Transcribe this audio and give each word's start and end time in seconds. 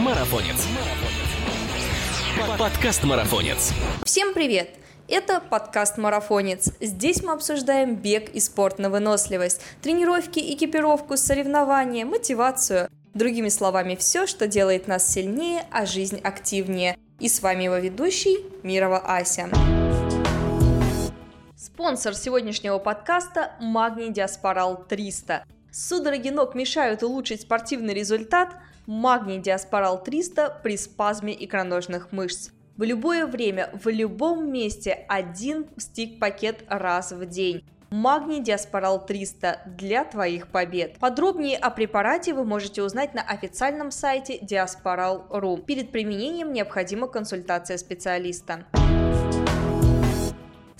Марафонец. 0.00 0.66
Подкаст 2.58 3.04
Марафонец. 3.04 3.74
Всем 4.06 4.32
привет! 4.32 4.70
Это 5.08 5.40
подкаст 5.40 5.98
«Марафонец». 5.98 6.70
Здесь 6.80 7.22
мы 7.22 7.32
обсуждаем 7.32 7.96
бег 7.96 8.30
и 8.30 8.40
спорт 8.40 8.78
на 8.78 8.88
выносливость, 8.88 9.60
тренировки, 9.82 10.38
экипировку, 10.54 11.18
соревнования, 11.18 12.06
мотивацию. 12.06 12.88
Другими 13.12 13.50
словами, 13.50 13.94
все, 13.94 14.26
что 14.26 14.46
делает 14.46 14.88
нас 14.88 15.06
сильнее, 15.06 15.66
а 15.70 15.84
жизнь 15.84 16.18
активнее. 16.24 16.96
И 17.18 17.28
с 17.28 17.42
вами 17.42 17.64
его 17.64 17.76
ведущий 17.76 18.38
Мирова 18.62 19.00
Ася. 19.00 19.50
Спонсор 21.58 22.14
сегодняшнего 22.14 22.78
подкаста– 22.78 23.52
Магний 23.60 24.10
Диаспорал 24.10 24.82
300. 24.82 25.44
Судороги 25.70 26.30
ног 26.30 26.54
мешают 26.54 27.02
улучшить 27.02 27.42
спортивный 27.42 27.92
результат– 27.92 28.56
Магний 28.90 29.38
Диаспорал 29.38 30.02
300 30.02 30.62
при 30.64 30.76
спазме 30.76 31.32
икроножных 31.44 32.10
мышц. 32.10 32.50
В 32.76 32.82
любое 32.82 33.24
время, 33.24 33.70
в 33.72 33.88
любом 33.88 34.50
месте 34.50 35.04
один 35.06 35.68
стик-пакет 35.76 36.64
раз 36.68 37.12
в 37.12 37.24
день. 37.24 37.64
Магний 37.90 38.42
Диаспорал 38.42 39.06
300 39.06 39.60
для 39.78 40.02
твоих 40.04 40.48
побед. 40.48 40.98
Подробнее 40.98 41.56
о 41.56 41.70
препарате 41.70 42.34
вы 42.34 42.44
можете 42.44 42.82
узнать 42.82 43.14
на 43.14 43.22
официальном 43.22 43.92
сайте 43.92 44.38
Diasporal.ru. 44.38 45.62
Перед 45.62 45.92
применением 45.92 46.52
необходима 46.52 47.06
консультация 47.06 47.78
специалиста. 47.78 48.64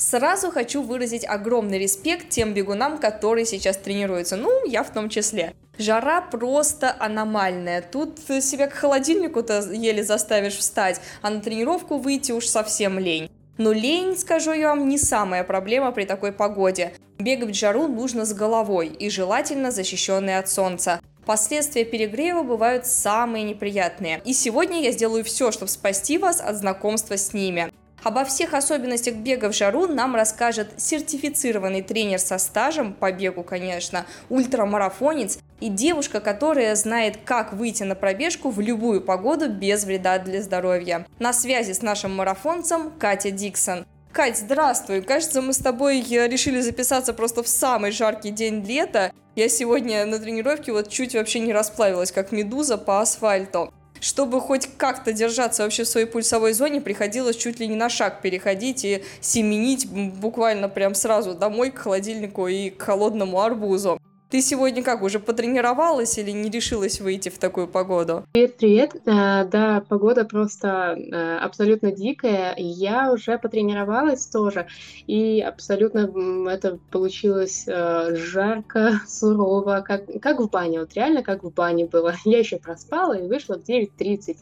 Сразу 0.01 0.51
хочу 0.51 0.81
выразить 0.81 1.27
огромный 1.29 1.79
респект 1.79 2.31
тем 2.31 2.55
бегунам, 2.55 2.97
которые 2.97 3.45
сейчас 3.45 3.77
тренируются. 3.77 4.37
Ну, 4.37 4.67
я 4.67 4.83
в 4.83 4.91
том 4.91 5.11
числе. 5.11 5.53
Жара 5.77 6.23
просто 6.23 6.97
аномальная. 6.99 7.83
Тут 7.83 8.19
себя 8.19 8.67
к 8.67 8.73
холодильнику-то 8.73 9.61
еле 9.71 10.03
заставишь 10.03 10.57
встать, 10.57 11.03
а 11.21 11.29
на 11.29 11.43
тренировку 11.43 11.99
выйти 11.99 12.33
уж 12.33 12.47
совсем 12.47 12.99
лень. 12.99 13.31
Но 13.59 13.73
лень, 13.73 14.17
скажу 14.17 14.55
я 14.55 14.71
вам, 14.71 14.89
не 14.89 14.97
самая 14.97 15.45
проблема 15.45 15.93
при 15.93 16.07
такой 16.07 16.33
погоде. 16.33 16.95
Бегать 17.19 17.51
в 17.51 17.59
жару 17.59 17.87
нужно 17.87 18.25
с 18.25 18.33
головой 18.33 18.87
и 18.87 19.11
желательно 19.11 19.71
защищенной 19.71 20.39
от 20.39 20.49
солнца. 20.49 21.03
Последствия 21.27 21.85
перегрева 21.85 22.43
бывают 22.43 22.87
самые 22.87 23.45
неприятные. 23.45 24.23
И 24.25 24.33
сегодня 24.33 24.81
я 24.81 24.93
сделаю 24.93 25.25
все, 25.25 25.53
чтобы 25.53 25.71
спасти 25.71 26.17
вас 26.17 26.41
от 26.41 26.57
знакомства 26.57 27.19
с 27.19 27.35
ними. 27.35 27.71
Обо 28.03 28.25
всех 28.25 28.55
особенностях 28.55 29.15
бега 29.17 29.51
в 29.51 29.55
жару 29.55 29.87
нам 29.87 30.15
расскажет 30.15 30.69
сертифицированный 30.79 31.83
тренер 31.83 32.19
со 32.19 32.39
стажем 32.39 32.95
по 32.95 33.13
бегу, 33.13 33.43
конечно, 33.43 34.07
ультрамарафонец 34.31 35.39
и 35.61 35.69
девушка, 35.69 36.21
которая 36.21 36.75
знает, 36.77 37.19
как 37.25 37.53
выйти 37.53 37.83
на 37.83 37.95
пробежку 37.95 38.51
в 38.51 38.59
любую 38.61 39.03
погоду 39.03 39.51
без 39.51 39.85
вреда 39.85 40.19
для 40.19 40.43
здоровья. 40.43 41.07
На 41.19 41.35
связи 41.35 41.73
с 41.73 41.83
нашим 41.83 42.15
марафонцем 42.15 42.91
Катя 42.99 43.31
Диксон. 43.31 43.85
Кать, 44.13 44.39
здравствуй. 44.39 45.03
Кажется, 45.03 45.43
мы 45.43 45.53
с 45.53 45.59
тобой 45.59 46.01
э, 46.01 46.27
решили 46.27 46.61
записаться 46.61 47.13
просто 47.13 47.43
в 47.43 47.49
самый 47.49 47.93
жаркий 47.93 48.31
день 48.31 48.65
лета. 48.65 49.13
Я 49.37 49.49
сегодня 49.49 50.05
на 50.05 50.19
тренировке 50.19 50.73
вот 50.73 50.89
чуть 50.89 51.15
вообще 51.15 51.39
не 51.39 51.53
расплавилась, 51.53 52.11
как 52.11 52.33
медуза 52.33 52.77
по 52.77 53.01
асфальту 53.01 53.73
чтобы 54.01 54.41
хоть 54.41 54.69
как-то 54.77 55.13
держаться 55.13 55.63
вообще 55.63 55.85
в 55.85 55.89
своей 55.89 56.07
пульсовой 56.07 56.53
зоне, 56.53 56.81
приходилось 56.81 57.37
чуть 57.37 57.61
ли 57.61 57.69
не 57.69 57.77
на 57.77 57.89
шаг 57.89 58.23
переходить 58.23 58.85
и 58.85 59.05
семенить 59.21 59.89
буквально 59.89 60.69
прям 60.69 60.95
сразу 60.95 61.35
домой 61.35 61.71
к 61.71 61.79
холодильнику 61.79 62.49
и 62.49 62.71
к 62.71 62.83
холодному 62.83 63.41
арбузу. 63.41 63.99
Ты 64.31 64.43
сегодня 64.43 64.85
как, 64.85 65.03
уже 65.03 65.19
потренировалась 65.19 66.17
или 66.17 66.31
не 66.31 66.51
решилась 66.51 67.01
выйти 67.01 67.31
в 67.31 67.39
такую 67.39 67.67
погоду? 67.67 68.27
Привет, 68.31 68.57
привет. 68.59 68.95
Э, 69.05 69.45
да, 69.45 69.83
погода 69.89 70.25
просто 70.25 70.97
э, 70.97 71.39
абсолютно 71.39 71.91
дикая. 71.91 72.55
Я 72.57 73.13
уже 73.13 73.39
потренировалась 73.39 74.25
тоже, 74.27 74.69
и 75.09 75.41
абсолютно 75.41 76.49
это 76.49 76.79
получилось 76.93 77.65
э, 77.67 78.15
жарко, 78.15 79.01
сурово, 79.09 79.83
как, 79.85 80.05
как 80.23 80.39
в 80.39 80.49
бане. 80.49 80.79
Вот 80.79 80.95
реально 80.95 81.25
как 81.25 81.43
в 81.43 81.53
бане 81.53 81.87
было. 81.87 82.15
Я 82.25 82.39
еще 82.39 82.59
проспала 82.59 83.15
и 83.15 83.27
вышла 83.27 83.59
в 83.59 83.69
9.30, 83.69 84.37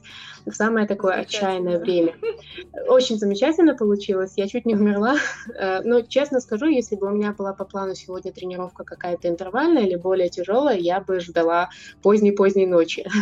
в 0.45 0.53
самое 0.53 0.87
такое 0.87 1.15
отчаянное 1.15 1.79
время. 1.79 2.15
Очень 2.89 3.17
замечательно 3.17 3.75
получилось. 3.75 4.35
Я 4.37 4.49
чуть 4.49 4.67
не 4.67 4.75
умерла. 4.75 5.17
Но 5.85 6.03
честно 6.03 6.41
скажу, 6.41 6.67
если 6.67 6.97
бы 6.97 7.07
у 7.07 7.11
меня 7.11 7.33
была 7.33 7.55
по 7.55 7.65
плану 7.65 7.95
сегодня 7.95 8.33
тренировка 8.33 8.85
какая-то 8.85 9.29
интервальная, 9.29 9.78
сложная 9.79 9.87
или 9.87 9.97
более 9.97 10.29
тяжелая, 10.29 10.79
я 10.79 11.01
бы 11.01 11.21
ждала 11.21 11.71
поздней-поздней 12.03 12.67
ночи. 12.67 13.07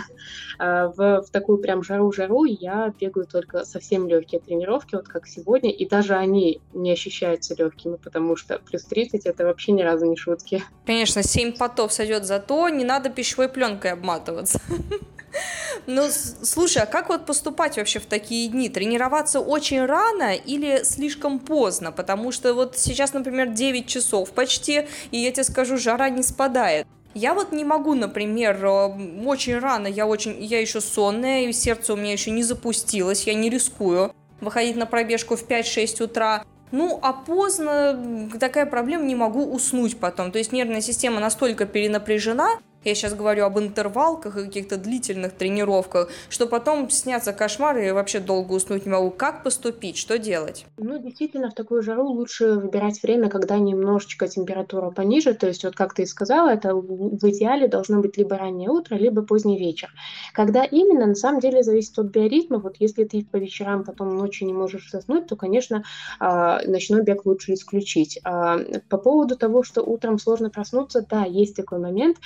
А, 0.59 0.89
в, 0.89 1.21
в 1.21 1.31
такую 1.31 1.59
прям 1.59 1.83
жару-жару 1.83 2.45
я 2.45 2.91
бегаю 2.99 3.27
только 3.27 3.67
совсем 3.67 4.09
легкие 4.09 4.41
тренировки, 4.41 4.95
вот 4.95 5.07
как 5.07 5.27
сегодня, 5.27 5.71
и 5.71 5.87
даже 5.87 6.15
они 6.15 6.63
не 6.73 6.93
ощущаются 6.93 7.55
легкими, 7.55 7.97
потому 7.97 8.37
что 8.37 8.59
плюс 8.59 8.85
30 8.85 9.27
это 9.27 9.45
вообще 9.45 9.73
ни 9.73 9.83
разу 9.83 10.07
не 10.07 10.17
шутки. 10.17 10.63
Конечно, 10.87 11.23
7 11.23 11.59
потов 11.59 11.93
сойдет 11.93 12.25
за 12.25 12.39
то, 12.39 12.71
не 12.71 12.85
надо 12.85 13.11
пищевой 13.11 13.51
пленкой 13.51 13.93
обматываться. 13.93 14.59
Ну, 15.87 16.09
слушай, 16.43 16.83
а 16.83 16.87
как 16.87 17.11
вот 17.11 17.27
поступать 17.27 17.77
вообще 17.77 18.01
в 18.01 18.07
такие 18.07 18.49
дни? 18.49 18.69
Тренироваться 18.69 19.41
очень 19.41 19.85
рано 19.85 20.35
или 20.35 20.83
слишком 20.83 21.39
поздно? 21.39 21.93
Потому 21.93 22.33
что 22.33 22.55
вот 22.55 22.77
сейчас, 22.77 23.13
например, 23.13 23.49
9 23.49 23.87
часов 23.87 24.31
почти, 24.31 24.89
и 25.11 25.19
я 25.19 25.31
тебе 25.31 25.45
скажу, 25.45 25.77
жара 25.77 26.09
не 26.09 26.23
спадает. 26.23 26.87
Я 27.15 27.35
вот 27.35 27.53
не 27.53 27.65
могу, 27.65 27.95
например, 27.95 28.63
э, 28.65 29.25
очень 29.25 29.59
рано, 29.59 29.87
я 29.87 30.07
очень, 30.07 30.43
я 30.43 30.61
еще 30.61 30.81
сонная, 30.81 31.45
и 31.45 31.53
сердце 31.53 31.95
у 31.95 31.97
меня 31.97 32.13
еще 32.13 32.31
не 32.31 32.43
запустилось, 32.43 33.27
я 33.27 33.35
не 33.35 33.49
рискую 33.49 34.15
выходить 34.41 34.77
на 34.77 34.87
пробежку 34.87 35.37
в 35.37 35.49
5-6 35.49 36.03
утра. 36.03 36.45
Ну, 36.73 36.99
а 37.01 37.13
поздно 37.13 38.29
такая 38.41 38.67
проблема, 38.67 39.05
не 39.05 39.15
могу 39.15 39.47
уснуть 39.47 39.99
потом. 39.99 40.33
То 40.33 40.39
есть 40.39 40.53
нервная 40.53 40.81
система 40.81 41.21
настолько 41.21 41.65
перенапряжена, 41.65 42.59
я 42.87 42.95
сейчас 42.95 43.15
говорю 43.15 43.45
об 43.45 43.59
интервалках 43.59 44.37
и 44.37 44.45
каких-то 44.45 44.77
длительных 44.77 45.33
тренировках, 45.33 46.11
что 46.29 46.47
потом 46.47 46.91
снятся 46.91 47.33
кошмары 47.33 47.89
и 47.89 47.91
вообще 47.91 48.21
долго 48.21 48.53
уснуть 48.53 48.87
не 48.87 48.93
могу. 48.93 49.11
Как 49.11 49.43
поступить? 49.43 49.97
Что 49.97 50.19
делать? 50.19 50.67
Ну, 50.79 50.99
действительно, 50.99 51.51
в 51.51 51.55
такую 51.55 51.83
жару 51.83 52.07
лучше 52.07 52.55
выбирать 52.55 53.03
время, 53.03 53.29
когда 53.29 53.59
немножечко 53.59 54.29
температура 54.29 54.91
пониже. 54.91 55.35
То 55.35 55.47
есть, 55.47 55.65
вот 55.65 55.75
как 55.75 55.95
ты 55.95 56.03
и 56.03 56.07
сказала, 56.07 56.51
это 56.51 56.75
в 56.75 57.29
идеале 57.31 57.69
должно 57.69 58.01
быть 58.01 58.17
либо 58.17 58.37
раннее 58.37 58.71
утро, 58.71 58.97
либо 58.97 59.23
поздний 59.23 59.59
вечер. 59.59 59.91
Когда 60.33 60.65
именно, 60.65 61.07
на 61.07 61.15
самом 61.15 61.41
деле, 61.41 61.63
зависит 61.63 61.99
от 61.99 62.07
биоритма. 62.07 62.59
Вот 62.59 62.77
если 62.79 63.05
ты 63.05 63.25
по 63.25 63.37
вечерам 63.37 63.85
потом 63.85 64.17
ночью 64.17 64.47
не 64.47 64.53
можешь 64.53 64.91
заснуть, 64.91 65.27
то, 65.27 65.37
конечно, 65.37 65.85
а, 66.21 66.61
ночной 66.67 67.03
бег 67.03 67.27
лучше 67.27 67.55
исключить. 67.55 68.19
А, 68.25 68.59
по 68.89 68.99
поводу 68.99 69.37
того, 69.37 69.63
что 69.63 69.83
утром 69.83 70.19
сложно 70.19 70.51
проснуться, 70.51 71.05
да, 71.09 71.25
есть 71.25 71.57
такой 71.57 71.79
момент. 71.79 72.19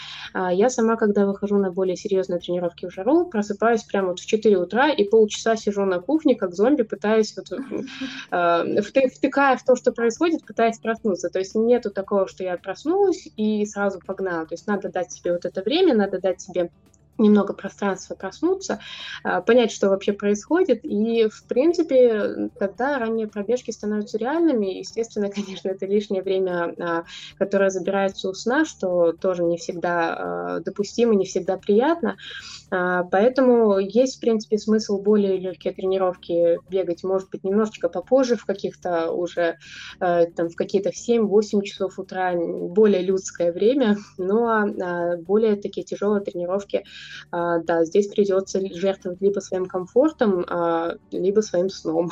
А, 0.50 0.52
я 0.52 0.68
сама, 0.68 0.96
когда 0.96 1.26
выхожу 1.26 1.58
на 1.58 1.70
более 1.70 1.96
серьезные 1.96 2.40
тренировки 2.40 2.86
в 2.86 2.92
жару, 2.92 3.24
просыпаюсь 3.26 3.84
прямо 3.84 4.08
вот 4.08 4.18
в 4.18 4.26
4 4.26 4.58
утра 4.58 4.90
и 4.90 5.04
полчаса 5.04 5.54
сижу 5.54 5.84
на 5.84 6.00
кухне, 6.00 6.34
как 6.34 6.54
зомби, 6.54 6.82
пытаюсь, 6.82 7.36
вот, 7.36 7.52
э, 7.52 8.82
втыкая 8.82 9.56
в 9.56 9.64
то, 9.64 9.76
что 9.76 9.92
происходит, 9.92 10.44
пытаясь 10.44 10.78
проснуться. 10.78 11.30
То 11.30 11.38
есть 11.38 11.54
нету 11.54 11.90
такого, 11.90 12.26
что 12.26 12.42
я 12.42 12.56
проснулась 12.56 13.28
и 13.36 13.64
сразу 13.64 14.00
погнала. 14.04 14.44
То 14.44 14.54
есть 14.54 14.66
надо 14.66 14.88
дать 14.88 15.12
себе 15.12 15.32
вот 15.32 15.44
это 15.44 15.62
время, 15.62 15.94
надо 15.94 16.20
дать 16.20 16.40
себе 16.40 16.70
немного 17.18 17.52
пространства 17.52 18.14
проснуться, 18.14 18.80
а, 19.22 19.40
понять, 19.40 19.70
что 19.72 19.88
вообще 19.88 20.12
происходит. 20.12 20.80
И, 20.84 21.28
в 21.28 21.44
принципе, 21.44 22.50
когда 22.58 22.98
ранние 22.98 23.28
пробежки 23.28 23.70
становятся 23.70 24.18
реальными, 24.18 24.78
естественно, 24.78 25.30
конечно, 25.34 25.68
это 25.68 25.86
лишнее 25.86 26.22
время, 26.22 26.74
а, 26.78 27.04
которое 27.38 27.70
забирается 27.70 28.28
у 28.28 28.34
сна, 28.34 28.64
что 28.64 29.12
тоже 29.12 29.44
не 29.44 29.58
всегда 29.58 30.14
а, 30.14 30.60
допустимо, 30.60 31.14
не 31.14 31.26
всегда 31.26 31.56
приятно. 31.56 32.16
Поэтому 32.70 33.78
есть, 33.78 34.16
в 34.16 34.20
принципе, 34.20 34.58
смысл 34.58 35.00
более 35.00 35.38
легкие 35.38 35.74
тренировки 35.74 36.58
бегать, 36.70 37.04
может 37.04 37.30
быть, 37.30 37.44
немножечко 37.44 37.88
попозже, 37.88 38.36
в 38.36 38.44
каких-то 38.44 39.10
уже, 39.10 39.56
там, 39.98 40.48
в 40.48 40.54
какие-то 40.54 40.90
в 40.90 40.94
7-8 40.94 41.62
часов 41.62 41.98
утра, 41.98 42.34
более 42.34 43.02
людское 43.02 43.52
время, 43.52 43.96
но 44.18 44.66
более 45.18 45.56
такие 45.56 45.84
тяжелые 45.84 46.22
тренировки 46.22 46.84
а, 47.30 47.58
да, 47.58 47.84
здесь 47.84 48.08
придется 48.08 48.60
жертвовать 48.74 49.20
либо 49.20 49.40
своим 49.40 49.66
комфортом, 49.66 50.44
а, 50.48 50.96
либо 51.10 51.40
своим 51.40 51.68
сном. 51.68 52.10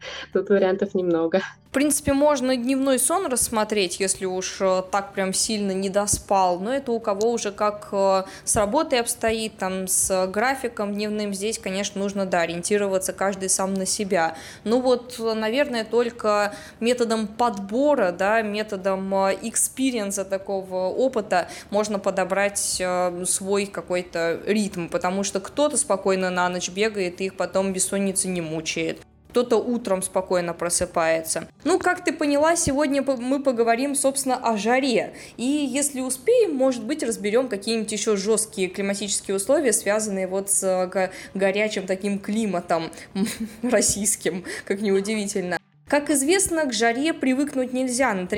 тут 0.32 0.48
вариантов 0.48 0.94
немного. 0.94 1.42
В 1.70 1.72
принципе, 1.72 2.12
можно 2.14 2.56
дневной 2.56 2.98
сон 2.98 3.26
рассмотреть, 3.26 4.00
если 4.00 4.24
уж 4.24 4.56
э, 4.60 4.82
так 4.90 5.12
прям 5.12 5.32
сильно 5.32 5.70
не 5.70 5.88
доспал, 5.88 6.58
но 6.58 6.74
это 6.74 6.90
у 6.90 6.98
кого 6.98 7.30
уже 7.30 7.52
как 7.52 7.90
э, 7.92 8.24
с 8.42 8.56
работой 8.56 8.98
обстоит, 8.98 9.56
там, 9.56 9.86
с 9.86 10.26
графиком 10.26 10.92
дневным, 10.92 11.32
здесь, 11.32 11.60
конечно, 11.60 12.00
нужно, 12.00 12.26
да, 12.26 12.40
ориентироваться 12.40 13.12
каждый 13.12 13.48
сам 13.48 13.74
на 13.74 13.86
себя. 13.86 14.34
Ну 14.64 14.80
вот, 14.80 15.20
наверное, 15.20 15.84
только 15.84 16.56
методом 16.80 17.28
подбора, 17.28 18.10
да, 18.10 18.42
методом 18.42 19.14
экспириенса 19.14 20.24
такого 20.24 20.88
опыта 20.88 21.46
можно 21.70 22.00
подобрать 22.00 22.78
э, 22.80 23.24
свой 23.26 23.66
какой-то 23.66 24.40
ритм, 24.44 24.88
потому 24.88 25.22
что 25.22 25.38
кто-то 25.38 25.76
спокойно 25.76 26.30
на 26.30 26.48
ночь 26.48 26.68
бегает 26.68 27.20
и 27.20 27.26
их 27.26 27.36
потом 27.36 27.72
бессонница 27.72 28.26
не 28.26 28.40
мучает 28.40 28.98
кто-то 29.30 29.56
утром 29.56 30.02
спокойно 30.02 30.54
просыпается. 30.54 31.48
Ну, 31.64 31.78
как 31.78 32.04
ты 32.04 32.12
поняла, 32.12 32.56
сегодня 32.56 33.02
мы 33.02 33.42
поговорим, 33.42 33.94
собственно, 33.94 34.36
о 34.36 34.56
жаре. 34.56 35.14
И 35.36 35.44
если 35.44 36.00
успеем, 36.00 36.54
может 36.54 36.84
быть, 36.84 37.02
разберем 37.02 37.48
какие-нибудь 37.48 37.92
еще 37.92 38.16
жесткие 38.16 38.68
климатические 38.68 39.36
условия, 39.36 39.72
связанные 39.72 40.26
вот 40.26 40.50
с 40.50 40.62
э, 40.64 41.10
горячим 41.34 41.86
таким 41.86 42.18
климатом 42.18 42.90
российским, 43.62 44.44
как 44.64 44.80
неудивительно. 44.80 45.58
Как 45.90 46.08
известно, 46.08 46.66
к 46.66 46.72
жаре 46.72 47.12
привыкнуть 47.12 47.72
нельзя, 47.72 48.14
но 48.14 48.28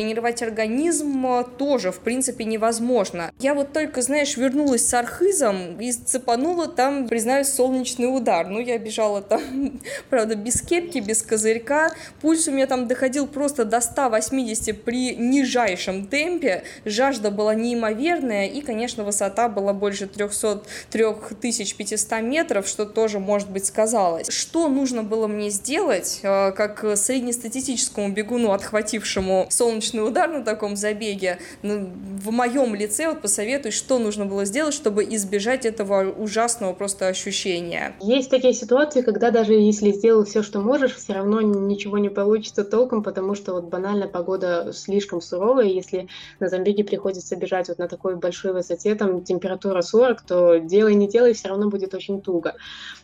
организм 0.40 1.26
э, 1.26 1.44
тоже, 1.58 1.92
в 1.92 1.98
принципе, 1.98 2.44
невозможно. 2.44 3.30
Я 3.40 3.52
вот 3.52 3.74
только, 3.74 4.00
знаешь, 4.00 4.38
вернулась 4.38 4.88
с 4.88 4.94
архизом 4.94 5.78
и 5.78 5.92
цепанула 5.92 6.66
там, 6.66 7.08
признаюсь, 7.08 7.48
солнечный 7.48 8.06
удар. 8.06 8.48
Ну, 8.48 8.58
я 8.58 8.78
бежала 8.78 9.20
там, 9.20 9.82
правда, 10.08 10.34
без 10.34 10.62
кепки, 10.62 10.96
без 10.96 11.20
козырька. 11.20 11.90
Пульс 12.22 12.48
у 12.48 12.52
меня 12.52 12.66
там 12.66 12.88
доходил 12.88 13.26
просто 13.26 13.66
до 13.66 13.82
180 13.82 14.82
при 14.82 15.14
нижайшем 15.14 16.06
темпе. 16.06 16.62
Жажда 16.86 17.30
была 17.30 17.54
неимоверная, 17.54 18.46
и, 18.46 18.62
конечно, 18.62 19.04
высота 19.04 19.50
была 19.50 19.74
больше 19.74 20.06
300, 20.06 20.62
3500 20.90 22.22
метров, 22.22 22.66
что 22.66 22.86
тоже, 22.86 23.18
может 23.18 23.50
быть, 23.50 23.66
сказалось. 23.66 24.28
Что 24.30 24.68
нужно 24.68 25.02
было 25.02 25.26
мне 25.26 25.50
сделать, 25.50 26.20
э, 26.22 26.52
как 26.52 26.96
среднестатистический 26.96 27.41
статистическому 27.42 28.12
бегуну, 28.12 28.52
отхватившему 28.52 29.48
солнечный 29.50 30.06
удар 30.06 30.30
на 30.30 30.44
таком 30.44 30.76
забеге, 30.76 31.38
ну, 31.62 31.90
в 32.22 32.30
моем 32.30 32.74
лице 32.76 33.08
вот 33.08 33.20
посоветуй, 33.20 33.72
что 33.72 33.98
нужно 33.98 34.26
было 34.26 34.44
сделать, 34.44 34.74
чтобы 34.74 35.02
избежать 35.04 35.66
этого 35.66 36.08
ужасного 36.08 36.72
просто 36.72 37.08
ощущения. 37.08 37.94
Есть 38.00 38.30
такие 38.30 38.54
ситуации, 38.54 39.02
когда 39.02 39.32
даже 39.32 39.54
если 39.54 39.90
сделал 39.90 40.24
все, 40.24 40.44
что 40.44 40.60
можешь, 40.60 40.94
все 40.94 41.14
равно 41.14 41.40
ничего 41.40 41.98
не 41.98 42.10
получится 42.10 42.62
толком, 42.62 43.02
потому 43.02 43.34
что 43.34 43.54
вот 43.54 43.64
банально 43.64 44.06
погода 44.06 44.72
слишком 44.72 45.20
суровая, 45.20 45.66
если 45.66 46.06
на 46.38 46.48
забеге 46.48 46.84
приходится 46.84 47.34
бежать 47.34 47.68
вот 47.68 47.78
на 47.78 47.88
такой 47.88 48.14
большой 48.14 48.52
высоте, 48.52 48.94
там 48.94 49.24
температура 49.24 49.82
40, 49.82 50.22
то 50.22 50.58
делай 50.58 50.94
не 50.94 51.08
делай, 51.08 51.32
все 51.32 51.48
равно 51.48 51.68
будет 51.68 51.92
очень 51.92 52.22
туго. 52.22 52.54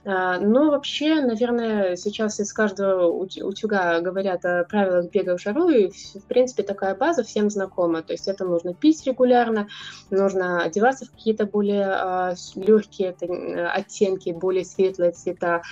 А, 0.04 0.38
но 0.38 0.70
вообще, 0.70 1.16
наверное, 1.22 1.96
сейчас 1.96 2.38
из 2.38 2.52
каждого 2.52 3.08
утюга 3.08 4.00
говорят 4.00 4.27
говорят 4.28 4.44
о 4.44 4.64
правилах 4.64 5.10
бега 5.10 5.36
в 5.36 5.40
жару, 5.40 5.68
и, 5.68 5.88
в 5.88 6.24
принципе, 6.26 6.62
такая 6.62 6.94
база 6.94 7.22
всем 7.22 7.50
знакома. 7.50 8.02
То 8.02 8.12
есть 8.12 8.28
это 8.28 8.44
нужно 8.44 8.74
пить 8.74 9.06
регулярно, 9.06 9.68
нужно 10.10 10.62
одеваться 10.62 11.06
в 11.06 11.10
какие-то 11.10 11.46
более 11.46 11.88
э, 11.88 12.34
легкие 12.56 13.10
это, 13.10 13.72
оттенки, 13.72 14.30
более 14.30 14.64
светлые 14.64 15.12
цвета. 15.12 15.62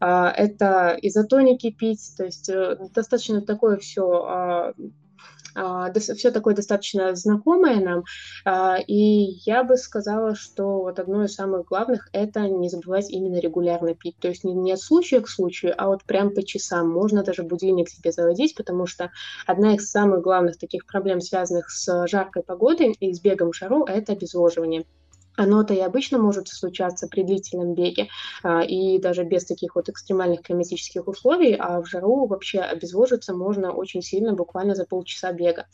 Э, 0.00 0.26
это 0.36 0.96
изотоники 1.00 1.70
пить, 1.70 2.14
то 2.16 2.24
есть 2.24 2.48
э, 2.48 2.76
достаточно 2.94 3.40
такое 3.40 3.78
все 3.78 4.24
а, 4.24 4.74
все 6.14 6.30
такое 6.30 6.54
достаточно 6.54 7.14
знакомое 7.14 7.80
нам, 7.80 8.04
а, 8.44 8.78
и 8.86 8.94
я 9.44 9.64
бы 9.64 9.76
сказала, 9.76 10.34
что 10.34 10.80
вот 10.82 10.98
одно 10.98 11.24
из 11.24 11.34
самых 11.34 11.66
главных– 11.66 12.08
это 12.12 12.40
не 12.48 12.68
забывать 12.68 13.10
именно 13.10 13.38
регулярно 13.38 13.94
пить, 13.94 14.16
то 14.20 14.28
есть 14.28 14.44
не, 14.44 14.72
от 14.72 14.80
случая 14.80 15.20
к 15.20 15.28
случаю, 15.28 15.74
а 15.76 15.88
вот 15.88 16.04
прям 16.04 16.34
по 16.34 16.42
часам, 16.42 16.90
можно 16.90 17.22
даже 17.22 17.42
будильник 17.42 17.88
себе 17.88 18.12
заводить, 18.12 18.54
потому 18.54 18.86
что 18.86 19.10
одна 19.46 19.74
из 19.74 19.90
самых 19.90 20.22
главных 20.22 20.58
таких 20.58 20.86
проблем, 20.86 21.20
связанных 21.20 21.70
с 21.70 22.06
жаркой 22.06 22.42
погодой 22.42 22.92
и 22.98 23.12
с 23.12 23.20
бегом 23.20 23.52
жару– 23.52 23.84
это 23.86 24.12
обезвоживание. 24.12 24.84
Оно-то 25.36 25.72
и 25.74 25.80
обычно 25.80 26.18
может 26.18 26.48
случаться 26.48 27.08
при 27.08 27.22
длительном 27.22 27.74
беге 27.74 28.08
а, 28.42 28.62
и 28.62 28.98
даже 28.98 29.24
без 29.24 29.44
таких 29.44 29.74
вот 29.74 29.88
экстремальных 29.88 30.42
климатических 30.42 31.08
условий, 31.08 31.54
а 31.58 31.80
в 31.80 31.86
жару 31.86 32.26
вообще 32.26 32.60
обезвожиться 32.60 33.34
можно 33.34 33.72
очень 33.72 34.02
сильно, 34.02 34.34
буквально 34.34 34.74
за 34.74 34.84
полчаса 34.84 35.32
бега. 35.32 35.66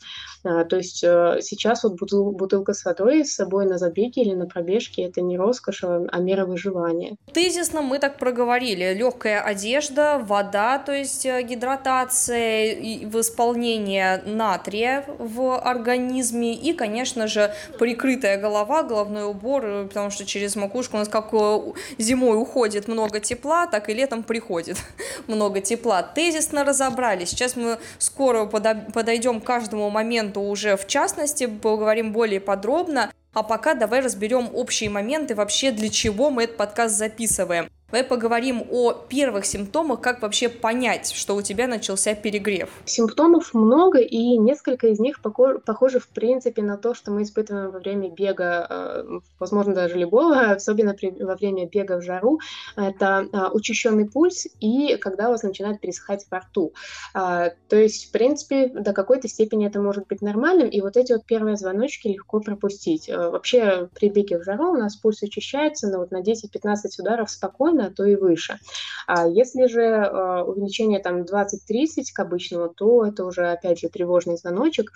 А, 0.43 0.63
то 0.63 0.77
есть 0.77 1.03
э, 1.03 1.39
сейчас 1.41 1.83
вот 1.83 1.97
бутылка 1.99 2.73
с 2.73 2.85
водой 2.85 3.25
с 3.25 3.35
собой 3.35 3.65
на 3.65 3.77
забеге 3.77 4.21
или 4.21 4.33
на 4.33 4.45
пробежке 4.45 5.03
это 5.03 5.21
не 5.21 5.37
роскошь, 5.37 5.83
а, 5.83 6.05
а 6.09 6.19
мера 6.19 6.45
выживания. 6.45 7.17
Тезисно 7.33 7.81
мы 7.81 7.99
так 7.99 8.17
проговорили. 8.17 8.93
Легкая 8.93 9.41
одежда, 9.41 10.23
вода, 10.23 10.79
то 10.79 10.93
есть 10.93 11.25
э, 11.25 11.41
гидратация, 11.43 13.09
восполнение 13.09 14.21
натрия 14.25 15.03
в 15.17 15.59
организме 15.59 16.55
и, 16.55 16.73
конечно 16.73 17.27
же, 17.27 17.51
прикрытая 17.77 18.39
голова, 18.39 18.83
головной 18.83 19.25
убор 19.25 19.48
убор, 19.49 19.65
э, 19.65 19.85
потому 19.87 20.09
что 20.09 20.25
через 20.25 20.55
макушку 20.55 20.97
у 20.97 20.99
нас 20.99 21.09
как 21.09 21.29
э, 21.33 21.59
зимой 21.97 22.41
уходит 22.41 22.87
много 22.87 23.19
тепла, 23.19 23.67
так 23.67 23.89
и 23.89 23.93
летом 23.93 24.23
приходит 24.23 24.77
много 25.27 25.61
тепла. 25.61 26.03
Тезисно 26.03 26.63
разобрались. 26.63 27.29
Сейчас 27.29 27.55
мы 27.55 27.77
скоро 27.97 28.45
подойдем 28.45 29.41
к 29.41 29.43
каждому 29.43 29.89
моменту 29.89 30.41
уже 30.41 30.77
в 30.77 30.87
частности, 30.87 31.47
поговорим 31.47 32.13
более 32.13 32.39
подробно. 32.39 33.11
А 33.33 33.43
пока 33.43 33.75
давай 33.75 34.01
разберем 34.01 34.49
общие 34.53 34.89
моменты, 34.89 35.35
вообще 35.35 35.71
для 35.71 35.89
чего 35.89 36.29
мы 36.31 36.43
этот 36.43 36.57
подкаст 36.57 36.95
записываем. 36.95 37.69
Давай 37.91 38.03
поговорим 38.03 38.67
о 38.69 38.93
первых 38.93 39.45
симптомах, 39.45 39.99
как 39.99 40.21
вообще 40.21 40.47
понять, 40.47 41.11
что 41.11 41.35
у 41.35 41.41
тебя 41.41 41.67
начался 41.67 42.13
перегрев. 42.13 42.69
Симптомов 42.85 43.55
много, 43.55 43.97
и 43.97 44.37
несколько 44.37 44.89
из 44.89 44.99
них 44.99 45.21
похожи 45.21 45.99
в 45.99 46.07
принципе 46.09 46.61
на 46.61 46.77
то, 46.77 46.93
что 46.93 47.09
мы 47.09 47.23
испытываем 47.23 47.71
во 47.71 47.79
время 47.79 48.11
бега, 48.11 48.67
э, 48.69 49.19
возможно, 49.39 49.73
даже 49.73 49.97
любого, 49.97 50.39
особенно 50.51 50.93
при, 50.93 51.09
во 51.09 51.35
время 51.35 51.67
бега 51.67 51.97
в 51.97 52.03
жару. 52.03 52.39
Это 52.75 53.27
а, 53.33 53.49
учащенный 53.51 54.07
пульс 54.07 54.47
и 54.59 54.97
когда 54.97 55.29
у 55.29 55.31
вас 55.31 55.41
начинает 55.41 55.81
пересыхать 55.81 56.27
во 56.29 56.41
рту. 56.41 56.73
А, 57.15 57.49
то 57.69 57.75
есть, 57.75 58.09
в 58.09 58.11
принципе, 58.11 58.67
до 58.67 58.93
какой-то 58.93 59.27
степени 59.27 59.65
это 59.65 59.81
может 59.81 60.05
быть 60.07 60.21
нормальным, 60.21 60.69
и 60.69 60.79
вот 60.81 60.95
эти 60.95 61.13
вот 61.13 61.25
первые 61.25 61.55
звоночки 61.55 62.07
легко 62.07 62.39
пропустить. 62.39 63.09
Э, 63.09 63.29
вообще, 63.29 63.89
при 63.95 64.09
беге 64.09 64.37
в 64.37 64.43
жару 64.43 64.73
у 64.73 64.77
нас 64.77 64.95
пульс 64.95 65.23
учащается 65.23 65.87
на, 65.87 65.97
вот, 65.97 66.11
на 66.11 66.21
10-15 66.21 66.75
ударов 66.99 67.31
спокойно, 67.31 67.78
половины, 67.79 67.87
а 67.87 67.95
то 67.95 68.05
и 68.05 68.15
выше. 68.15 68.59
А 69.07 69.27
если 69.27 69.67
же 69.67 69.81
э, 69.81 70.41
увеличение 70.43 70.99
там 70.99 71.21
20-30 71.21 72.13
к 72.13 72.19
обычному, 72.19 72.69
то 72.69 73.05
это 73.05 73.25
уже, 73.25 73.51
опять 73.51 73.79
же, 73.79 73.89
тревожный 73.89 74.37
звоночек. 74.37 74.91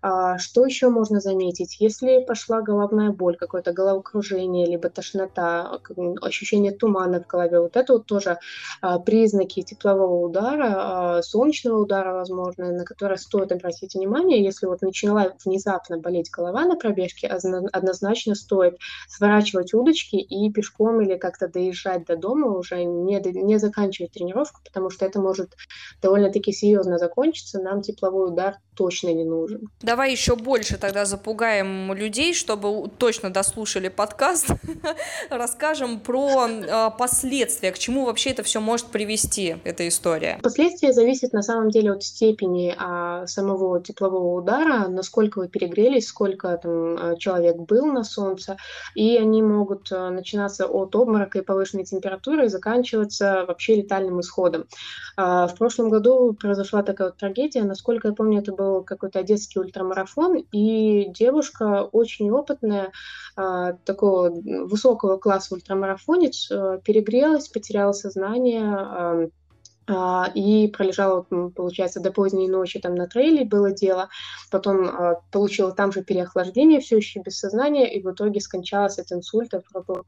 А, 0.00 0.38
что 0.38 0.64
еще 0.64 0.88
можно 0.90 1.20
заметить? 1.20 1.76
Если 1.80 2.24
пошла 2.24 2.62
головная 2.62 3.10
боль, 3.10 3.36
какое-то 3.36 3.72
головокружение, 3.72 4.66
либо 4.66 4.88
тошнота, 4.88 5.80
ощущение 6.22 6.72
тумана 6.72 7.20
в 7.20 7.26
голове, 7.26 7.60
вот 7.60 7.76
это 7.76 7.94
вот 7.94 8.06
тоже 8.06 8.38
а, 8.80 8.98
признаки 8.98 9.62
теплового 9.62 10.26
удара, 10.26 10.74
а, 11.18 11.22
солнечного 11.22 11.82
удара, 11.82 12.14
возможно, 12.14 12.72
на 12.72 12.84
который 12.84 13.18
стоит 13.18 13.52
обратить 13.52 13.94
внимание. 13.94 14.42
Если 14.42 14.66
вот 14.66 14.82
начала 14.82 15.32
внезапно 15.44 15.98
болеть 15.98 16.30
голова 16.30 16.64
на 16.64 16.76
пробежке, 16.76 17.26
однозначно 17.26 18.34
стоит 18.34 18.78
сворачивать 19.08 19.74
удочки 19.74 20.16
и 20.16 20.50
пешком 20.52 21.00
или 21.00 21.16
как-то 21.16 21.48
доезжать 21.48 22.06
до 22.06 22.16
дома, 22.18 22.48
уже 22.48 22.84
не, 22.84 23.20
не 23.20 23.58
заканчивать 23.58 24.12
тренировку, 24.12 24.60
потому 24.64 24.90
что 24.90 25.06
это 25.06 25.20
может 25.20 25.54
довольно-таки 26.02 26.52
серьезно 26.52 26.98
закончиться, 26.98 27.60
нам 27.60 27.82
тепловой 27.82 28.28
удар 28.28 28.56
точно 28.74 29.12
не 29.12 29.24
нужен. 29.24 29.68
Давай 29.80 30.12
еще 30.12 30.36
больше 30.36 30.78
тогда 30.78 31.04
запугаем 31.04 31.92
людей, 31.92 32.32
чтобы 32.32 32.88
точно 32.96 33.30
дослушали 33.30 33.88
подкаст. 33.88 34.50
Расскажем 35.30 35.98
про 35.98 36.48
э, 36.48 36.90
последствия, 36.96 37.72
к 37.72 37.78
чему 37.78 38.04
вообще 38.04 38.30
это 38.30 38.44
все 38.44 38.60
может 38.60 38.86
привести, 38.86 39.56
эта 39.64 39.88
история. 39.88 40.38
Последствия 40.42 40.92
зависят 40.92 41.32
на 41.32 41.42
самом 41.42 41.70
деле 41.70 41.92
от 41.92 42.04
степени 42.04 42.74
а, 42.78 43.26
самого 43.26 43.82
теплового 43.82 44.38
удара, 44.38 44.86
насколько 44.88 45.40
вы 45.40 45.48
перегрелись, 45.48 46.06
сколько 46.06 46.56
там 46.56 46.96
а, 46.98 47.16
человек 47.16 47.56
был 47.56 47.86
на 47.86 48.04
солнце, 48.04 48.56
и 48.94 49.16
они 49.16 49.42
могут 49.42 49.90
а, 49.90 50.10
начинаться 50.10 50.66
от 50.66 50.94
обморока 50.94 51.38
и 51.38 51.42
повышенной 51.42 51.84
температуры 51.84 52.07
и 52.44 52.48
заканчиваться 52.48 53.44
вообще 53.46 53.76
летальным 53.76 54.20
исходом. 54.20 54.66
А, 55.16 55.46
в 55.46 55.56
прошлом 55.56 55.90
году 55.90 56.32
произошла 56.32 56.82
такая 56.82 57.08
вот 57.08 57.18
трагедия, 57.18 57.64
насколько 57.64 58.08
я 58.08 58.14
помню, 58.14 58.40
это 58.40 58.52
был 58.52 58.82
какой-то 58.82 59.18
одесский 59.18 59.60
ультрамарафон, 59.60 60.44
и 60.52 61.10
девушка 61.10 61.84
очень 61.84 62.30
опытная, 62.30 62.92
а, 63.36 63.72
такого 63.84 64.30
высокого 64.30 65.16
класса 65.16 65.54
ультрамарафонец, 65.54 66.50
э, 66.50 66.80
перегрелась, 66.84 67.48
потеряла 67.48 67.92
сознание, 67.92 69.30
и 70.34 70.68
пролежала, 70.68 71.22
получается, 71.22 72.00
до 72.00 72.12
поздней 72.12 72.48
ночи 72.48 72.78
там 72.78 72.94
на 72.94 73.06
трейле 73.06 73.44
было 73.44 73.70
дело, 73.70 74.08
потом 74.50 74.88
а, 74.88 75.20
получила 75.32 75.72
там 75.72 75.92
же 75.92 76.02
переохлаждение, 76.02 76.80
все 76.80 76.98
еще 76.98 77.20
без 77.20 77.38
сознания, 77.38 77.92
и 77.92 78.02
в 78.02 78.10
итоге 78.12 78.40
скончалась 78.40 78.98
от 78.98 79.10
инсульта, 79.12 79.62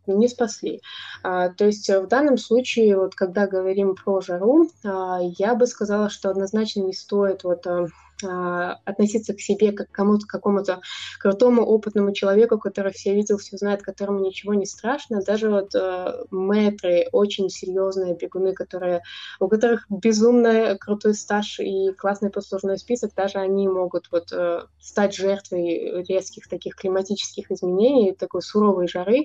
не 0.07 0.29
спасли. 0.29 0.81
А, 1.23 1.49
то 1.49 1.65
есть 1.65 1.89
в 1.89 2.07
данном 2.07 2.37
случае, 2.37 2.99
вот 2.99 3.15
когда 3.15 3.47
говорим 3.47 3.95
про 3.95 4.21
жару, 4.21 4.69
я 4.85 5.55
бы 5.55 5.67
сказала, 5.67 6.11
что 6.11 6.31
однозначно 6.31 6.81
не 6.81 6.93
стоит 6.93 7.45
вот 7.45 7.67
а, 7.67 7.87
относиться 8.23 9.35
к 9.35 9.41
себе 9.41 9.73
как 9.73 9.91
к 9.91 9.95
кому-то, 9.95 10.27
какому-то 10.27 10.81
крутому, 11.19 11.63
опытному 11.63 12.13
человеку, 12.13 12.59
который 12.59 12.93
все 12.93 13.15
видел, 13.15 13.39
все 13.39 13.57
знает, 13.57 13.83
которому 13.83 14.21
ничего 14.21 14.55
не 14.55 14.67
страшно. 14.67 15.23
Даже 15.23 15.51
вот 15.51 15.75
э, 15.75 16.25
мэтры, 16.31 17.09
очень 17.13 17.51
серьезные 17.51 18.15
бегуны, 18.15 18.55
которые, 18.55 19.03
у 19.39 19.49
которых 19.49 19.87
безумно 19.89 20.77
крутой 20.79 21.15
стаж 21.15 21.61
и 21.61 21.93
классный 21.93 22.31
послужной 22.31 22.79
список, 22.79 23.15
даже 23.15 23.39
они 23.39 23.69
могут 23.69 24.09
вот 24.11 24.33
э, 24.33 24.63
стать 24.81 25.15
жертвой 25.15 26.05
резких 26.05 26.49
таких 26.49 26.77
климатических 26.77 27.51
изменений, 27.51 28.13
такой 28.13 28.43
суровой 28.43 28.89
жары. 28.89 29.25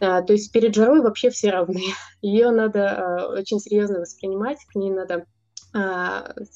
Э, 0.00 0.22
то 0.22 0.32
есть 0.32 0.52
перед 0.52 0.74
жарой 0.74 1.00
вообще 1.00 1.30
все 1.30 1.50
равны. 1.50 1.82
Ее 2.22 2.50
надо 2.50 2.80
э, 2.80 3.38
очень 3.40 3.60
серьезно 3.60 4.00
воспринимать, 4.00 4.58
к 4.66 4.74
ней 4.74 4.90
надо 4.90 5.16
а, 5.16 5.35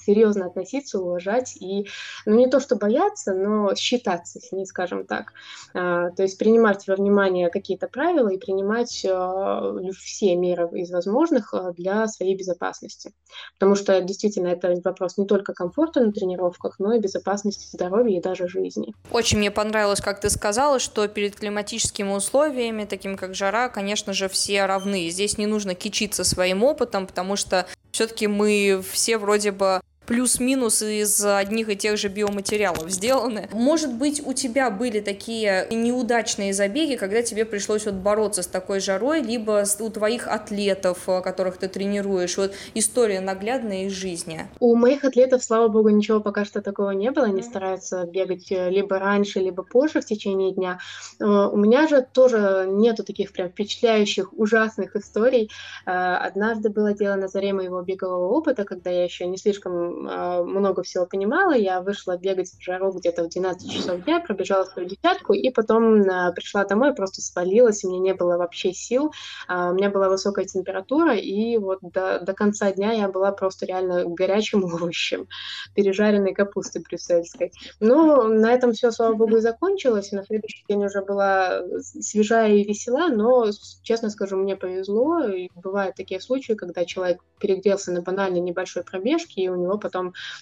серьезно 0.05 0.47
относиться, 0.47 0.99
уважать 0.99 1.57
и, 1.61 1.87
ну, 2.27 2.37
не 2.37 2.49
то 2.49 2.61
что 2.61 2.77
бояться, 2.77 3.35
но 3.35 3.75
считаться 3.75 4.41
с 4.41 4.53
ней, 4.53 4.67
скажем 4.67 5.07
так. 5.07 5.33
А, 5.75 6.11
то 6.11 6.23
есть 6.23 6.39
принимать 6.39 6.87
во 6.87 6.97
внимание 6.97 7.51
какие-то 7.51 7.89
правила 7.89 8.29
и 8.29 8.39
принимать 8.39 9.05
а, 9.09 9.75
все 9.99 10.37
меры 10.37 10.69
из 10.73 10.91
возможных 10.91 11.55
для 11.77 12.07
своей 12.09 12.35
безопасности. 12.35 13.13
Потому 13.59 13.75
что 13.77 14.01
действительно 14.01 14.49
это 14.49 14.75
вопрос 14.85 15.19
не 15.19 15.27
только 15.27 15.53
комфорта 15.53 16.01
на 16.01 16.13
тренировках, 16.13 16.79
но 16.79 16.95
и 16.95 17.01
безопасности 17.01 17.69
здоровья 17.73 18.19
и 18.19 18.23
даже 18.23 18.49
жизни. 18.49 18.95
Очень 19.11 19.39
мне 19.39 19.51
понравилось, 19.51 20.01
как 20.01 20.21
ты 20.21 20.31
сказала, 20.31 20.79
что 20.79 21.07
перед 21.09 21.37
климатическими 21.37 22.13
условиями, 22.13 22.85
такими 22.85 23.17
как 23.17 23.35
жара, 23.35 23.69
конечно 23.69 24.13
же, 24.13 24.29
все 24.29 24.67
равны. 24.67 25.09
Здесь 25.11 25.39
не 25.39 25.47
нужно 25.47 25.75
кичиться 25.75 26.25
своим 26.25 26.65
опытом, 26.65 27.07
потому 27.07 27.37
что 27.37 27.67
все-таки 27.93 28.27
мы 28.27 28.83
все 28.91 29.19
вроде 29.19 29.53
бы 29.53 29.81
плюс-минус 30.11 30.83
из 30.83 31.25
одних 31.25 31.69
и 31.69 31.77
тех 31.77 31.97
же 31.97 32.09
биоматериалов 32.09 32.91
сделаны. 32.91 33.49
Может 33.53 33.95
быть, 33.95 34.21
у 34.27 34.33
тебя 34.33 34.69
были 34.69 34.99
такие 34.99 35.69
неудачные 35.71 36.53
забеги, 36.53 36.97
когда 36.97 37.23
тебе 37.23 37.45
пришлось 37.45 37.87
вот 37.87 37.95
бороться 37.95 38.43
с 38.43 38.49
такой 38.49 38.81
жарой, 38.81 39.23
либо 39.23 39.63
у 39.79 39.89
твоих 39.89 40.27
атлетов, 40.27 41.09
э, 41.09 41.21
которых 41.23 41.59
ты 41.59 41.69
тренируешь, 41.69 42.37
вот 42.39 42.55
история 42.75 43.21
наглядная 43.21 43.85
из 43.85 43.93
жизни? 43.93 44.49
У 44.59 44.75
моих 44.75 45.05
атлетов, 45.05 45.45
слава 45.45 45.69
богу, 45.69 45.91
ничего 45.91 46.19
пока 46.19 46.45
что 46.45 46.61
такого 46.61 46.91
не 46.91 47.13
было. 47.13 47.27
Они 47.27 47.43
стараются 47.43 48.05
бегать 48.05 48.51
э, 48.51 48.69
либо 48.69 48.99
раньше, 48.99 49.39
либо 49.39 49.63
позже 49.63 50.01
в 50.01 50.07
течение 50.07 50.53
дня. 50.53 50.81
Э, 51.21 51.25
у 51.25 51.57
меня 51.57 51.87
же 51.87 52.05
тоже 52.13 52.67
нету 52.69 53.05
таких 53.05 53.33
прям 53.33 53.51
впечатляющих, 53.51 54.33
ужасных 54.33 54.97
историй. 54.97 55.53
Однажды 55.85 56.69
было 56.69 56.95
дело 56.95 57.15
на 57.15 57.29
заре 57.29 57.53
моего 57.53 57.81
бегового 57.83 58.27
опыта, 58.27 58.65
когда 58.65 58.91
я 58.91 59.05
еще 59.05 59.29
не 59.29 59.37
слишком 59.37 60.00
много 60.03 60.83
всего 60.83 61.07
понимала. 61.07 61.53
Я 61.53 61.81
вышла 61.81 62.17
бегать 62.17 62.49
в 62.49 62.63
жару 62.63 62.93
где-то 62.93 63.25
в 63.25 63.29
12 63.29 63.71
часов 63.71 64.05
дня, 64.05 64.21
пробежала 64.21 64.65
свою 64.65 64.89
десятку, 64.89 65.33
и 65.33 65.51
потом 65.51 66.03
а, 66.09 66.33
пришла 66.33 66.65
домой, 66.65 66.95
просто 66.95 67.21
свалилась, 67.21 67.85
у 67.85 67.91
меня 67.91 68.01
не 68.01 68.15
было 68.15 68.37
вообще 68.37 68.73
сил. 68.73 69.13
А, 69.49 69.71
у 69.71 69.75
меня 69.75 69.91
была 69.91 70.09
высокая 70.09 70.45
температура, 70.45 71.15
и 71.17 71.57
вот 71.59 71.79
до, 71.83 72.21
до 72.21 72.33
конца 72.33 72.73
дня 72.73 72.93
я 72.93 73.09
была 73.09 73.33
просто 73.33 73.67
реально 73.67 74.05
горячим 74.05 74.65
овощем, 74.65 75.29
пережаренной 75.75 76.35
капустой 76.35 76.83
брюссельской. 76.83 77.53
Но 77.81 78.25
на 78.25 78.53
этом 78.53 78.73
все, 78.73 78.91
слава 78.91 79.15
богу, 79.15 79.37
и 79.37 79.41
закончилось. 79.41 80.13
На 80.13 80.25
следующий 80.25 80.65
день 80.69 80.85
уже 80.85 81.03
была 81.03 81.63
свежая 81.81 82.53
и 82.53 82.65
весела, 82.65 83.09
но, 83.09 83.47
честно 83.83 84.11
скажу, 84.11 84.37
мне 84.37 84.57
повезло. 84.57 85.25
И 85.25 85.49
бывают 85.55 85.97
такие 85.97 86.21
случаи, 86.21 86.55
когда 86.55 86.85
человек 86.85 87.21
перегрелся 87.39 87.93
на 87.93 88.03
банальной 88.03 88.41
небольшой 88.41 88.85
пробежке, 88.85 89.43
и 89.43 89.49
у 89.49 89.57
него 89.57 89.79
потом 89.79 89.90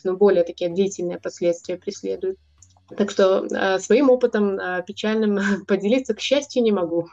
ну, 0.05 0.17
более 0.17 0.45
такие 0.45 0.71
длительные 0.71 1.19
последствия 1.19 1.77
преследуют. 1.77 2.39
Так 2.97 3.11
что 3.11 3.45
э, 3.45 3.79
своим 3.79 4.11
опытом 4.11 4.59
э, 4.59 4.83
печальным 4.87 5.65
поделиться, 5.67 6.15
к 6.15 6.21
счастью, 6.21 6.63
не 6.63 6.73
могу 6.73 7.09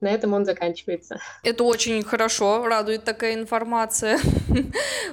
на 0.00 0.08
этом 0.08 0.32
он 0.32 0.44
заканчивается. 0.44 1.20
Это 1.42 1.64
очень 1.64 2.02
хорошо, 2.02 2.66
радует 2.66 3.04
такая 3.04 3.34
информация. 3.34 4.18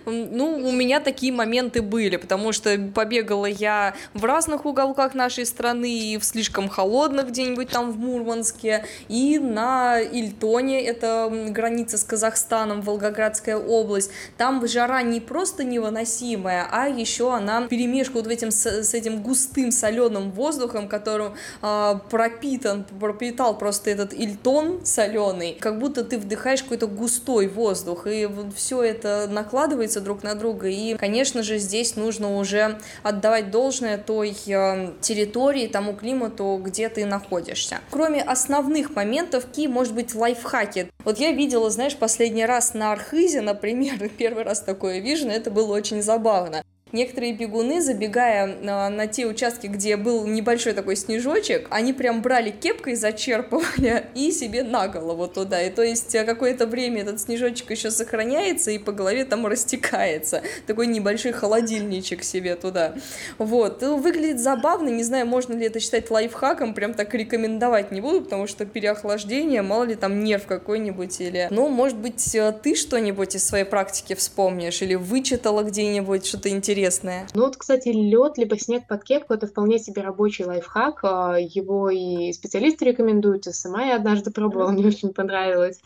Ну, 0.05 0.57
у 0.57 0.71
меня 0.71 1.01
такие 1.01 1.33
моменты 1.33 1.81
были, 1.81 2.15
потому 2.15 2.53
что 2.53 2.77
побегала 2.95 3.45
я 3.45 3.93
в 4.13 4.23
разных 4.23 4.65
уголках 4.65 5.15
нашей 5.15 5.45
страны, 5.45 6.13
и 6.13 6.17
в 6.17 6.23
слишком 6.23 6.69
холодных 6.69 7.29
где-нибудь 7.29 7.69
там 7.69 7.91
в 7.91 7.97
Мурманске, 7.97 8.85
и 9.09 9.37
на 9.37 9.99
Ильтоне, 9.99 10.81
это 10.81 11.29
граница 11.49 11.97
с 11.97 12.03
Казахстаном, 12.05 12.81
Волгоградская 12.81 13.57
область. 13.57 14.11
Там 14.37 14.65
жара 14.65 15.01
не 15.01 15.19
просто 15.19 15.65
невыносимая, 15.65 16.67
а 16.71 16.87
еще 16.87 17.33
она 17.33 17.67
перемешка 17.67 18.13
вот 18.13 18.27
этим, 18.27 18.51
с 18.51 18.93
этим 18.93 19.21
густым 19.21 19.71
соленым 19.71 20.31
воздухом, 20.31 20.87
которым 20.87 21.33
э, 21.61 21.93
пропитан, 22.09 22.85
пропитал 22.99 23.57
просто 23.57 23.89
этот 23.89 24.13
Ильтон, 24.13 24.76
соленый, 24.83 25.57
как 25.59 25.79
будто 25.79 26.03
ты 26.03 26.17
вдыхаешь 26.17 26.63
какой-то 26.63 26.87
густой 26.87 27.47
воздух, 27.47 28.07
и 28.07 28.25
вот 28.25 28.53
все 28.55 28.83
это 28.83 29.27
накладывается 29.29 30.01
друг 30.01 30.23
на 30.23 30.35
друга, 30.35 30.67
и, 30.67 30.95
конечно 30.95 31.43
же, 31.43 31.57
здесь 31.57 31.95
нужно 31.95 32.37
уже 32.37 32.79
отдавать 33.03 33.51
должное 33.51 33.97
той 33.97 34.35
э, 34.47 34.93
территории, 35.01 35.67
тому 35.67 35.93
климату, 35.93 36.59
где 36.63 36.89
ты 36.89 37.05
находишься. 37.05 37.79
Кроме 37.91 38.21
основных 38.21 38.95
моментов, 38.95 39.45
какие, 39.45 39.67
может 39.67 39.93
быть, 39.93 40.15
лайфхаки? 40.15 40.91
Вот 41.03 41.19
я 41.19 41.31
видела, 41.31 41.69
знаешь, 41.69 41.95
последний 41.95 42.45
раз 42.45 42.73
на 42.73 42.91
Архизе, 42.91 43.41
например, 43.41 44.09
первый 44.17 44.43
раз 44.43 44.61
такое 44.61 44.99
вижу, 44.99 45.27
но 45.27 45.33
это 45.33 45.51
было 45.51 45.73
очень 45.73 46.01
забавно. 46.01 46.63
Некоторые 46.93 47.33
бегуны, 47.33 47.81
забегая 47.81 48.47
на, 48.61 48.89
на 48.89 49.07
те 49.07 49.25
участки, 49.25 49.67
где 49.67 49.97
был 49.97 50.25
небольшой 50.25 50.71
такой 50.71 50.95
снежочек, 50.95 51.67
они 51.69 51.91
прям 51.91 52.21
брали 52.21 52.49
кепкой, 52.49 52.95
зачерпывали 52.95 54.05
и 54.15 54.31
себе 54.31 54.63
на 54.63 54.87
голову 54.87 55.27
туда. 55.27 55.61
И 55.61 55.69
то 55.69 55.81
есть 55.81 56.15
э, 56.15 56.23
какое-то 56.23 56.65
время 56.65 57.01
этот 57.01 57.19
снежочек 57.19 57.71
еще 57.71 57.91
сохраняется 57.91 58.71
и 58.71 58.77
по 58.77 58.93
голове 58.93 59.25
там 59.25 59.45
растекается. 59.45 60.41
Такой 60.65 60.87
небольшой 60.87 61.33
холодильничек 61.33 62.23
себе 62.23 62.55
туда. 62.55 62.93
Вот. 63.37 63.81
Ну, 63.81 63.97
выглядит 63.97 64.39
забавно, 64.39 64.87
не 64.87 65.03
знаю, 65.03 65.25
можно 65.25 65.53
ли 65.53 65.65
это 65.65 65.81
считать 65.81 66.09
лайфхаком, 66.09 66.73
прям 66.73 66.93
так 66.93 67.13
рекомендовать 67.13 67.91
не 67.91 67.99
буду, 67.99 68.21
потому 68.21 68.47
что 68.47 68.65
переохлаждение, 68.65 69.61
мало 69.61 69.83
ли 69.83 69.95
там 69.95 70.23
нерв 70.23 70.45
какой-нибудь 70.45 71.19
или... 71.19 71.47
Ну, 71.49 71.67
может 71.67 71.97
быть, 71.97 72.33
э, 72.33 72.53
ты 72.63 72.75
что-нибудь 72.75 73.35
из 73.35 73.45
своей 73.45 73.65
практики 73.65 74.15
вспомнишь 74.15 74.81
или 74.81 74.95
вычитала 74.95 75.63
где-нибудь 75.63 76.25
что-то 76.25 76.47
интересное 76.47 76.76
интересное. 76.77 77.27
Ну 77.33 77.45
вот, 77.45 77.57
кстати, 77.57 77.89
лед 77.89 78.37
либо 78.37 78.57
снег 78.59 78.87
под 78.87 79.03
кепку 79.03 79.33
это 79.33 79.47
вполне 79.47 79.79
себе 79.79 80.01
рабочий 80.03 80.45
лайфхак. 80.45 80.99
А, 81.03 81.37
его 81.39 81.89
и 81.89 82.31
специалисты 82.33 82.85
рекомендуют, 82.85 83.45
сама 83.45 83.85
я 83.85 83.95
однажды 83.95 84.31
пробовала, 84.31 84.71
мне 84.71 84.85
очень 84.85 85.13
понравилось. 85.13 85.79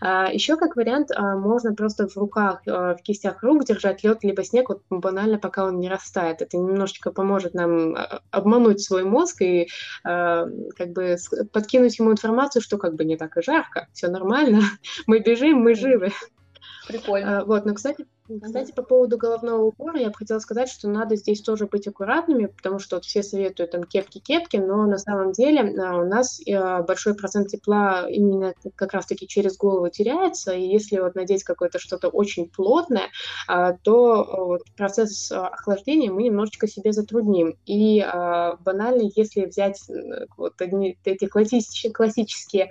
А, 0.00 0.30
Еще 0.30 0.56
как 0.56 0.76
вариант 0.76 1.10
а, 1.14 1.36
можно 1.36 1.74
просто 1.74 2.08
в 2.08 2.16
руках, 2.16 2.62
в 2.66 2.98
кистях 3.02 3.42
рук 3.42 3.64
держать 3.64 4.04
лед 4.04 4.22
либо 4.22 4.44
снег, 4.44 4.68
вот 4.68 4.82
банально, 4.90 5.38
пока 5.38 5.64
он 5.64 5.80
не 5.80 5.88
растает. 5.88 6.42
Это 6.42 6.56
немножечко 6.58 7.10
поможет 7.10 7.54
нам 7.54 7.96
обмануть 8.30 8.82
свой 8.82 9.04
мозг 9.04 9.40
и 9.42 9.68
как 10.02 10.92
бы 10.92 11.16
подкинуть 11.52 11.98
ему 11.98 12.12
информацию, 12.12 12.62
что 12.62 12.78
как 12.78 12.94
бы 12.94 13.04
не 13.04 13.16
так 13.16 13.36
и 13.36 13.42
жарко, 13.42 13.88
все 13.92 14.08
нормально, 14.08 14.60
мы 15.06 15.20
бежим, 15.20 15.58
мы 15.58 15.74
живы. 15.74 16.12
Прикольно. 16.86 17.44
Вот, 17.44 17.64
но, 17.64 17.74
кстати, 17.74 18.06
кстати, 18.42 18.72
по 18.72 18.82
поводу 18.82 19.18
головного 19.18 19.64
убора 19.64 19.98
я 19.98 20.08
бы 20.08 20.14
хотела 20.14 20.38
сказать, 20.38 20.70
что 20.70 20.88
надо 20.88 21.14
здесь 21.16 21.42
тоже 21.42 21.66
быть 21.66 21.86
аккуратными, 21.86 22.46
потому 22.46 22.78
что 22.78 22.96
вот 22.96 23.04
все 23.04 23.22
советуют 23.22 23.72
там 23.72 23.84
кепки-кепки, 23.84 24.56
но 24.56 24.86
на 24.86 24.96
самом 24.96 25.32
деле 25.32 25.60
а, 25.78 25.98
у 25.98 26.06
нас 26.06 26.40
а, 26.48 26.82
большой 26.82 27.14
процент 27.14 27.48
тепла 27.48 28.08
именно 28.08 28.54
как 28.76 28.94
раз-таки 28.94 29.28
через 29.28 29.58
голову 29.58 29.90
теряется, 29.90 30.52
и 30.52 30.62
если 30.62 30.98
вот 31.00 31.14
надеть 31.14 31.44
какое-то 31.44 31.78
что-то 31.78 32.08
очень 32.08 32.48
плотное, 32.48 33.10
а, 33.46 33.74
то 33.74 34.24
вот 34.46 34.62
процесс 34.74 35.30
охлаждения 35.30 36.10
мы 36.10 36.22
немножечко 36.22 36.66
себе 36.66 36.92
затрудним. 36.92 37.58
И 37.66 38.00
банально, 38.64 39.10
если 39.14 39.44
взять 39.44 39.80
вот 40.36 40.60
одни, 40.60 40.96
эти 41.04 41.26
классические, 41.26 41.92
классические 41.92 42.70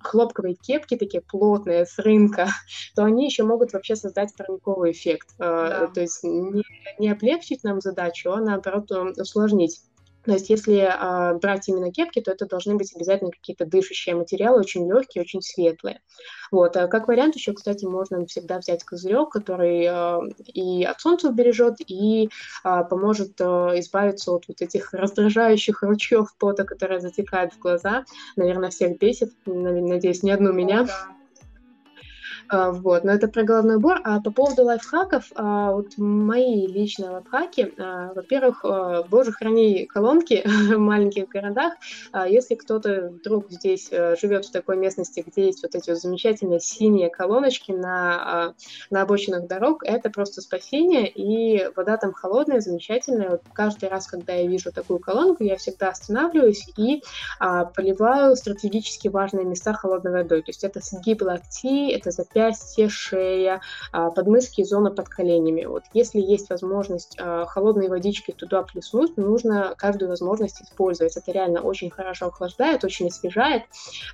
хлопковые 0.00 0.54
кепки, 0.54 0.96
такие 0.96 1.20
плотные, 1.22 1.86
с 1.86 1.98
рынка, 1.98 2.48
то 2.96 3.04
они 3.04 3.26
еще 3.26 3.44
могут 3.44 3.72
вообще 3.72 3.94
создать 3.96 4.23
дать 4.24 4.36
парниковый 4.36 4.92
эффект. 4.92 5.28
Э, 5.38 5.40
да. 5.40 5.86
То 5.88 6.00
есть 6.00 6.24
не, 6.24 6.62
не 6.98 7.10
облегчить 7.10 7.64
нам 7.64 7.80
задачу, 7.80 8.30
а 8.32 8.40
наоборот 8.40 8.90
усложнить. 8.90 9.80
То 10.24 10.32
есть 10.32 10.48
если 10.48 10.76
э, 10.76 11.38
брать 11.38 11.68
именно 11.68 11.92
кепки, 11.92 12.20
то 12.20 12.30
это 12.30 12.46
должны 12.46 12.76
быть 12.76 12.94
обязательно 12.94 13.30
какие-то 13.30 13.66
дышащие 13.66 14.14
материалы, 14.14 14.60
очень 14.60 14.88
легкие, 14.88 15.22
очень 15.22 15.42
светлые. 15.42 16.00
Вот. 16.50 16.76
А 16.76 16.88
как 16.88 17.08
вариант 17.08 17.36
еще, 17.36 17.52
кстати, 17.52 17.84
можно 17.84 18.24
всегда 18.26 18.58
взять 18.58 18.84
козырек, 18.84 19.30
который 19.30 19.84
э, 19.86 20.32
и 20.46 20.84
от 20.84 21.00
солнца 21.00 21.28
убережет, 21.28 21.76
и 21.86 22.28
э, 22.64 22.84
поможет 22.88 23.38
э, 23.40 23.44
избавиться 23.80 24.32
от 24.32 24.48
вот 24.48 24.62
этих 24.62 24.94
раздражающих 24.94 25.82
ручьев 25.82 26.34
пота, 26.38 26.64
которые 26.64 27.00
затекают 27.00 27.52
в 27.52 27.58
глаза. 27.58 28.04
Наверное, 28.36 28.70
всех 28.70 28.98
бесит. 28.98 29.32
Надеюсь, 29.44 30.22
не 30.22 30.30
одну 30.30 30.52
меня. 30.52 30.84
да. 30.84 31.08
А, 32.48 32.70
вот, 32.70 33.04
но 33.04 33.12
это 33.12 33.28
про 33.28 33.42
головной 33.42 33.76
убор. 33.76 34.00
А 34.04 34.20
по 34.20 34.30
поводу 34.30 34.64
лайфхаков, 34.64 35.24
а, 35.34 35.72
вот 35.72 35.96
мои 35.96 36.66
личные 36.66 37.10
лайфхаки, 37.10 37.72
а, 37.78 38.12
во-первых, 38.14 38.64
боже, 39.08 39.32
храни 39.32 39.86
колонки 39.86 40.42
в 40.74 40.78
маленьких 40.78 41.28
городах. 41.28 41.74
Если 42.28 42.54
кто-то 42.54 43.12
вдруг 43.20 43.50
здесь 43.50 43.90
живет 43.90 44.46
в 44.46 44.52
такой 44.52 44.76
местности, 44.76 45.24
где 45.26 45.46
есть 45.46 45.62
вот 45.62 45.74
эти 45.74 45.90
вот 45.90 45.98
замечательные 45.98 46.60
синие 46.60 47.10
колоночки 47.10 47.72
на, 47.72 48.54
на 48.90 49.02
обочинах 49.02 49.46
дорог, 49.46 49.82
это 49.84 50.10
просто 50.10 50.40
спасение, 50.40 51.08
и 51.08 51.68
вода 51.74 51.96
там 51.96 52.12
холодная, 52.12 52.60
замечательная. 52.60 53.30
Вот 53.30 53.42
каждый 53.52 53.88
раз, 53.88 54.06
когда 54.06 54.32
я 54.32 54.46
вижу 54.46 54.72
такую 54.72 54.98
колонку, 54.98 55.44
я 55.44 55.56
всегда 55.56 55.88
останавливаюсь 55.88 56.68
и 56.76 57.02
поливаю 57.38 58.36
стратегически 58.36 59.08
важные 59.08 59.44
места 59.44 59.72
холодной 59.72 60.12
водой. 60.12 60.42
То 60.42 60.50
есть 60.50 60.64
это 60.64 60.80
сгиб 60.80 61.22
локтей, 61.22 61.92
это 61.92 62.10
запястье, 62.34 62.88
шея, 62.88 63.60
а, 63.92 64.10
подмышки 64.10 64.64
зона 64.64 64.90
под 64.90 65.08
коленями. 65.08 65.64
Вот 65.64 65.84
если 65.92 66.20
есть 66.20 66.50
возможность 66.50 67.16
а, 67.18 67.46
холодной 67.46 67.88
водичкой 67.88 68.34
туда 68.34 68.62
плеснуть, 68.62 69.16
нужно 69.16 69.74
каждую 69.76 70.08
возможность 70.08 70.60
использовать. 70.62 71.16
Это 71.16 71.32
реально 71.32 71.60
очень 71.60 71.90
хорошо 71.90 72.26
охлаждает, 72.26 72.84
очень 72.84 73.08
освежает 73.08 73.62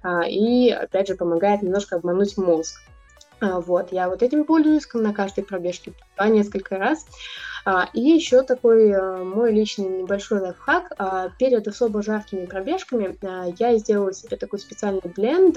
а, 0.03 0.23
и, 0.27 0.71
опять 0.71 1.09
же, 1.09 1.15
помогает 1.15 1.63
немножко 1.63 1.97
обмануть 1.97 2.37
мозг. 2.37 2.81
Вот, 3.41 3.91
я 3.91 4.11
вот 4.11 4.23
этим 4.23 4.45
пользуюсь 4.45 4.87
на 4.93 5.15
каждой 5.15 5.45
пробежке 5.45 5.95
по 6.15 6.25
несколько 6.25 6.77
раз. 6.77 7.07
И 7.95 8.01
еще 8.03 8.43
такой 8.43 9.25
мой 9.25 9.51
личный 9.51 10.03
небольшой 10.03 10.41
лайфхак. 10.41 10.93
Перед 11.39 11.67
особо 11.67 12.03
жаркими 12.03 12.45
пробежками 12.45 13.17
я 13.59 13.79
сделала 13.79 14.13
себе 14.13 14.37
такой 14.37 14.59
специальный 14.59 15.11
бленд 15.17 15.57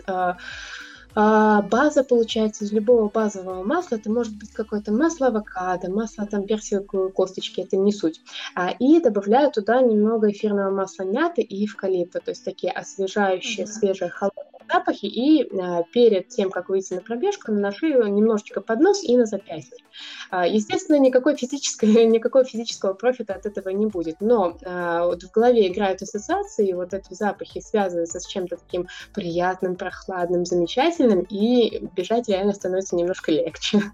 а, 1.16 1.62
база 1.62 2.04
получается 2.04 2.66
из 2.66 2.72
любого 2.72 3.10
базового 3.10 3.64
масла. 3.64 3.96
Это 3.96 4.12
может 4.12 4.36
быть 4.38 4.52
какое-то 4.52 4.92
масло 4.92 5.28
авокадо, 5.28 5.90
масло 5.90 6.26
там 6.26 6.46
персиковой 6.46 7.12
косточки, 7.12 7.62
это 7.62 7.78
не 7.78 7.92
суть. 7.92 8.22
А, 8.56 8.72
и 8.72 9.00
добавляю 9.00 9.52
туда 9.52 9.82
немного 9.82 10.32
эфирного 10.32 10.72
масла 10.72 11.04
мяты 11.04 11.42
и 11.42 11.66
эвкалипта, 11.66 12.20
то 12.20 12.32
есть 12.32 12.44
такие 12.44 12.72
освежающие, 12.72 13.66
mm-hmm. 13.66 13.70
свежие, 13.70 14.10
холодные 14.10 14.43
запахи. 14.74 15.06
И 15.06 15.50
а, 15.60 15.84
перед 15.84 16.30
тем, 16.30 16.50
как 16.50 16.70
выйти 16.70 16.94
на 16.94 17.02
пробежку, 17.02 17.52
наношу 17.52 17.88
его 17.88 18.04
немножечко 18.04 18.62
под 18.62 18.80
нос 18.80 19.04
и 19.04 19.16
на 19.16 19.26
запястье. 19.26 19.78
Естественно, 20.32 20.98
никакой, 20.98 21.36
физической, 21.36 22.06
никакого 22.06 22.44
физического 22.44 22.94
профита 22.94 23.36
от 23.36 23.46
этого 23.46 23.70
не 23.70 23.86
будет. 23.86 24.18
Но 24.20 24.58
вот 24.64 25.24
в 25.24 25.32
голове 25.32 25.68
играют 25.68 26.02
ассоциации, 26.02 26.74
вот 26.74 26.94
эти 26.94 27.14
запахи 27.14 27.60
связываются 27.60 28.20
с 28.20 28.26
чем-то 28.26 28.58
таким 28.58 28.88
приятным, 29.14 29.76
прохладным, 29.76 30.46
замечательным, 30.46 31.22
и 31.30 31.88
бежать 31.96 32.28
реально 32.28 32.54
становится 32.54 32.96
немножко 32.96 33.32
легче. 33.32 33.82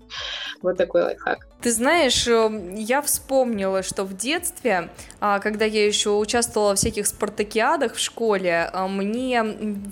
Вот 0.62 0.76
такой 0.76 1.04
лайфхак. 1.04 1.48
Ты 1.62 1.72
знаешь, 1.72 2.28
э, 2.28 2.74
я 2.76 3.02
вспомнила, 3.02 3.82
что 3.82 4.04
в 4.04 4.16
детстве, 4.16 4.90
а, 5.20 5.40
когда 5.40 5.64
я 5.64 5.86
еще 5.86 6.12
участвовала 6.12 6.76
в 6.76 6.78
всяких 6.78 7.08
спартакиадах 7.08 7.96
в 7.96 8.00
школе, 8.00 8.70
а, 8.72 8.88
мне 8.88 9.44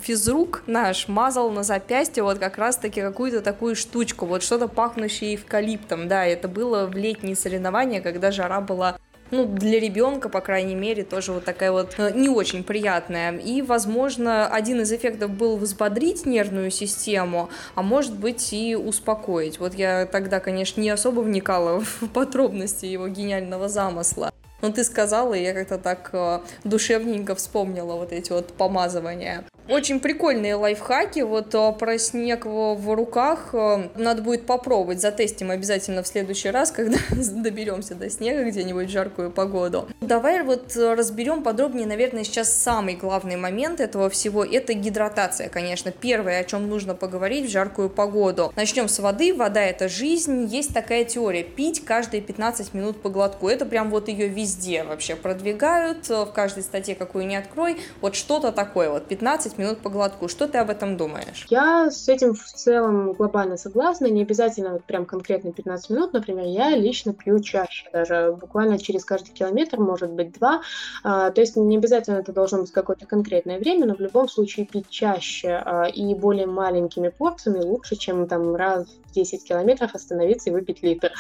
физрук 0.02 0.64
наш 0.78 1.08
мазал 1.08 1.50
на 1.50 1.64
запястье 1.64 2.22
вот 2.22 2.38
как 2.38 2.58
раз-таки 2.58 3.02
какую-то 3.02 3.42
такую 3.42 3.76
штучку, 3.76 4.28
вот 4.28 4.44
что-то 4.44 4.68
пахнущее 4.68 5.36
эвкалиптом, 5.36 6.08
да, 6.08 6.26
это 6.26 6.48
было 6.48 6.86
в 6.86 6.96
летние 6.96 7.36
соревнования, 7.36 8.00
когда 8.00 8.32
жара 8.32 8.62
была 8.62 8.98
ну, 9.32 9.46
для 9.46 9.80
ребенка, 9.80 10.30
по 10.30 10.40
крайней 10.40 10.76
мере, 10.76 11.04
тоже 11.04 11.34
вот 11.34 11.44
такая 11.44 11.72
вот 11.72 11.96
э, 11.98 12.12
не 12.16 12.30
очень 12.30 12.64
приятная. 12.64 13.38
И, 13.38 13.62
возможно, 13.62 14.48
один 14.48 14.82
из 14.82 14.94
эффектов 14.94 15.32
был 15.32 15.58
взбодрить 15.58 16.26
нервную 16.26 16.72
систему, 16.72 17.50
а 17.76 17.82
может 17.82 18.18
быть 18.18 18.54
и 18.54 18.76
успокоить. 18.76 19.60
Вот 19.60 19.74
я 19.74 20.06
тогда, 20.06 20.40
конечно, 20.40 20.80
не 20.80 20.90
особо 20.90 21.20
вникала 21.22 21.82
в 21.82 22.08
подробности 22.14 22.86
его 22.86 23.10
гениального 23.10 23.68
замысла. 23.68 24.32
Но 24.62 24.72
ты 24.72 24.86
сказала, 24.86 25.34
и 25.34 25.44
я 25.44 25.54
как-то 25.54 25.78
так 25.78 26.10
э, 26.14 26.40
душевненько 26.64 27.36
вспомнила 27.36 27.96
вот 27.96 28.14
эти 28.14 28.32
вот 28.32 28.54
помазывания. 28.54 29.44
Очень 29.70 30.00
прикольные 30.00 30.56
лайфхаки, 30.56 31.20
вот 31.20 31.54
а, 31.54 31.74
про 31.74 31.98
снег 31.98 32.46
в 32.46 32.96
руках 32.96 33.50
а, 33.52 33.90
надо 33.96 34.22
будет 34.22 34.46
попробовать, 34.46 35.02
затестим 35.02 35.52
обязательно 35.52 36.04
в 36.04 36.08
следующий 36.08 36.50
раз, 36.50 36.72
когда 36.72 36.98
доберемся 37.12 37.94
до 37.94 38.10
снега 38.10 38.46
где-нибудь 38.46 38.88
в 38.88 38.90
жаркую 38.90 39.30
погоду. 39.30 39.90
Давай 40.00 40.42
вот 40.44 40.74
разберем 40.78 41.44
подробнее, 41.44 41.86
наверное, 41.86 42.24
сейчас 42.24 42.54
самый 42.54 42.96
главный 42.96 43.36
момент 43.36 43.82
этого 43.82 44.10
всего, 44.10 44.46
это 44.46 44.74
гидратация, 44.74 45.50
конечно, 45.50 45.92
первое, 45.92 46.40
о 46.40 46.44
чем 46.46 46.70
нужно 46.70 46.96
поговорить 46.96 47.48
в 47.48 47.52
жаркую 47.52 47.90
погоду. 47.90 48.54
Начнем 48.56 48.88
с 48.88 49.00
воды, 49.00 49.34
вода 49.34 49.62
это 49.62 49.90
жизнь, 49.90 50.46
есть 50.46 50.74
такая 50.74 51.04
теория, 51.04 51.44
пить 51.44 51.84
каждые 51.84 52.22
15 52.22 52.74
минут 52.74 53.02
по 53.02 53.10
глотку, 53.10 53.50
это 53.50 53.66
прям 53.66 53.90
вот 53.90 54.08
ее 54.08 54.30
везде 54.30 54.86
вообще 54.86 55.18
продвигают, 55.18 56.08
в 56.08 56.28
каждой 56.28 56.64
статье, 56.64 56.96
какую 56.96 57.28
не 57.28 57.36
открой, 57.36 57.78
вот 58.00 58.16
что-то 58.16 58.54
такое, 58.54 58.90
вот 58.90 59.08
15 59.08 59.57
15 59.58 59.60
минут 59.60 59.80
по 59.80 59.90
глотку. 59.90 60.28
Что 60.28 60.48
ты 60.48 60.60
об 60.60 60.70
этом 60.70 60.98
думаешь? 60.98 61.46
Я 61.50 61.90
с 61.90 62.08
этим 62.08 62.34
в 62.34 62.44
целом 62.44 63.14
глобально 63.14 63.58
согласна. 63.58 64.06
Не 64.06 64.22
обязательно 64.22 64.74
вот 64.74 64.84
прям 64.84 65.06
конкретно 65.06 65.52
15 65.52 65.90
минут. 65.90 66.14
Например, 66.14 66.46
я 66.46 66.76
лично 66.76 67.14
пью 67.14 67.40
чаще, 67.40 67.90
даже 67.92 68.38
буквально 68.40 68.78
через 68.80 69.04
каждый 69.04 69.32
километр, 69.32 69.80
может 69.80 70.12
быть, 70.12 70.34
два. 70.34 70.62
А, 71.04 71.32
то 71.32 71.42
есть 71.42 71.56
не 71.56 71.78
обязательно 71.78 72.18
это 72.18 72.32
должно 72.32 72.62
быть 72.62 72.72
какое-то 72.72 73.06
конкретное 73.06 73.60
время, 73.60 73.88
но 73.88 73.96
в 73.96 74.00
любом 74.00 74.30
случае 74.30 74.66
пить 74.66 74.90
чаще 74.90 75.62
а, 75.66 75.86
и 75.86 76.14
более 76.14 76.48
маленькими 76.48 77.10
порциями 77.10 77.64
лучше, 77.64 77.96
чем 77.96 78.28
там 78.28 78.56
раз 78.56 78.88
в 79.06 79.12
10 79.14 79.44
километров 79.44 79.96
остановиться 79.96 80.50
и 80.50 80.54
выпить 80.54 80.84
литр. 80.84 81.12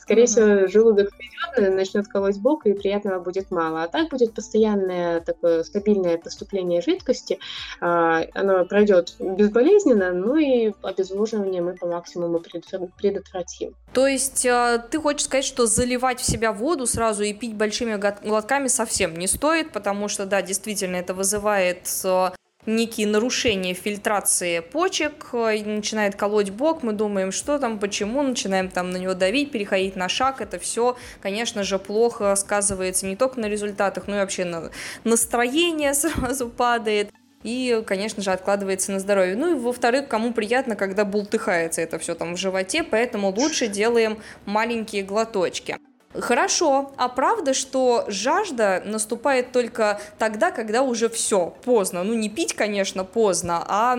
Скорее 0.00 0.24
mm-hmm. 0.24 0.26
всего, 0.26 0.66
желудок 0.68 1.10
придет, 1.16 1.74
начнет 1.74 2.06
колоть 2.06 2.38
бок, 2.38 2.66
и 2.66 2.72
приятного 2.72 3.20
будет 3.20 3.50
мало. 3.50 3.82
А 3.82 3.88
так 3.88 4.10
будет 4.10 4.34
постоянное 4.34 5.20
такое 5.20 5.62
стабильное 5.64 6.18
поступление 6.18 6.80
жидкости, 6.80 7.38
а, 7.80 8.24
оно 8.34 8.64
пройдет 8.66 9.14
безболезненно, 9.18 10.12
ну 10.12 10.36
и 10.36 10.72
обезвоживание 10.82 11.62
мы 11.62 11.74
по 11.74 11.86
максимуму 11.86 12.40
предотвратим. 12.40 13.74
То 13.94 14.06
есть 14.06 14.44
а, 14.46 14.78
ты 14.78 15.00
хочешь 15.00 15.24
сказать, 15.24 15.44
что 15.44 15.66
заливать 15.66 16.20
в 16.20 16.24
себя 16.24 16.52
воду 16.52 16.86
сразу 16.86 17.22
и 17.22 17.32
пить 17.32 17.54
большими 17.54 17.96
глотками 17.96 18.68
совсем 18.68 19.14
не 19.16 19.26
стоит, 19.26 19.72
потому 19.72 20.08
что, 20.08 20.26
да, 20.26 20.42
действительно, 20.42 20.96
это 20.96 21.14
вызывает 21.14 21.88
а, 22.04 22.34
некие 22.66 23.06
нарушения 23.06 23.72
фильтрации 23.72 24.60
почек, 24.60 25.32
начинает 25.32 26.16
колоть 26.16 26.50
бок, 26.50 26.82
мы 26.82 26.92
думаем, 26.92 27.32
что 27.32 27.58
там, 27.58 27.78
почему, 27.78 28.22
начинаем 28.22 28.68
там 28.68 28.90
на 28.90 28.98
него 28.98 29.14
давить, 29.14 29.50
переходить 29.50 29.96
на 29.96 30.08
шаг, 30.08 30.42
это 30.42 30.58
все, 30.58 30.96
конечно 31.20 31.62
же, 31.64 31.78
плохо 31.78 32.34
сказывается 32.36 33.06
не 33.06 33.16
только 33.16 33.40
на 33.40 33.46
результатах, 33.46 34.06
но 34.06 34.16
и 34.16 34.20
вообще 34.20 34.44
на 34.44 34.70
настроение 35.04 35.94
сразу 35.94 36.48
падает 36.48 37.10
и, 37.42 37.82
конечно 37.86 38.22
же, 38.22 38.32
откладывается 38.32 38.92
на 38.92 39.00
здоровье. 39.00 39.36
Ну 39.36 39.52
и, 39.52 39.58
во-вторых, 39.58 40.08
кому 40.08 40.32
приятно, 40.32 40.76
когда 40.76 41.04
бултыхается 41.04 41.80
это 41.80 41.98
все 41.98 42.14
там 42.14 42.34
в 42.34 42.38
животе, 42.38 42.82
поэтому 42.82 43.30
лучше 43.30 43.66
делаем 43.68 44.18
маленькие 44.44 45.02
глоточки. 45.02 45.78
Хорошо, 46.12 46.90
а 46.96 47.08
правда, 47.08 47.54
что 47.54 48.04
жажда 48.08 48.82
наступает 48.84 49.52
только 49.52 50.00
тогда, 50.18 50.50
когда 50.50 50.82
уже 50.82 51.08
все, 51.08 51.54
поздно. 51.64 52.02
Ну, 52.02 52.14
не 52.14 52.28
пить, 52.28 52.52
конечно, 52.52 53.04
поздно, 53.04 53.64
а, 53.68 53.96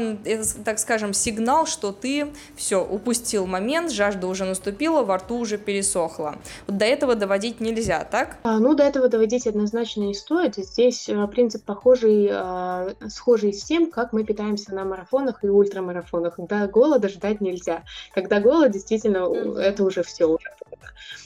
так 0.65 0.79
скажем, 0.79 1.13
сигнал, 1.13 1.65
что 1.65 1.93
ты 1.93 2.27
все, 2.57 2.83
упустил 2.83 3.45
момент, 3.45 3.91
жажда 3.91 4.27
уже 4.27 4.43
наступила, 4.43 5.03
во 5.03 5.17
рту 5.17 5.37
уже 5.37 5.57
пересохла. 5.57 6.35
Вот 6.67 6.77
до 6.77 6.83
этого 6.83 7.15
доводить 7.15 7.61
нельзя, 7.61 8.03
так? 8.03 8.35
А, 8.43 8.59
ну, 8.59 8.73
до 8.73 8.83
этого 8.83 9.07
доводить 9.07 9.47
однозначно 9.47 10.01
не 10.01 10.13
стоит. 10.13 10.57
Здесь 10.57 11.07
а, 11.07 11.27
принцип 11.27 11.63
похожий, 11.63 12.29
а, 12.29 12.89
схожий 13.07 13.53
с 13.53 13.63
тем, 13.63 13.89
как 13.89 14.11
мы 14.11 14.25
питаемся 14.25 14.75
на 14.75 14.83
марафонах 14.83 15.45
и 15.45 15.47
ультрамарафонах. 15.47 16.33
До 16.37 16.67
голода 16.67 17.07
ждать 17.07 17.39
нельзя. 17.39 17.83
Когда 18.13 18.41
голод, 18.41 18.71
действительно, 18.71 19.33
это 19.57 19.85
уже 19.85 20.03
все, 20.03 20.25
уже 20.25 20.49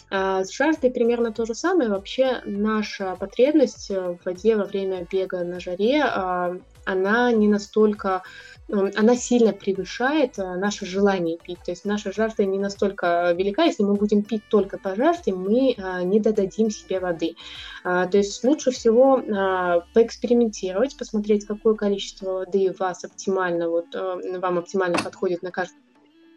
А 0.10 0.44
с 0.44 0.52
жаждой 0.52 0.92
примерно 0.92 1.32
то 1.32 1.46
же 1.46 1.56
самое. 1.56 1.90
Вообще 1.90 2.42
наша 2.46 3.16
потребность 3.16 3.90
в 3.90 4.18
воде 4.26 4.56
во 4.56 4.66
время 4.66 5.08
бега 5.10 5.44
на 5.44 5.60
жаре, 5.60 6.04
а, 6.04 6.58
она 6.86 7.32
не 7.32 7.48
настолько 7.48 8.24
она 8.68 9.16
сильно 9.16 9.54
превышает 9.54 10.40
э, 10.40 10.56
наше 10.56 10.88
желание 10.88 11.38
пить. 11.38 11.60
То 11.64 11.70
есть 11.70 11.86
наша 11.86 12.12
жажда 12.12 12.46
не 12.46 12.58
настолько 12.58 13.32
велика. 13.38 13.64
Если 13.64 13.84
мы 13.84 13.94
будем 13.94 14.24
пить 14.24 14.42
только 14.50 14.80
по 14.80 14.96
жажде, 14.96 15.34
мы 15.34 15.76
не 16.04 16.20
додадим 16.20 16.72
себе 16.72 17.00
воды. 17.00 17.36
А, 17.84 18.08
то 18.08 18.18
есть 18.18 18.44
лучше 18.44 18.72
всего 18.72 19.18
а, 19.18 19.82
поэкспериментировать, 19.94 20.98
посмотреть, 20.98 21.46
какое 21.46 21.76
количество 21.76 22.40
воды 22.40 22.74
вас 22.80 23.04
оптимально, 23.04 23.70
вот, 23.70 23.94
э, 23.94 24.40
вам 24.40 24.58
оптимально 24.58 24.98
подходит 24.98 25.44
на 25.44 25.52
каждый 25.52 25.78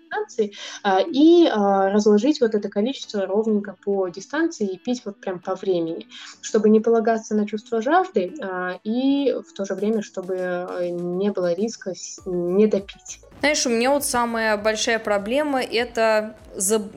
дистанции 0.09 0.53
а, 0.83 1.01
и 1.01 1.47
а, 1.47 1.90
разложить 1.90 2.40
вот 2.40 2.55
это 2.55 2.68
количество 2.68 3.27
ровненько 3.27 3.77
по 3.85 4.09
дистанции 4.09 4.66
и 4.66 4.79
пить 4.79 5.03
вот 5.05 5.21
прям 5.21 5.40
по 5.40 5.55
времени, 5.55 6.07
чтобы 6.40 6.68
не 6.71 6.81
полагаться 6.81 7.35
на 7.35 7.47
чувство 7.47 7.83
жажды 7.83 8.35
а, 8.40 8.79
и 8.85 9.33
в 9.33 9.53
то 9.53 9.64
же 9.64 9.75
время, 9.75 10.03
чтобы 10.03 10.68
не 10.90 11.31
было 11.31 11.53
риска 11.55 11.92
не 12.27 12.66
допить. 12.66 13.21
Знаешь, 13.40 13.66
у 13.66 13.71
меня 13.71 13.92
вот 13.92 14.05
самая 14.05 14.57
большая 14.57 14.99
проблема 14.99 15.62
это 15.62 16.37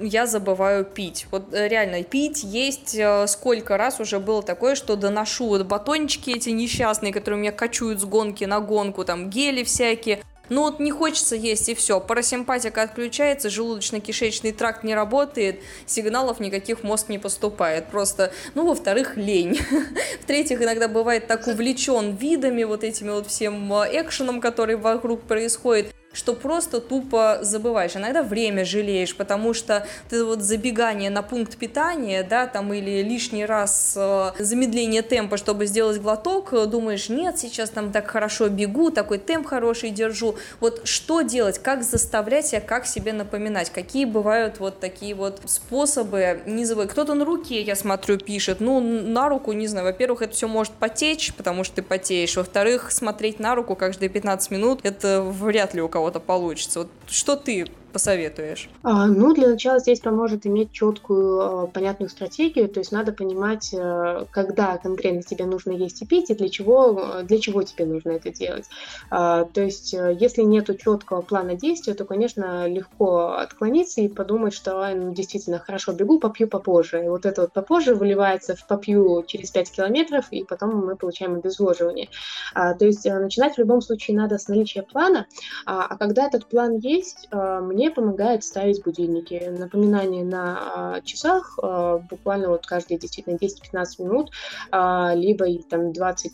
я 0.02 0.26
забываю 0.26 0.86
пить. 0.86 1.28
Вот 1.30 1.54
э, 1.54 1.68
реально 1.68 2.04
пить, 2.04 2.44
есть 2.44 2.96
э, 2.96 3.28
сколько 3.28 3.78
раз 3.78 4.00
уже 4.00 4.20
было 4.20 4.42
такое, 4.42 4.74
что 4.74 4.96
доношу 4.96 5.50
вот 5.50 5.68
батончики 5.68 6.32
эти 6.32 6.50
несчастные, 6.50 7.14
которые 7.14 7.40
меня 7.40 7.52
качуют 7.52 8.02
с 8.02 8.06
гонки 8.06 8.44
на 8.46 8.60
гонку, 8.60 9.06
там 9.06 9.30
гели 9.30 9.64
всякие, 9.64 10.24
ну 10.52 10.64
вот 10.64 10.82
не 10.82 10.92
хочется 10.92 11.38
есть 11.38 11.70
и 11.70 11.74
все. 11.74 12.02
Парасимпатика 12.02 12.82
отключается, 12.82 13.48
желудочно-кишечный 13.48 14.52
тракт 14.52 14.84
не 14.84 14.94
работает, 14.94 15.62
сигналов 15.86 16.42
никаких 16.42 16.84
мозг 16.84 17.08
не 17.08 17.20
поступает. 17.20 17.88
Просто, 17.88 18.34
ну, 18.54 18.68
во-вторых, 18.68 19.16
лень. 19.16 19.58
В-третьих, 20.22 20.62
иногда 20.62 20.90
бывает 20.90 21.28
так 21.28 21.48
увлечен 21.48 22.18
видами, 22.18 22.66
вот 22.66 22.84
этими 22.84 23.12
вот 23.12 23.28
всем 23.28 23.74
э, 23.74 24.02
экшеном, 24.02 24.42
который 24.42 24.76
вокруг 24.76 25.22
происходит, 25.22 25.94
что 26.14 26.34
просто 26.34 26.82
тупо 26.82 27.40
забываешь. 27.42 27.96
Иногда 27.96 28.24
время 28.24 28.66
жалеешь, 28.66 29.16
потому 29.16 29.54
что 29.54 29.88
ты 30.10 30.24
вот 30.24 30.42
забегание 30.42 31.10
на 31.10 31.22
пункт 31.22 31.58
питания, 31.58 32.24
да, 32.24 32.48
там 32.48 32.74
или 32.74 33.02
лишний 33.02 33.46
раз 33.46 33.94
э, 33.96 34.32
замедление 34.40 35.02
темпа, 35.02 35.38
чтобы 35.38 35.66
сделать 35.66 36.00
глоток, 36.02 36.54
э, 36.54 36.66
думаешь, 36.66 37.10
нет, 37.10 37.40
сейчас 37.40 37.70
там 37.70 37.92
так 37.92 38.08
хорошо 38.08 38.50
бегу, 38.50 38.92
такой 38.92 39.20
темп 39.20 39.48
хороший 39.48 39.92
держу. 39.92 40.36
Вот 40.60 40.88
что 40.88 41.22
делать, 41.22 41.60
как 41.60 41.84
заставлять 41.84 42.48
себя, 42.48 42.62
как 42.62 42.86
себе 42.86 43.14
напоминать, 43.14 43.70
какие 43.70 44.06
бывают 44.06 44.60
вот 44.60 44.80
такие 44.80 45.16
вот 45.16 45.42
способы, 45.46 46.42
забывай, 46.64 46.88
кто-то 46.88 47.14
на 47.14 47.26
руке, 47.26 47.62
я 47.62 47.76
смотрю, 47.76 48.18
пишет, 48.18 48.60
ну, 48.60 48.80
на 48.80 49.30
руку, 49.30 49.52
не 49.54 49.68
знаю, 49.68 49.86
во-первых, 49.86 50.22
это 50.22 50.34
все 50.34 50.48
может 50.48 50.74
потечь, 50.74 51.34
потому 51.36 51.64
что 51.64 51.78
ты 51.78 51.82
потеешь, 51.82 52.36
во-вторых, 52.36 52.92
смотреть 52.92 53.40
на 53.40 53.56
руку 53.56 53.76
каждые 53.76 54.10
15 54.10 54.52
минут, 54.52 54.80
это 54.84 55.22
вряд 55.22 55.74
ли 55.74 55.82
у 55.82 55.88
кого 55.88 56.01
кого-то 56.02 56.20
получится. 56.20 56.80
Вот 56.80 56.90
что 57.08 57.36
ты 57.36 57.68
посоветуешь? 57.92 58.70
А, 58.84 59.08
ну, 59.08 59.34
для 59.34 59.50
начала 59.50 59.80
здесь 59.80 60.00
поможет 60.00 60.46
иметь 60.46 60.72
четкую, 60.72 61.42
а, 61.42 61.68
понятную 61.68 62.10
стратегию, 62.10 62.70
то 62.70 62.80
есть 62.80 62.92
надо 62.92 63.12
понимать, 63.12 63.74
а, 63.78 64.26
когда 64.32 64.78
конкретно 64.78 65.22
тебе 65.24 65.46
нужно 65.46 65.72
есть 65.72 66.02
и 66.02 66.06
пить, 66.06 66.30
и 66.30 66.36
для 66.36 66.50
чего, 66.50 67.22
для 67.24 67.40
чего 67.40 67.64
тебе 67.64 67.86
нужно 67.86 68.12
это 68.12 68.32
делать. 68.32 68.66
А, 69.10 69.46
то 69.46 69.62
есть, 69.62 69.94
э, 69.94 70.16
если 70.20 70.42
нет 70.42 70.70
четкого 70.80 71.22
плана 71.22 71.56
действия, 71.56 71.94
то, 71.94 72.06
конечно, 72.06 72.68
легко 72.68 73.34
отклониться 73.34 74.02
и 74.02 74.08
подумать, 74.08 74.54
что 74.54 74.88
ну, 74.96 75.14
действительно 75.14 75.60
хорошо 75.60 75.94
бегу, 75.94 76.20
попью 76.20 76.48
попозже. 76.48 77.06
И 77.06 77.10
вот 77.10 77.26
это 77.26 77.42
вот 77.42 77.54
попозже 77.54 77.96
выливается 77.96 78.56
в 78.56 78.66
попью 78.68 79.24
через 79.28 79.52
5 79.52 79.72
километров, 79.72 80.26
и 80.32 80.44
потом 80.44 80.86
мы 80.86 80.96
получаем 80.96 81.36
обезвоживание. 81.36 82.10
А, 82.54 82.74
то 82.74 82.86
есть, 82.86 83.06
э, 83.06 83.20
начинать 83.20 83.56
в 83.56 83.58
любом 83.58 83.82
случае 83.82 84.18
надо 84.18 84.38
с 84.38 84.48
наличия 84.48 84.84
плана, 84.84 85.28
а, 85.66 85.86
а 85.86 85.98
когда 85.98 86.28
этот 86.28 86.46
план 86.46 86.78
есть, 86.78 87.28
мне 87.32 87.81
мне 87.82 87.90
помогает 87.90 88.44
ставить 88.44 88.84
будильники. 88.84 89.50
Напоминание 89.50 90.24
на 90.24 90.60
а, 90.96 91.02
часах 91.02 91.58
а, 91.62 91.98
буквально 91.98 92.50
вот 92.50 92.68
каждые 92.68 93.00
действительно 93.00 93.38
10-15 93.38 93.86
минут, 94.04 94.32
а, 94.72 95.16
либо 95.16 95.48
там 95.64 95.90
20-30, 95.90 96.28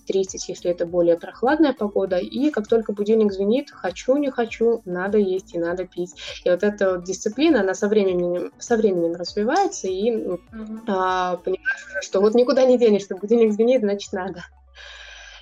если 0.50 0.72
это 0.72 0.86
более 0.86 1.18
прохладная 1.18 1.72
погода. 1.72 2.18
И 2.18 2.50
как 2.50 2.68
только 2.68 2.92
будильник 2.92 3.32
звенит, 3.32 3.72
хочу, 3.72 4.18
не 4.18 4.30
хочу, 4.30 4.82
надо 4.84 5.18
есть 5.18 5.56
и 5.56 5.60
надо 5.60 5.86
пить. 5.86 6.16
И 6.44 6.50
вот 6.50 6.64
эта 6.64 6.92
вот 6.92 7.06
дисциплина, 7.06 7.62
она 7.62 7.74
со 7.74 7.88
временем, 7.88 8.52
со 8.60 8.76
временем 8.76 9.14
развивается, 9.14 9.88
и 9.88 10.38
а, 10.88 11.38
понимаешь 11.38 11.68
что 12.02 12.20
вот 12.20 12.36
никуда 12.36 12.66
не 12.66 12.78
денешься, 12.78 13.16
будильник 13.16 13.54
звенит, 13.54 13.82
значит 13.82 14.12
надо 14.12 14.44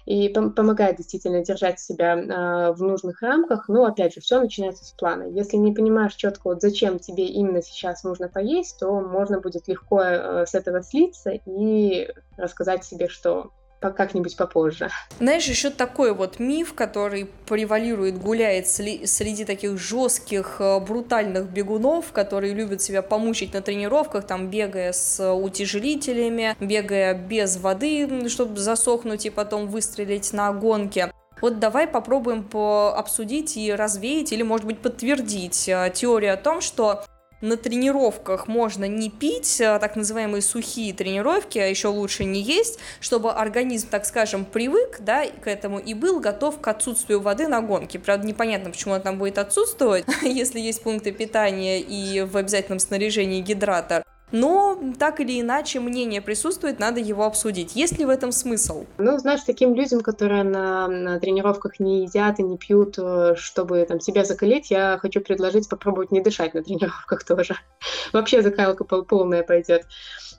и 0.05 0.31
пом- 0.31 0.51
помогает 0.51 0.97
действительно 0.97 1.43
держать 1.43 1.79
себя 1.79 2.15
э, 2.15 2.71
в 2.73 2.81
нужных 2.81 3.21
рамках. 3.21 3.67
Но 3.67 3.85
опять 3.85 4.13
же, 4.13 4.21
все 4.21 4.39
начинается 4.39 4.85
с 4.85 4.91
плана. 4.91 5.23
Если 5.23 5.57
не 5.57 5.73
понимаешь 5.73 6.13
четко, 6.13 6.49
вот 6.49 6.61
зачем 6.61 6.99
тебе 6.99 7.25
именно 7.25 7.61
сейчас 7.61 8.03
нужно 8.03 8.29
поесть, 8.29 8.79
то 8.79 8.99
можно 9.01 9.39
будет 9.39 9.67
легко 9.67 10.01
э, 10.01 10.45
с 10.45 10.53
этого 10.53 10.83
слиться 10.83 11.31
и 11.45 12.09
рассказать 12.37 12.85
себе, 12.85 13.07
что 13.07 13.51
как-нибудь 13.91 14.35
попозже. 14.37 14.89
Знаешь, 15.19 15.45
еще 15.45 15.69
такой 15.69 16.13
вот 16.13 16.39
миф, 16.39 16.73
который 16.73 17.29
превалирует, 17.47 18.17
гуляет 18.17 18.67
среди 18.67 19.45
таких 19.45 19.77
жестких, 19.77 20.57
э, 20.59 20.79
брутальных 20.79 21.49
бегунов, 21.49 22.11
которые 22.11 22.53
любят 22.53 22.81
себя 22.81 23.01
помучить 23.01 23.53
на 23.53 23.61
тренировках, 23.61 24.25
там 24.25 24.49
бегая 24.49 24.93
с 24.93 25.33
утяжелителями, 25.33 26.55
бегая 26.59 27.13
без 27.13 27.57
воды, 27.57 28.29
чтобы 28.29 28.57
засохнуть 28.57 29.25
и 29.25 29.29
потом 29.29 29.67
выстрелить 29.67 30.33
на 30.33 30.51
гонке. 30.51 31.11
Вот 31.41 31.59
давай 31.59 31.87
попробуем 31.87 32.43
по 32.43 32.95
обсудить 32.97 33.57
и 33.57 33.71
развеять, 33.71 34.31
или, 34.31 34.41
может 34.41 34.65
быть, 34.65 34.79
подтвердить 34.79 35.67
э, 35.67 35.91
теорию 35.93 36.33
о 36.33 36.37
том, 36.37 36.61
что 36.61 37.03
на 37.41 37.57
тренировках 37.57 38.47
можно 38.47 38.85
не 38.85 39.09
пить, 39.09 39.61
а, 39.61 39.79
так 39.79 39.95
называемые 39.95 40.41
сухие 40.41 40.93
тренировки, 40.93 41.59
а 41.59 41.65
еще 41.65 41.89
лучше 41.89 42.23
не 42.23 42.41
есть, 42.41 42.79
чтобы 42.99 43.31
организм, 43.31 43.89
так 43.89 44.05
скажем, 44.05 44.45
привык 44.45 44.97
да, 44.99 45.25
к 45.25 45.47
этому 45.47 45.79
и 45.79 45.93
был 45.93 46.19
готов 46.19 46.59
к 46.59 46.67
отсутствию 46.67 47.21
воды 47.21 47.47
на 47.47 47.61
гонке. 47.61 47.99
Правда, 47.99 48.25
непонятно, 48.25 48.71
почему 48.71 48.93
она 48.93 49.03
там 49.03 49.17
будет 49.17 49.37
отсутствовать, 49.37 50.05
если 50.21 50.59
есть 50.59 50.81
пункты 50.81 51.11
питания 51.11 51.79
и 51.79 52.21
в 52.21 52.37
обязательном 52.37 52.79
снаряжении 52.79 53.41
гидратор. 53.41 54.03
Но 54.31 54.79
так 54.97 55.19
или 55.19 55.39
иначе 55.39 55.79
мнение 55.79 56.21
присутствует, 56.21 56.79
надо 56.79 56.99
его 56.99 57.25
обсудить. 57.25 57.75
Есть 57.75 57.99
ли 57.99 58.05
в 58.05 58.09
этом 58.09 58.31
смысл? 58.31 58.85
Ну, 58.97 59.17
знаешь, 59.17 59.41
таким 59.45 59.75
людям, 59.75 60.01
которые 60.01 60.43
на, 60.43 60.87
на 60.87 61.19
тренировках 61.19 61.79
не 61.79 62.03
едят 62.03 62.39
и 62.39 62.43
не 62.43 62.57
пьют, 62.57 62.95
э, 62.97 63.35
чтобы 63.37 63.85
там 63.85 63.99
себя 63.99 64.25
закалить, 64.25 64.71
я 64.71 64.97
хочу 65.01 65.21
предложить 65.21 65.69
попробовать 65.69 66.11
не 66.11 66.21
дышать 66.21 66.53
на 66.53 66.63
тренировках 66.63 67.23
тоже. 67.27 67.55
Вообще 68.13 68.41
закалка 68.41 68.83
полная 68.83 69.43
пойдет. 69.43 69.85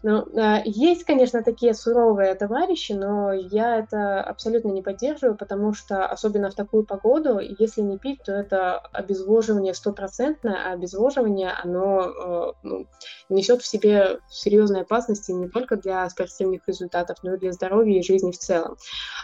Ну, 0.03 0.25
а, 0.37 0.63
есть, 0.65 1.05
конечно, 1.05 1.43
такие 1.43 1.75
суровые 1.75 2.35
товарищи, 2.35 2.93
но 2.93 3.33
я 3.33 3.79
это 3.79 4.23
абсолютно 4.23 4.69
не 4.69 4.83
поддерживаю, 4.83 5.37
потому 5.37 5.75
что, 5.75 6.07
особенно 6.07 6.51
в 6.51 6.55
такую 6.55 6.85
погоду, 6.85 7.41
если 7.41 7.81
не 7.81 7.99
пить, 7.99 8.23
то 8.25 8.33
это 8.33 8.79
обезвоживание 8.79 9.75
стопроцентное, 9.75 10.57
а 10.67 10.73
обезвоживание, 10.75 11.51
оно 11.51 12.03
э, 12.03 12.53
ну, 12.63 12.87
несет 13.29 13.63
в 13.63 13.67
себе 13.67 13.76
серьезные 14.29 14.83
опасности 14.83 15.33
не 15.33 15.49
только 15.49 15.77
для 15.77 16.09
спортивных 16.09 16.67
результатов, 16.67 17.19
но 17.23 17.35
и 17.35 17.39
для 17.39 17.53
здоровья 17.53 17.99
и 17.99 18.03
жизни 18.03 18.33
в 18.33 18.39
целом. 18.39 18.77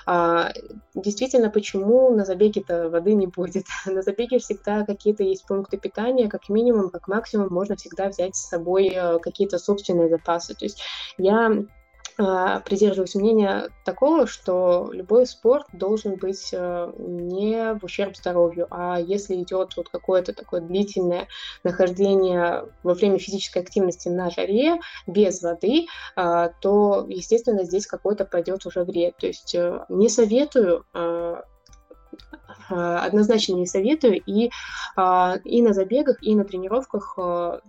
А, 0.07 0.53
действительно, 0.95 1.51
почему 1.51 2.15
на 2.15 2.25
забеге-то 2.25 2.89
воды 2.89 3.15
не 3.15 3.27
будет? 3.27 3.65
На 3.87 4.03
забеге 4.03 4.39
всегда 4.39 4.85
какие-то 4.85 5.23
есть 5.23 5.47
пункты 5.47 5.77
питания, 5.77 6.29
как 6.29 6.49
минимум, 6.49 6.91
как 6.91 7.09
максимум 7.09 7.49
можно 7.51 7.77
всегда 7.77 8.09
взять 8.09 8.37
с 8.37 8.49
собой 8.49 8.93
э, 8.95 9.19
какие-то 9.19 9.59
собственные 9.59 10.09
запасы. 10.09 10.55
То 10.55 10.65
есть 10.65 10.83
я 11.19 11.65
придерживаюсь 12.17 13.15
мнения 13.15 13.69
такого, 13.85 14.27
что 14.27 14.91
любой 14.93 15.27
спорт 15.27 15.67
должен 15.73 16.17
быть 16.17 16.51
э, 16.53 16.93
не 16.99 17.75
в 17.75 17.85
ущерб 17.85 18.17
здоровью, 18.17 18.67
а 18.71 19.01
если 19.01 19.35
идет 19.37 19.77
вот 19.77 19.89
какое-то 19.89 20.33
такое 20.33 20.61
длительное 20.61 21.29
нахождение 21.65 22.67
во 22.83 22.95
время 22.95 23.19
физической 23.19 23.63
активности 23.63 24.09
на 24.09 24.31
жаре 24.31 24.79
без 25.07 25.43
воды, 25.43 25.87
а, 26.17 26.49
то, 26.49 27.07
естественно, 27.09 27.65
здесь 27.65 27.87
какой-то 27.87 28.25
пойдет 28.25 28.67
уже 28.67 28.85
вред. 28.85 29.17
То 29.17 29.27
есть 29.27 29.55
э, 29.55 29.85
не 29.89 30.09
советую 30.09 30.85
однозначно 32.69 33.55
не 33.55 33.67
советую. 33.67 34.21
И, 34.25 34.51
и 35.45 35.63
на 35.63 35.73
забегах, 35.73 36.23
и 36.23 36.35
на 36.35 36.45
тренировках 36.45 37.19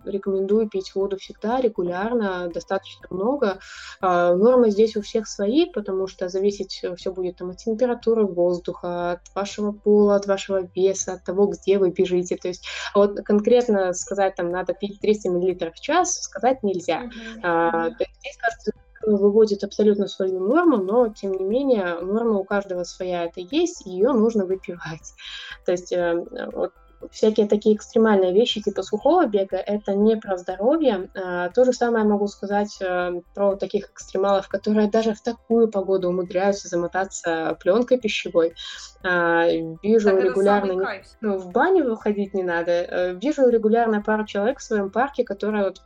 рекомендую 0.04 0.68
пить 0.68 0.94
воду 0.94 1.16
всегда, 1.18 1.60
регулярно, 1.60 2.48
достаточно 2.52 3.06
много. 3.10 3.58
Нормы 4.00 4.70
здесь 4.70 4.96
у 4.96 5.02
всех 5.02 5.26
свои, 5.26 5.66
потому 5.70 6.06
что 6.06 6.28
зависеть 6.28 6.84
все 6.96 7.12
будет 7.12 7.36
там, 7.36 7.50
от 7.50 7.58
температуры 7.58 8.24
воздуха, 8.24 9.12
от 9.12 9.34
вашего 9.34 9.72
пола, 9.72 10.16
от 10.16 10.26
вашего 10.26 10.68
веса, 10.74 11.14
от 11.14 11.24
того, 11.24 11.46
где 11.46 11.78
вы 11.78 11.90
бежите. 11.90 12.36
То 12.36 12.48
есть 12.48 12.66
вот 12.94 13.20
конкретно 13.24 13.92
сказать, 13.92 14.36
там, 14.36 14.50
надо 14.50 14.74
пить 14.74 15.00
300 15.00 15.30
мл 15.30 15.54
в 15.74 15.80
час, 15.80 16.20
сказать 16.22 16.62
нельзя. 16.62 17.04
Mm-hmm. 17.04 17.40
А, 17.42 17.90
то 17.90 17.96
есть 17.98 18.16
здесь 18.20 18.36
кажется, 19.04 19.22
выводит 19.22 19.64
абсолютно 19.64 20.06
свою 20.06 20.40
норму, 20.40 20.78
но, 20.78 21.08
тем 21.08 21.32
не 21.32 21.44
менее, 21.44 22.00
норма 22.00 22.38
у 22.38 22.44
каждого 22.44 22.84
своя 22.84 23.24
это 23.24 23.40
есть, 23.40 23.86
ее 23.86 24.12
нужно 24.12 24.44
выпивать. 24.46 25.14
То 25.66 25.72
есть 25.72 25.92
э, 25.92 26.24
вот, 26.52 26.72
всякие 27.10 27.46
такие 27.46 27.76
экстремальные 27.76 28.32
вещи 28.32 28.62
типа 28.62 28.82
сухого 28.82 29.26
бега, 29.26 29.56
это 29.56 29.94
не 29.94 30.16
про 30.16 30.36
здоровье. 30.36 31.10
А, 31.14 31.50
то 31.50 31.64
же 31.64 31.72
самое 31.72 32.04
могу 32.04 32.26
сказать 32.28 32.78
а, 32.82 33.12
про 33.34 33.56
таких 33.56 33.90
экстремалов, 33.90 34.48
которые 34.48 34.90
даже 34.90 35.14
в 35.14 35.20
такую 35.20 35.68
погоду 35.68 36.08
умудряются 36.08 36.68
замотаться 36.68 37.56
пленкой 37.60 37.98
пищевой. 37.98 38.54
А, 39.02 39.46
вижу 39.82 40.10
так 40.10 40.24
регулярно... 40.24 40.72
Не... 40.72 41.04
Ну, 41.20 41.38
в 41.38 41.50
баню 41.50 41.84
выходить 41.84 42.34
не 42.34 42.42
надо. 42.42 42.72
А, 42.72 43.12
вижу 43.12 43.48
регулярно 43.48 44.02
пару 44.02 44.24
человек 44.24 44.58
в 44.58 44.62
своем 44.62 44.90
парке, 44.90 45.24
которые 45.24 45.64
вот 45.64 45.82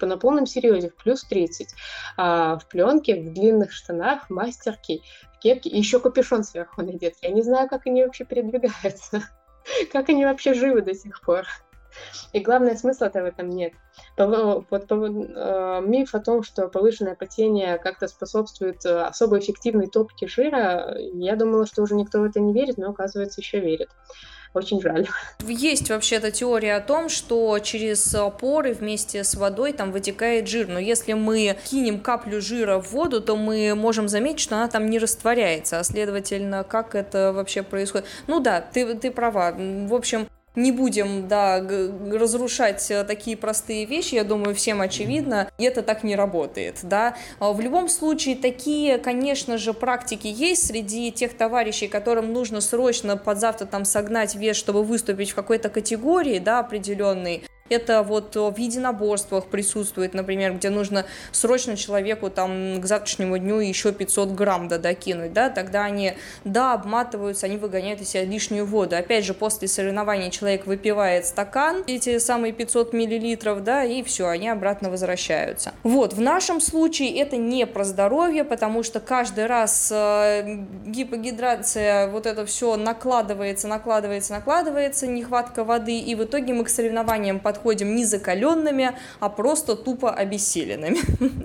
на 0.00 0.16
полном 0.16 0.46
серьезе 0.46 0.90
в 0.90 0.96
плюс 0.96 1.24
30, 1.24 1.74
а, 2.16 2.58
в 2.58 2.66
пленке, 2.68 3.20
в 3.20 3.32
длинных 3.32 3.72
штанах, 3.72 4.26
в 4.26 4.30
мастерке, 4.30 5.00
в 5.34 5.38
кепке, 5.38 5.70
и 5.70 5.78
еще 5.78 6.00
капюшон 6.00 6.44
сверху 6.44 6.82
надет. 6.82 7.14
Я 7.22 7.30
не 7.30 7.42
знаю, 7.42 7.68
как 7.68 7.86
они 7.86 8.04
вообще 8.04 8.24
передвигаются. 8.24 9.22
Как 9.92 10.08
они 10.08 10.24
вообще 10.24 10.54
живы 10.54 10.82
до 10.82 10.94
сих 10.94 11.20
пор? 11.20 11.46
И 12.32 12.40
главное, 12.40 12.76
смысла-то 12.76 13.22
в 13.22 13.24
этом 13.24 13.48
нет. 13.48 13.72
Вот, 14.18 14.86
э, 14.90 15.80
миф 15.82 16.14
о 16.14 16.20
том, 16.20 16.42
что 16.42 16.68
повышенное 16.68 17.14
потение 17.14 17.78
как-то 17.78 18.06
способствует 18.06 18.84
э, 18.84 19.02
особо 19.02 19.38
эффективной 19.38 19.86
топке 19.86 20.26
жира, 20.26 20.94
я 21.14 21.36
думала, 21.36 21.66
что 21.66 21.82
уже 21.82 21.94
никто 21.94 22.20
в 22.20 22.24
это 22.24 22.40
не 22.40 22.52
верит, 22.52 22.76
но 22.76 22.90
оказывается 22.90 23.40
еще 23.40 23.60
верит. 23.60 23.90
Очень 24.56 24.80
жаль. 24.80 25.06
Есть 25.46 25.90
вообще-то 25.90 26.30
теория 26.30 26.76
о 26.76 26.80
том, 26.80 27.10
что 27.10 27.58
через 27.58 28.16
поры 28.40 28.72
вместе 28.72 29.22
с 29.22 29.34
водой 29.34 29.74
там 29.74 29.92
вытекает 29.92 30.48
жир. 30.48 30.66
Но 30.66 30.78
если 30.78 31.12
мы 31.12 31.58
кинем 31.64 32.00
каплю 32.00 32.40
жира 32.40 32.78
в 32.80 32.90
воду, 32.92 33.20
то 33.20 33.36
мы 33.36 33.74
можем 33.74 34.08
заметить, 34.08 34.40
что 34.40 34.56
она 34.56 34.68
там 34.68 34.88
не 34.88 34.98
растворяется. 34.98 35.78
А 35.78 35.84
следовательно, 35.84 36.64
как 36.64 36.94
это 36.94 37.34
вообще 37.34 37.62
происходит? 37.62 38.06
Ну 38.28 38.40
да, 38.40 38.62
ты, 38.62 38.94
ты 38.94 39.10
права. 39.10 39.52
В 39.52 39.92
общем, 39.92 40.26
не 40.56 40.72
будем, 40.72 41.28
да, 41.28 41.62
разрушать 42.10 42.90
э, 42.90 43.04
такие 43.04 43.36
простые 43.36 43.84
вещи, 43.84 44.14
я 44.14 44.24
думаю, 44.24 44.54
всем 44.54 44.80
очевидно, 44.80 45.50
и 45.58 45.64
это 45.64 45.82
так 45.82 46.02
не 46.02 46.16
работает, 46.16 46.78
да. 46.82 47.14
А 47.38 47.52
в 47.52 47.60
любом 47.60 47.88
случае, 47.88 48.36
такие, 48.36 48.98
конечно 48.98 49.58
же, 49.58 49.74
практики 49.74 50.26
есть 50.26 50.66
среди 50.66 51.12
тех 51.12 51.36
товарищей, 51.36 51.88
которым 51.88 52.32
нужно 52.32 52.60
срочно 52.60 53.16
под 53.16 53.38
завтра 53.38 53.66
там 53.66 53.84
согнать 53.84 54.34
вес, 54.34 54.56
чтобы 54.56 54.82
выступить 54.82 55.30
в 55.30 55.34
какой-то 55.34 55.68
категории, 55.68 56.38
да, 56.38 56.60
определенной, 56.60 57.44
это 57.68 58.02
вот 58.02 58.34
в 58.36 58.56
единоборствах 58.56 59.46
присутствует, 59.46 60.14
например, 60.14 60.54
где 60.54 60.70
нужно 60.70 61.06
срочно 61.32 61.76
человеку 61.76 62.30
там 62.30 62.80
к 62.80 62.86
завтрашнему 62.86 63.38
дню 63.38 63.60
еще 63.60 63.92
500 63.92 64.30
грамм 64.30 64.68
да, 64.68 64.78
докинуть, 64.78 65.32
да, 65.32 65.50
тогда 65.50 65.84
они, 65.84 66.14
да, 66.44 66.74
обматываются, 66.74 67.46
они 67.46 67.56
выгоняют 67.56 68.00
из 68.00 68.10
себя 68.10 68.24
лишнюю 68.24 68.66
воду. 68.66 68.96
Опять 68.96 69.24
же, 69.24 69.34
после 69.34 69.68
соревнования 69.68 70.30
человек 70.30 70.66
выпивает 70.66 71.26
стакан, 71.26 71.84
эти 71.86 72.18
самые 72.18 72.52
500 72.52 72.92
миллилитров, 72.92 73.64
да, 73.64 73.84
и 73.84 74.02
все, 74.02 74.28
они 74.28 74.48
обратно 74.48 74.90
возвращаются. 74.90 75.72
Вот, 75.82 76.12
в 76.12 76.20
нашем 76.20 76.60
случае 76.60 77.18
это 77.18 77.36
не 77.36 77.66
про 77.66 77.84
здоровье, 77.84 78.44
потому 78.44 78.82
что 78.82 79.00
каждый 79.00 79.46
раз 79.46 79.90
э, 79.92 80.64
гипогидрация, 80.86 82.08
вот 82.08 82.26
это 82.26 82.46
все 82.46 82.76
накладывается, 82.76 83.68
накладывается, 83.68 84.32
накладывается, 84.32 85.06
нехватка 85.06 85.64
воды, 85.64 85.98
и 85.98 86.14
в 86.14 86.24
итоге 86.24 86.52
мы 86.52 86.64
к 86.64 86.68
соревнованиям 86.68 87.40
под 87.40 87.55
подходим 87.56 87.96
не 87.96 88.04
закаленными, 88.04 88.96
а 89.20 89.28
просто 89.28 89.76
тупо 89.76 90.10
обессиленными. 90.10 91.00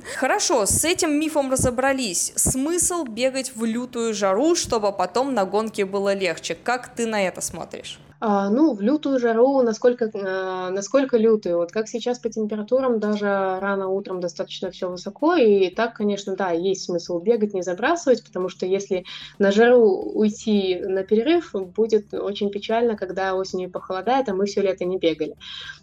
Хорошо, 0.17 0.65
с 0.65 0.83
этим 0.85 1.13
мифом 1.19 1.51
разобрались. 1.51 2.33
Смысл 2.35 3.05
бегать 3.05 3.53
в 3.55 3.63
лютую 3.65 4.13
жару, 4.13 4.55
чтобы 4.55 4.91
потом 4.91 5.33
на 5.33 5.45
гонке 5.45 5.85
было 5.85 6.13
легче. 6.13 6.55
Как 6.55 6.93
ты 6.93 7.05
на 7.05 7.21
это 7.21 7.41
смотришь? 7.41 7.99
А, 8.23 8.51
ну, 8.51 8.75
в 8.75 8.81
лютую 8.81 9.17
жару, 9.17 9.63
насколько, 9.63 10.05
э, 10.05 10.69
насколько 10.69 11.17
лютую. 11.17 11.57
Вот 11.57 11.71
как 11.71 11.87
сейчас 11.87 12.19
по 12.19 12.29
температурам, 12.29 12.99
даже 12.99 13.25
рано 13.25 13.87
утром 13.87 14.19
достаточно 14.19 14.69
все 14.69 14.89
высоко, 14.91 15.33
и 15.33 15.71
так, 15.71 15.95
конечно, 15.95 16.35
да, 16.35 16.51
есть 16.51 16.83
смысл 16.83 17.17
бегать, 17.17 17.55
не 17.55 17.63
забрасывать, 17.63 18.23
потому 18.23 18.47
что 18.47 18.67
если 18.67 19.05
на 19.39 19.51
жару 19.51 20.11
уйти 20.13 20.75
на 20.75 21.01
перерыв, 21.01 21.55
будет 21.75 22.13
очень 22.13 22.51
печально, 22.51 22.95
когда 22.95 23.33
осенью 23.33 23.71
похолодает, 23.71 24.29
а 24.29 24.35
мы 24.35 24.45
все 24.45 24.61
лето 24.61 24.85
не 24.85 24.99
бегали. 24.99 25.35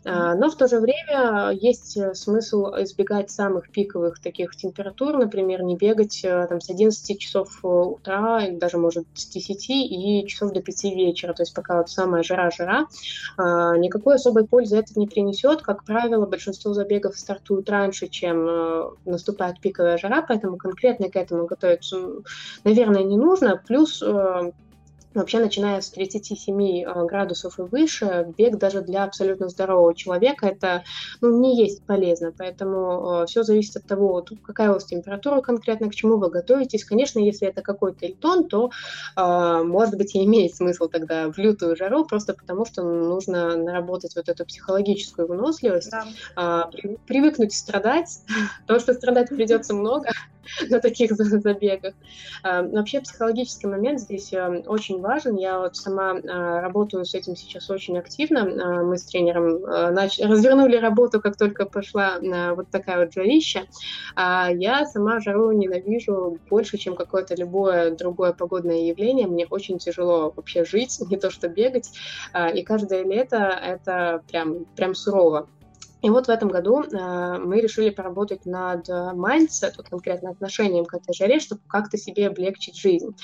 А, 0.05 0.37
но 0.37 0.49
в 0.49 0.57
то 0.57 0.69
же 0.69 0.79
время 0.79 1.51
есть 1.51 1.99
смысл 2.17 2.67
избегать 2.83 3.33
самых 3.33 3.69
пиковых 3.73 4.21
таких 4.21 4.55
температур, 4.55 5.19
например, 5.19 5.65
не 5.65 5.77
бегать 5.77 6.21
э, 6.23 6.47
там 6.49 6.61
с 6.61 6.71
11 6.71 7.19
часов 7.19 7.49
утра, 7.65 8.43
даже, 8.53 8.79
может, 8.79 9.07
с 9.15 9.27
10 9.27 9.71
и 9.71 10.25
часов 10.29 10.53
до 10.53 10.63
5 10.63 10.85
вечера, 10.85 11.33
то 11.33 11.43
есть 11.43 11.53
пока 11.53 11.79
вот 11.79 11.91
самая 11.91 12.23
жара-жара, 12.29 12.87
а, 13.37 13.77
никакой 13.77 14.17
особой 14.17 14.47
пользы 14.47 14.77
это 14.79 14.99
не 14.99 15.07
принесет. 15.07 15.63
Как 15.63 15.85
правило, 15.85 16.27
большинство 16.27 16.75
забегов 16.75 17.19
стартуют 17.19 17.69
раньше, 17.71 18.09
чем 18.09 18.47
э, 18.49 18.91
наступает 19.05 19.61
пиковая 19.61 19.99
жара, 19.99 20.23
поэтому 20.27 20.57
конкретно 20.57 21.09
к 21.09 21.17
этому 21.17 21.47
готовиться, 21.47 21.97
наверное, 22.65 23.03
не 23.03 23.17
нужно. 23.17 23.63
Плюс 23.67 24.03
э, 24.03 24.53
Вообще, 25.19 25.41
начиная 25.41 25.81
с 25.81 25.91
37 25.91 26.85
а, 26.85 27.05
градусов 27.05 27.59
и 27.59 27.63
выше, 27.63 28.33
бег 28.37 28.57
даже 28.57 28.83
для 28.83 29.05
абсолютно 29.05 29.49
здорового 29.49 29.95
человека 29.95 30.47
это 30.47 30.85
ну, 31.21 31.41
не 31.41 31.61
есть 31.61 31.83
полезно. 31.85 32.33
Поэтому 32.37 33.23
э, 33.23 33.27
все 33.27 33.43
зависит 33.43 33.77
от 33.77 33.85
того, 33.85 34.25
какая 34.43 34.71
у 34.71 34.75
вас 34.75 34.85
температура 34.85 35.41
конкретно, 35.41 35.91
к 35.91 35.95
чему 35.95 36.19
вы 36.19 36.31
готовитесь. 36.31 36.85
Конечно, 36.85 37.19
если 37.19 37.49
это 37.49 37.63
какой-то 37.63 38.07
эльтон, 38.07 38.49
то, 38.49 38.71
э, 39.17 39.63
может 39.65 39.97
быть, 39.97 40.15
и 40.15 40.25
имеет 40.25 40.55
смысл 40.55 40.87
тогда 40.89 41.31
в 41.33 41.39
лютую 41.39 41.77
жару, 41.77 42.05
просто 42.05 42.35
потому 42.35 42.65
что 42.65 42.83
нужно 42.83 43.57
наработать 43.57 44.15
вот 44.15 44.29
эту 44.29 44.45
психологическую 44.45 45.27
выносливость, 45.27 45.91
да. 45.91 46.71
э, 46.73 46.95
привыкнуть 47.07 47.55
страдать, 47.55 48.21
потому 48.63 48.81
что 48.81 48.95
страдать 48.95 49.31
придется 49.31 49.75
много, 49.75 50.11
на 50.69 50.81
таких 50.81 51.13
забегах. 51.13 51.95
А, 52.43 52.63
вообще 52.63 53.01
психологический 53.01 53.67
момент 53.67 54.01
здесь 54.01 54.33
э, 54.33 54.63
очень 54.67 55.01
важен. 55.01 55.37
Я 55.37 55.59
вот 55.59 55.77
сама 55.77 56.13
а, 56.13 56.61
работаю 56.61 57.05
с 57.05 57.15
этим 57.15 57.37
сейчас 57.37 57.71
очень 57.71 57.99
активно. 57.99 58.41
А, 58.41 58.83
мы 58.83 58.99
с 58.99 59.05
тренером 59.05 59.61
нач... 59.95 60.19
развернули 60.19 60.77
работу, 60.77 61.21
как 61.21 61.37
только 61.37 61.67
пошла 61.67 62.19
вот 62.55 62.71
такая 62.71 63.05
вот 63.05 63.13
жарища. 63.13 63.67
Я 64.17 64.87
сама 64.87 65.21
жару 65.21 65.53
ненавижу 65.53 66.39
больше, 66.49 66.79
чем 66.79 66.97
какое-то 66.97 67.35
любое 67.35 67.91
другое 67.91 68.33
погодное 68.33 68.83
явление. 68.83 69.27
Мне 69.27 69.47
очень 69.47 69.79
тяжело 69.79 70.33
вообще 70.35 70.65
жить, 70.65 70.99
не 71.11 71.17
то 71.17 71.31
что 71.31 71.49
бегать. 71.49 71.91
И 72.55 72.63
каждое 72.63 73.05
лето 73.05 73.37
это 73.37 74.23
прям, 74.29 74.65
прям 74.77 74.95
сурово. 74.95 75.49
И 76.03 76.11
вот 76.11 76.27
в 76.27 76.31
этом 76.31 76.49
году 76.49 76.83
э, 76.83 77.39
мы 77.39 77.61
решили 77.61 77.91
поработать 77.91 78.47
над 78.47 78.89
mindset, 78.89 79.75
вот 79.77 79.89
конкретно 79.89 80.31
отношением 80.31 80.85
к 80.85 80.95
этой 80.95 81.15
жаре, 81.15 81.41
чтобы 81.41 81.61
как-то 81.69 81.97
себе 81.97 82.29
облегчить 82.29 82.77
жизнь. 82.77 83.15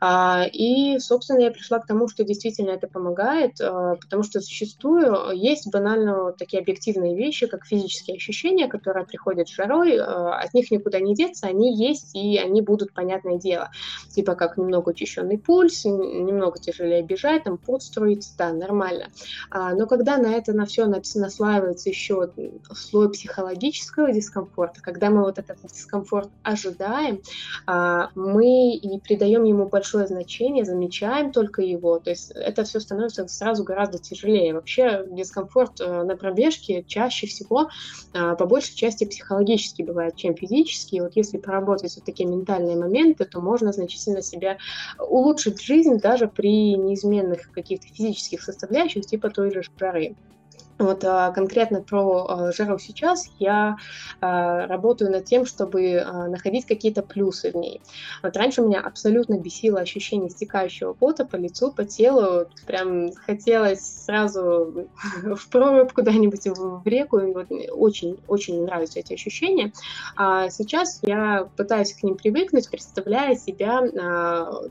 А, 0.00 0.44
и, 0.52 0.98
собственно, 0.98 1.40
я 1.40 1.50
пришла 1.50 1.78
к 1.78 1.86
тому, 1.86 2.08
что 2.08 2.24
действительно 2.24 2.70
это 2.70 2.86
помогает, 2.86 3.60
э, 3.60 3.96
потому 4.00 4.22
что 4.22 4.40
зачастую 4.40 5.32
есть 5.36 5.70
банально 5.70 6.24
вот 6.24 6.36
такие 6.36 6.60
объективные 6.60 7.16
вещи, 7.16 7.46
как 7.46 7.64
физические 7.64 8.16
ощущения, 8.16 8.68
которые 8.68 9.06
приходят 9.06 9.48
с 9.48 9.54
жарой, 9.54 9.96
э, 9.96 10.00
от 10.00 10.54
них 10.54 10.70
никуда 10.70 11.00
не 11.00 11.14
деться, 11.14 11.46
они 11.46 11.74
есть, 11.76 12.14
и 12.14 12.38
они 12.38 12.62
будут, 12.62 12.92
понятное 12.92 13.38
дело, 13.38 13.70
типа 14.10 14.34
как 14.34 14.56
немного 14.56 14.90
учащенный 14.90 15.38
пульс, 15.38 15.84
немного 15.84 16.58
тяжелее 16.58 17.02
бежать, 17.02 17.44
там 17.44 17.58
пот 17.58 17.82
струится, 17.82 18.32
да, 18.38 18.52
нормально. 18.52 19.08
А, 19.50 19.74
но 19.74 19.86
когда 19.86 20.16
на 20.18 20.34
это 20.34 20.52
на 20.52 20.66
все 20.66 20.86
наслаивается 20.86 21.88
еще 21.88 22.17
вот 22.18 22.34
слой 22.76 23.10
психологического 23.10 24.12
дискомфорта, 24.12 24.80
когда 24.80 25.10
мы 25.10 25.22
вот 25.22 25.38
этот 25.38 25.58
дискомфорт 25.62 26.30
ожидаем, 26.42 27.20
а, 27.66 28.10
мы 28.14 28.74
и 28.74 28.98
придаем 29.00 29.44
ему 29.44 29.66
большое 29.66 30.06
значение, 30.06 30.64
замечаем 30.64 31.32
только 31.32 31.62
его, 31.62 31.98
то 31.98 32.10
есть 32.10 32.30
это 32.32 32.64
все 32.64 32.80
становится 32.80 33.26
сразу 33.28 33.64
гораздо 33.64 33.98
тяжелее. 33.98 34.54
Вообще 34.54 35.04
дискомфорт 35.10 35.80
э, 35.80 36.02
на 36.02 36.16
пробежке 36.16 36.84
чаще 36.86 37.26
всего 37.26 37.68
а, 38.12 38.34
по 38.34 38.46
большей 38.46 38.74
части 38.74 39.04
психологически 39.04 39.82
бывает, 39.82 40.16
чем 40.16 40.34
физически. 40.34 41.00
Вот 41.00 41.16
если 41.16 41.38
поработать 41.38 41.94
вот 41.96 42.04
такие 42.04 42.28
ментальные 42.28 42.76
моменты, 42.76 43.24
то 43.24 43.40
можно 43.40 43.72
значительно 43.72 44.22
себя 44.22 44.58
улучшить 44.98 45.60
жизнь 45.60 45.98
даже 45.98 46.28
при 46.28 46.74
неизменных 46.74 47.50
каких-то 47.52 47.86
физических 47.88 48.42
составляющих, 48.42 49.06
типа 49.06 49.30
той 49.30 49.50
же 49.52 49.62
жары. 49.78 50.14
Вот 50.78 51.04
а, 51.04 51.32
конкретно 51.32 51.82
про 51.82 52.26
а, 52.28 52.52
жару 52.52 52.78
сейчас 52.78 53.28
я 53.38 53.76
а, 54.20 54.66
работаю 54.66 55.10
над 55.10 55.24
тем, 55.24 55.44
чтобы 55.44 56.04
находить 56.28 56.66
какие-то 56.66 57.02
плюсы 57.02 57.50
в 57.50 57.56
ней. 57.56 57.82
Вот 58.22 58.36
раньше 58.36 58.62
меня 58.62 58.80
абсолютно 58.80 59.38
бесило 59.38 59.80
ощущение 59.80 60.30
стекающего 60.30 60.92
пота 60.92 61.24
по 61.24 61.36
лицу, 61.36 61.72
по 61.72 61.84
телу. 61.84 62.46
Прям 62.66 63.12
хотелось 63.26 64.04
сразу 64.04 64.88
в 65.22 65.48
прорубь 65.48 65.92
куда-нибудь 65.92 66.46
в 66.46 66.82
реку. 66.84 67.18
Очень-очень 67.72 68.64
нравятся 68.64 69.00
эти 69.00 69.14
ощущения. 69.14 69.72
А 70.16 70.48
сейчас 70.50 71.00
я 71.02 71.48
пытаюсь 71.56 71.94
к 71.94 72.02
ним 72.02 72.16
привыкнуть, 72.16 72.70
представляя 72.70 73.34
себя, 73.34 73.82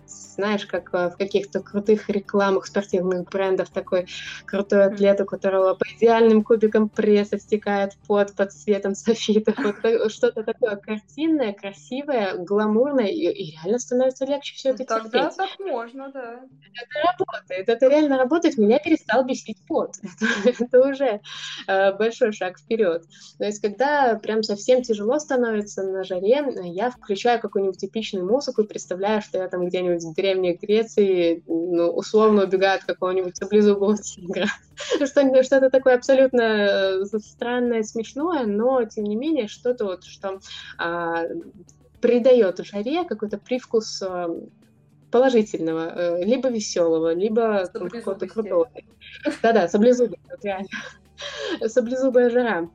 знаешь, 0.08 0.66
как 0.66 0.94
в 0.94 1.16
каких-то 1.18 1.60
крутых 1.60 2.10
рекламах 2.10 2.66
спортивных 2.66 3.30
брендов, 3.30 3.70
такой 3.70 4.08
крутой 4.46 4.86
атлет, 4.86 5.20
у 5.22 5.26
которого 5.26 5.74
идеальным 5.98 6.44
кубиком 6.44 6.90
пресса 6.90 7.38
стекает 7.40 7.94
под, 8.08 8.36
под 8.36 8.54
цветом 8.54 8.96
софита. 8.96 9.54
Вот 9.58 10.12
что-то 10.12 10.44
такое 10.44 10.76
картинное, 10.76 11.54
красивое, 11.54 12.36
гламурное, 12.38 13.08
и, 13.08 13.28
и 13.28 13.52
реально 13.52 13.80
становится 13.80 14.26
легче 14.26 14.56
все 14.56 14.70
это 14.70 14.86
Тогда 14.86 15.30
терпеть. 15.30 15.38
так 15.38 15.60
можно, 15.60 16.12
да. 16.12 16.42
Это 16.74 17.08
работает, 17.18 17.70
это 17.70 17.88
реально 17.88 18.18
работает. 18.18 18.58
Меня 18.58 18.80
перестал 18.80 19.26
бесить 19.26 19.58
пот. 19.68 19.96
Это, 20.46 20.64
это 20.64 20.90
уже 20.90 21.22
э, 21.68 21.94
большой 21.94 22.32
шаг 22.32 22.60
вперед. 22.60 23.04
То 23.38 23.46
есть, 23.46 23.62
когда 23.62 24.16
прям 24.16 24.44
совсем 24.44 24.82
тяжело 24.82 25.20
становится 25.20 25.84
на 25.84 26.04
жаре, 26.04 26.46
я 26.64 26.92
включаю 26.92 27.40
какую-нибудь 27.40 27.80
типичную 27.80 28.26
музыку 28.26 28.62
и 28.62 28.68
представляю, 28.68 29.22
что 29.22 29.40
я 29.40 29.48
там 29.48 29.66
где-нибудь 29.66 30.04
в 30.04 30.14
Древней 30.14 30.54
Греции, 30.62 31.44
ну, 31.48 31.90
условно 31.90 32.44
убегаю 32.44 32.78
от 32.78 32.84
какого-нибудь 32.86 33.38
саблезубого 33.38 33.98
тигра. 33.98 34.48
Что-то 35.06 35.70
такое 35.70 35.87
абсолютно 35.94 36.42
э, 36.42 37.06
странное, 37.20 37.84
смешное, 37.84 38.46
но 38.46 38.84
тем 38.86 39.06
не 39.06 39.16
менее 39.16 39.48
что-то 39.48 39.86
вот, 39.86 40.04
что 40.04 40.40
а, 40.78 41.24
придает 42.02 42.60
жаре 42.66 43.04
какой-то 43.06 43.38
привкус 43.38 44.02
а, 44.02 44.30
положительного, 45.12 46.22
либо 46.24 46.50
веселого, 46.50 47.14
либо 47.14 47.68
какого-то 47.68 48.28
крутого. 48.28 48.70
Да-да, 49.42 49.68
саблезубый, 49.68 50.20
вот 50.30 50.44
реально. 50.44 50.68
Саблезубая 51.66 52.30
жара. 52.30 52.70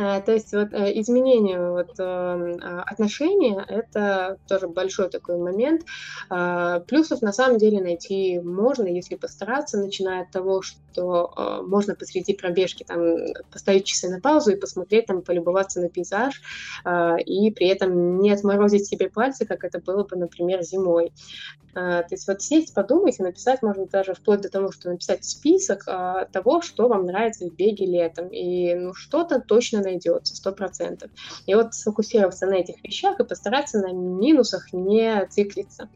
А, 0.00 0.20
то 0.20 0.32
есть 0.32 0.52
вот 0.52 0.72
э, 0.72 0.92
изменение 1.00 1.58
вот, 1.70 1.98
эм, 1.98 2.60
а, 2.62 2.84
отношения– 2.86 3.64
это 3.68 4.38
тоже 4.46 4.68
большой 4.68 5.10
такой 5.10 5.38
момент. 5.38 5.82
А, 6.30 6.78
плюсов 6.80 7.20
на 7.20 7.32
самом 7.32 7.58
деле 7.58 7.82
найти 7.82 8.38
можно, 8.38 8.86
если 8.86 9.16
постараться, 9.16 9.76
начиная 9.76 10.22
от 10.22 10.30
того, 10.30 10.62
что 10.62 11.32
э, 11.36 11.62
можно 11.66 11.96
посреди 11.96 12.32
пробежки 12.32 12.84
там 12.84 13.00
поставить 13.52 13.86
часы 13.86 14.08
на 14.08 14.20
паузу 14.20 14.52
и 14.52 14.56
посмотреть, 14.56 15.06
там, 15.06 15.22
полюбоваться 15.22 15.80
на 15.80 15.88
пейзаж, 15.88 16.40
и 17.24 17.50
при 17.50 17.68
этом 17.68 18.20
не 18.20 18.32
отморозить 18.32 18.86
себе 18.86 19.08
пальцы, 19.08 19.46
как 19.46 19.64
это 19.64 19.80
было 19.80 20.04
бы, 20.04 20.16
например, 20.16 20.62
зимой. 20.62 21.12
То 21.74 22.06
есть 22.10 22.26
вот 22.26 22.42
сесть, 22.42 22.74
подумать 22.74 23.20
и 23.20 23.22
написать 23.22 23.62
можно 23.62 23.86
даже 23.86 24.14
вплоть 24.14 24.40
до 24.40 24.48
того, 24.48 24.72
что 24.72 24.90
написать 24.90 25.24
список 25.24 25.84
того, 26.32 26.60
что 26.62 26.88
вам 26.88 27.04
нравится 27.04 27.46
в 27.46 27.54
беге 27.54 27.86
летом. 27.86 28.28
И 28.28 28.74
ну, 28.74 28.94
что-то 28.94 29.40
точно 29.40 29.82
найдется, 29.90 30.36
сто 30.36 30.52
процентов. 30.52 31.10
И 31.46 31.54
вот 31.54 31.74
сфокусироваться 31.74 32.46
на 32.46 32.54
этих 32.54 32.82
вещах 32.82 33.20
и 33.20 33.24
постараться 33.24 33.78
на 33.78 33.92
минусах 33.92 34.72
не 34.72 35.26
циклиться. 35.26 35.88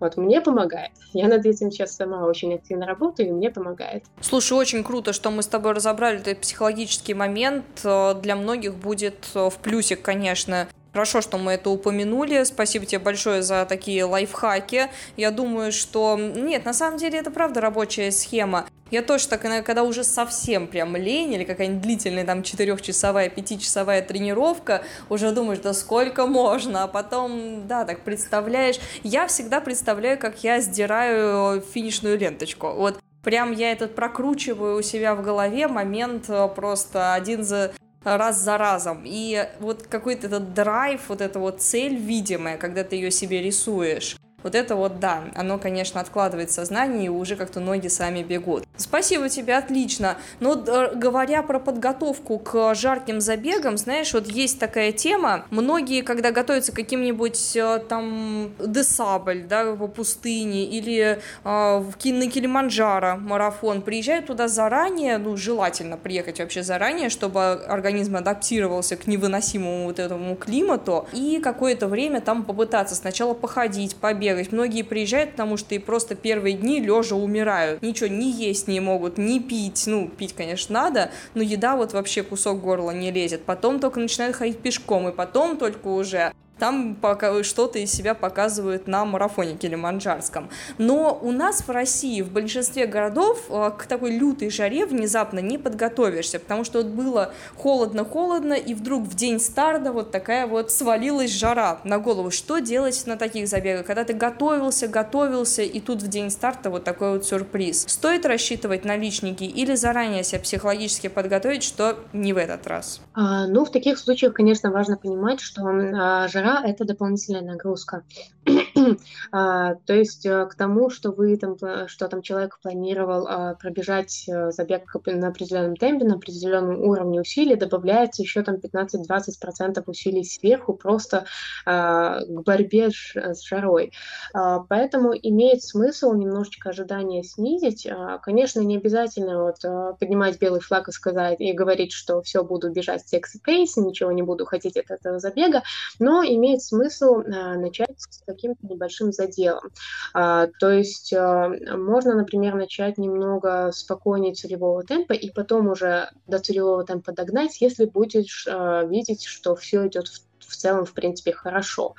Вот, 0.00 0.16
мне 0.16 0.40
помогает. 0.40 0.92
Я 1.12 1.28
над 1.28 1.44
этим 1.44 1.70
сейчас 1.70 1.94
сама 1.94 2.24
очень 2.24 2.54
активно 2.54 2.86
работаю, 2.86 3.28
и 3.28 3.32
мне 3.32 3.50
помогает. 3.50 4.04
Слушай, 4.22 4.54
очень 4.54 4.82
круто, 4.82 5.12
что 5.12 5.30
мы 5.30 5.42
с 5.42 5.46
тобой 5.46 5.72
разобрали 5.72 6.18
этот 6.20 6.38
психологический 6.38 7.12
момент. 7.12 7.66
Для 7.82 8.34
многих 8.34 8.74
будет 8.76 9.28
э, 9.34 9.50
в 9.50 9.58
плюсик, 9.58 10.00
конечно, 10.00 10.68
Хорошо, 10.92 11.20
что 11.20 11.38
мы 11.38 11.52
это 11.52 11.70
упомянули. 11.70 12.42
Спасибо 12.42 12.84
тебе 12.84 12.98
большое 12.98 13.42
за 13.42 13.64
такие 13.64 14.04
лайфхаки. 14.04 14.90
Я 15.16 15.30
думаю, 15.30 15.70
что... 15.70 16.18
Нет, 16.18 16.64
на 16.64 16.74
самом 16.74 16.98
деле 16.98 17.18
это 17.20 17.30
правда 17.30 17.60
рабочая 17.60 18.10
схема. 18.10 18.66
Я 18.90 19.02
тоже 19.02 19.28
так, 19.28 19.40
когда 19.40 19.82
уже 19.82 20.04
совсем 20.04 20.66
прям 20.66 20.96
лень 20.96 21.32
или 21.34 21.44
какая-нибудь 21.44 21.82
длительная 21.82 22.24
там 22.24 22.42
четырехчасовая, 22.42 23.28
пятичасовая 23.28 24.02
тренировка, 24.02 24.82
уже 25.08 25.32
думаешь, 25.32 25.60
да 25.60 25.72
сколько 25.72 26.26
можно, 26.26 26.84
а 26.84 26.86
потом, 26.88 27.66
да, 27.66 27.84
так 27.84 28.00
представляешь. 28.00 28.80
Я 29.02 29.26
всегда 29.26 29.60
представляю, 29.60 30.18
как 30.18 30.42
я 30.42 30.60
сдираю 30.60 31.60
финишную 31.60 32.18
ленточку. 32.18 32.72
Вот 32.72 32.98
прям 33.22 33.52
я 33.52 33.72
этот 33.72 33.94
прокручиваю 33.94 34.78
у 34.78 34.82
себя 34.82 35.14
в 35.14 35.22
голове 35.22 35.68
момент 35.68 36.24
э, 36.28 36.48
просто 36.54 37.14
один 37.14 37.44
за 37.44 37.72
раз 38.02 38.38
за 38.38 38.56
разом. 38.56 39.02
И 39.04 39.46
вот 39.60 39.86
какой-то 39.86 40.26
этот 40.26 40.54
драйв, 40.54 41.02
вот 41.08 41.20
эта 41.20 41.38
вот 41.38 41.60
цель 41.60 41.96
видимая, 41.96 42.56
когда 42.56 42.82
ты 42.82 42.96
ее 42.96 43.10
себе 43.10 43.42
рисуешь, 43.42 44.16
вот 44.42 44.54
это 44.54 44.76
вот, 44.76 45.00
да, 45.00 45.24
оно, 45.34 45.58
конечно, 45.58 46.00
откладывает 46.00 46.50
сознание, 46.50 47.06
и 47.06 47.08
уже 47.08 47.36
как-то 47.36 47.60
ноги 47.60 47.88
сами 47.88 48.22
бегут. 48.22 48.64
Спасибо 48.76 49.28
тебе, 49.28 49.56
отлично. 49.56 50.16
Но 50.40 50.54
э, 50.54 50.94
говоря 50.94 51.42
про 51.42 51.58
подготовку 51.58 52.38
к 52.38 52.74
жарким 52.74 53.20
забегам, 53.20 53.76
знаешь, 53.76 54.14
вот 54.14 54.26
есть 54.26 54.58
такая 54.58 54.92
тема. 54.92 55.44
Многие, 55.50 56.02
когда 56.02 56.30
готовятся 56.30 56.72
к 56.72 56.76
каким-нибудь 56.76 57.56
э, 57.56 57.78
там 57.88 58.52
десабль, 58.58 59.44
да, 59.48 59.76
по 59.76 59.86
пустыне, 59.86 60.64
или 60.64 61.20
э, 61.44 61.78
в 61.78 61.94
на 62.04 62.30
Килиманджаро 62.30 63.16
марафон, 63.16 63.82
приезжают 63.82 64.26
туда 64.26 64.48
заранее, 64.48 65.18
ну, 65.18 65.36
желательно 65.36 65.96
приехать 65.96 66.40
вообще 66.40 66.62
заранее, 66.62 67.10
чтобы 67.10 67.52
организм 67.52 68.16
адаптировался 68.16 68.96
к 68.96 69.06
невыносимому 69.06 69.84
вот 69.84 69.98
этому 69.98 70.36
климату, 70.36 71.06
и 71.12 71.40
какое-то 71.42 71.86
время 71.86 72.20
там 72.20 72.44
попытаться 72.44 72.94
сначала 72.94 73.34
походить, 73.34 73.96
побегать, 73.96 74.29
бегать. 74.30 74.52
Многие 74.52 74.82
приезжают, 74.82 75.32
потому 75.32 75.56
что 75.56 75.74
и 75.74 75.78
просто 75.78 76.14
первые 76.14 76.54
дни 76.54 76.80
лежа 76.80 77.16
умирают. 77.16 77.82
Ничего 77.82 78.08
не 78.08 78.30
есть 78.30 78.68
не 78.68 78.80
могут, 78.80 79.18
не 79.18 79.40
пить. 79.40 79.84
Ну, 79.86 80.08
пить, 80.08 80.34
конечно, 80.34 80.72
надо, 80.72 81.10
но 81.34 81.42
еда 81.42 81.76
вот 81.76 81.92
вообще 81.92 82.22
кусок 82.22 82.60
горла 82.60 82.92
не 82.92 83.10
лезет. 83.10 83.42
Потом 83.44 83.80
только 83.80 84.00
начинают 84.00 84.36
ходить 84.36 84.58
пешком, 84.58 85.08
и 85.08 85.12
потом 85.12 85.56
только 85.56 85.88
уже 85.88 86.32
там 86.60 86.96
что-то 87.42 87.78
из 87.78 87.90
себя 87.90 88.14
показывают 88.14 88.86
на 88.86 89.04
марафоне 89.04 89.56
Килиманджарском. 89.56 90.50
Но 90.78 91.18
у 91.20 91.32
нас 91.32 91.66
в 91.66 91.70
России 91.70 92.20
в 92.22 92.30
большинстве 92.30 92.86
городов 92.86 93.46
э, 93.48 93.70
к 93.76 93.86
такой 93.86 94.16
лютой 94.16 94.50
жаре 94.50 94.86
внезапно 94.86 95.40
не 95.40 95.58
подготовишься, 95.58 96.38
потому 96.38 96.64
что 96.64 96.78
вот 96.78 96.88
было 96.88 97.32
холодно-холодно, 97.56 98.54
и 98.54 98.74
вдруг 98.74 99.04
в 99.04 99.14
день 99.14 99.40
старта 99.40 99.92
вот 99.92 100.10
такая 100.10 100.46
вот 100.46 100.70
свалилась 100.70 101.32
жара 101.32 101.80
на 101.84 101.98
голову. 101.98 102.30
Что 102.30 102.58
делать 102.58 103.02
на 103.06 103.16
таких 103.16 103.48
забегах? 103.48 103.86
Когда 103.86 104.04
ты 104.04 104.12
готовился, 104.12 104.86
готовился, 104.86 105.62
и 105.62 105.80
тут 105.80 106.02
в 106.02 106.08
день 106.08 106.30
старта 106.30 106.68
вот 106.68 106.84
такой 106.84 107.12
вот 107.12 107.24
сюрприз. 107.24 107.86
Стоит 107.88 108.26
рассчитывать 108.26 108.84
наличники 108.84 109.44
или 109.44 109.74
заранее 109.74 110.22
себя 110.24 110.40
психологически 110.40 111.08
подготовить, 111.08 111.62
что 111.62 111.96
не 112.12 112.32
в 112.34 112.36
этот 112.36 112.66
раз? 112.66 113.00
А, 113.14 113.46
ну, 113.46 113.64
в 113.64 113.70
таких 113.70 113.98
случаях, 113.98 114.34
конечно, 114.34 114.70
важно 114.70 114.96
понимать, 114.96 115.40
что 115.40 115.62
а, 115.66 116.28
жара 116.28 116.49
это 116.64 116.84
дополнительная 116.84 117.42
нагрузка. 117.42 118.04
а, 119.32 119.74
то 119.74 119.94
есть 119.94 120.24
э, 120.26 120.46
к 120.46 120.54
тому, 120.54 120.90
что 120.90 121.12
вы 121.12 121.36
там, 121.36 121.56
что 121.88 122.08
там 122.08 122.22
человек 122.22 122.58
планировал 122.62 123.26
а, 123.26 123.54
пробежать 123.54 124.24
э, 124.28 124.50
забег 124.50 124.84
на 125.06 125.28
определенном 125.28 125.76
темпе, 125.76 126.04
на 126.04 126.14
определенном 126.14 126.80
уровне 126.80 127.20
усилий, 127.20 127.56
добавляется 127.56 128.22
еще 128.22 128.42
там 128.42 128.56
15-20% 128.56 129.82
усилий 129.86 130.24
сверху 130.24 130.74
просто 130.74 131.26
а, 131.66 132.20
к 132.20 132.42
борьбе 132.44 132.90
с, 132.90 133.42
жарой. 133.44 133.92
Поэтому 134.32 135.12
имеет 135.14 135.62
смысл 135.62 136.12
немножечко 136.12 136.70
ожидания 136.70 137.22
снизить. 137.22 137.88
Конечно, 138.22 138.60
не 138.60 138.76
обязательно 138.76 139.44
вот 139.44 139.64
а, 139.64 139.92
поднимать 139.94 140.40
белый 140.40 140.60
флаг 140.60 140.88
и 140.88 140.92
сказать 140.92 141.40
и 141.40 141.52
говорить, 141.52 141.92
что 141.92 142.22
все 142.22 142.44
буду 142.44 142.70
бежать 142.70 143.06
секси 143.06 143.40
пейс, 143.42 143.76
ничего 143.76 144.12
не 144.12 144.22
буду 144.22 144.46
хотеть 144.46 144.76
от 144.76 144.90
этого 144.90 145.18
забега, 145.18 145.62
но 145.98 146.22
имеет 146.24 146.62
смысл 146.62 147.16
начать 147.16 148.00
с 148.00 148.22
каким-то 148.40 148.66
небольшим 148.66 149.12
заделом. 149.12 149.70
А, 150.14 150.46
то 150.58 150.70
есть 150.70 151.12
э, 151.12 151.76
можно, 151.76 152.14
например, 152.14 152.54
начать 152.54 152.96
немного 152.98 153.70
спокойнее 153.72 154.34
целевого 154.34 154.82
темпа 154.82 155.12
и 155.12 155.30
потом 155.30 155.68
уже 155.68 156.08
до 156.26 156.38
целевого 156.38 156.84
темпа 156.84 157.12
догнать, 157.12 157.60
если 157.60 157.84
будешь 157.84 158.46
э, 158.46 158.86
видеть, 158.88 159.24
что 159.24 159.54
все 159.54 159.86
идет 159.86 160.08
в 160.08 160.29
в 160.50 160.56
целом, 160.56 160.84
в 160.84 160.92
принципе, 160.92 161.32
хорошо. 161.32 161.94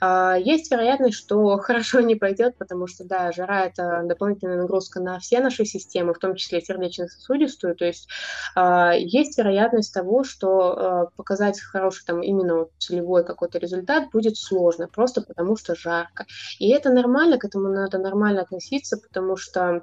А, 0.00 0.36
есть 0.36 0.70
вероятность, 0.70 1.16
что 1.16 1.56
хорошо 1.58 2.00
не 2.00 2.14
пойдет, 2.14 2.56
потому 2.58 2.86
что, 2.86 3.04
да, 3.04 3.32
жара– 3.32 3.66
это 3.66 4.02
дополнительная 4.04 4.58
нагрузка 4.58 5.00
на 5.00 5.18
все 5.18 5.40
наши 5.40 5.64
системы, 5.64 6.14
в 6.14 6.18
том 6.18 6.36
числе 6.36 6.60
сердечно-сосудистую, 6.60 7.74
то 7.74 7.84
есть 7.84 8.08
а, 8.54 8.92
есть 8.92 9.38
вероятность 9.38 9.92
того, 9.92 10.24
что 10.24 10.48
а, 10.48 11.06
показать 11.16 11.60
хороший 11.60 12.04
там 12.04 12.22
именно 12.22 12.66
целевой 12.78 13.24
какой-то 13.24 13.58
результат 13.58 14.10
будет 14.10 14.36
сложно, 14.36 14.88
просто 14.88 15.22
потому 15.22 15.56
что 15.56 15.74
жарко. 15.74 16.26
И 16.58 16.70
это 16.70 16.90
нормально, 16.90 17.38
к 17.38 17.44
этому 17.44 17.68
надо 17.68 17.98
нормально 17.98 18.42
относиться, 18.42 18.98
потому 18.98 19.36
что 19.36 19.82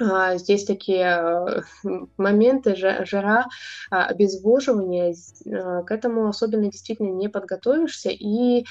здесь 0.00 0.64
такие 0.64 1.62
э, 1.84 2.00
моменты, 2.16 2.74
жара, 2.76 3.46
а, 3.90 4.06
обезвоживание, 4.06 5.14
а, 5.46 5.82
к 5.82 5.90
этому 5.90 6.28
особенно 6.28 6.70
действительно 6.70 7.10
не 7.10 7.28
подготовишься. 7.28 8.10
И 8.10 8.64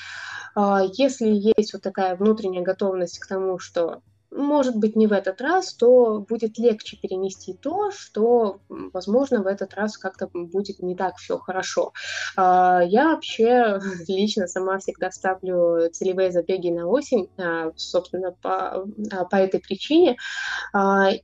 если 0.98 1.30
есть 1.30 1.74
вот 1.74 1.82
такая 1.82 2.16
внутренняя 2.16 2.62
готовность 2.62 3.18
к 3.18 3.26
тому, 3.26 3.58
что 3.58 4.04
может 4.36 4.76
быть, 4.76 4.96
не 4.96 5.08
в 5.08 5.12
этот 5.12 5.42
раз, 5.42 5.74
то 5.74 6.20
будет 6.28 6.58
легче 6.58 6.98
перенести 6.98 7.54
то, 7.54 7.92
что, 7.92 8.60
возможно, 8.70 9.42
в 9.44 9.48
этот 9.48 9.74
раз 9.74 9.98
как-то 9.98 10.28
будет 10.34 10.80
не 10.80 10.96
так 10.96 11.18
все 11.18 11.38
хорошо. 11.38 11.94
А, 12.36 12.82
я 12.84 13.10
вообще 13.10 13.80
лично 14.08 14.48
сама 14.48 14.80
всегда 14.80 15.12
ставлю 15.12 15.90
целевые 15.92 16.32
забеги 16.32 16.70
на 16.70 16.88
осень, 16.88 17.30
а, 17.38 17.72
собственно, 17.76 18.32
по, 18.32 18.86
а, 19.12 19.26
по 19.26 19.36
этой 19.36 19.60
причине. 19.60 20.18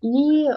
И 0.02 0.48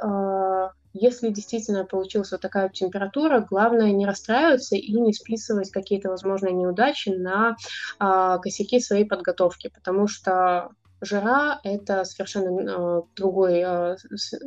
если 0.94 1.30
действительно 1.30 1.86
получилась 1.86 2.32
вот 2.32 2.42
такая 2.42 2.68
температура, 2.68 3.40
главное 3.40 3.92
не 3.92 4.04
расстраиваться 4.04 4.76
и 4.76 4.92
не 4.92 5.14
списывать 5.14 5.70
какие-то 5.70 6.10
возможные 6.10 6.52
неудачи 6.52 7.08
на 7.08 7.56
косяки 7.98 8.78
своей 8.78 9.06
подготовки, 9.06 9.70
потому 9.74 10.06
что 10.06 10.68
жара 11.02 11.60
это 11.64 12.04
совершенно 12.04 12.70
э, 12.70 13.02
другой, 13.16 13.62
э, 13.64 13.96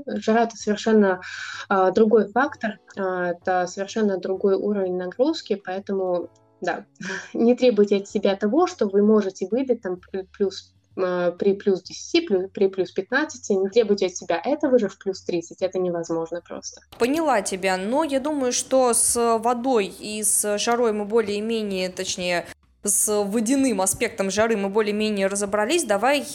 жара 0.08 0.44
это 0.44 0.58
совершенно 0.58 1.22
э, 1.70 1.92
другой 1.94 2.30
фактор, 2.30 2.80
э, 2.98 3.02
это 3.02 3.68
совершенно 3.68 4.18
другой 4.18 4.56
уровень 4.56 4.98
нагрузки, 4.98 5.62
поэтому 5.64 6.30
да, 6.62 6.86
не 7.34 7.56
требуйте 7.56 7.98
от 7.98 8.08
себя 8.08 8.36
того, 8.36 8.68
что 8.68 8.88
вы 8.88 9.04
можете 9.04 9.48
выдать 9.52 9.82
там 9.82 10.00
плюс 10.32 10.74
э, 10.96 11.34
при 11.38 11.54
плюс 11.54 11.84
10, 11.84 12.28
плюс, 12.28 12.50
при 12.52 12.68
плюс 12.68 12.92
15, 12.92 13.50
не 13.58 13.70
требуйте 13.70 14.08
от 14.08 14.16
себя 14.16 14.42
этого 14.44 14.80
же 14.80 14.88
в 14.88 14.98
плюс 14.98 15.22
30, 15.24 15.62
это 15.62 15.78
невозможно 15.78 16.42
просто. 16.42 16.82
Поняла 16.98 17.42
тебя, 17.42 17.76
но 17.78 18.06
я 18.06 18.22
думаю, 18.22 18.54
что 18.54 18.94
с 18.94 19.38
водой 19.40 19.88
и 19.88 20.24
с 20.24 20.58
жарой 20.58 20.94
мы 20.94 21.06
более-менее, 21.06 21.90
точнее, 21.90 22.46
с 22.86 23.24
водяным 23.24 23.82
аспектом 23.82 24.30
жары 24.30 24.56
мы 24.56 24.70
более-менее 24.70 25.28
разобрались, 25.28 25.84
давай 25.84 26.26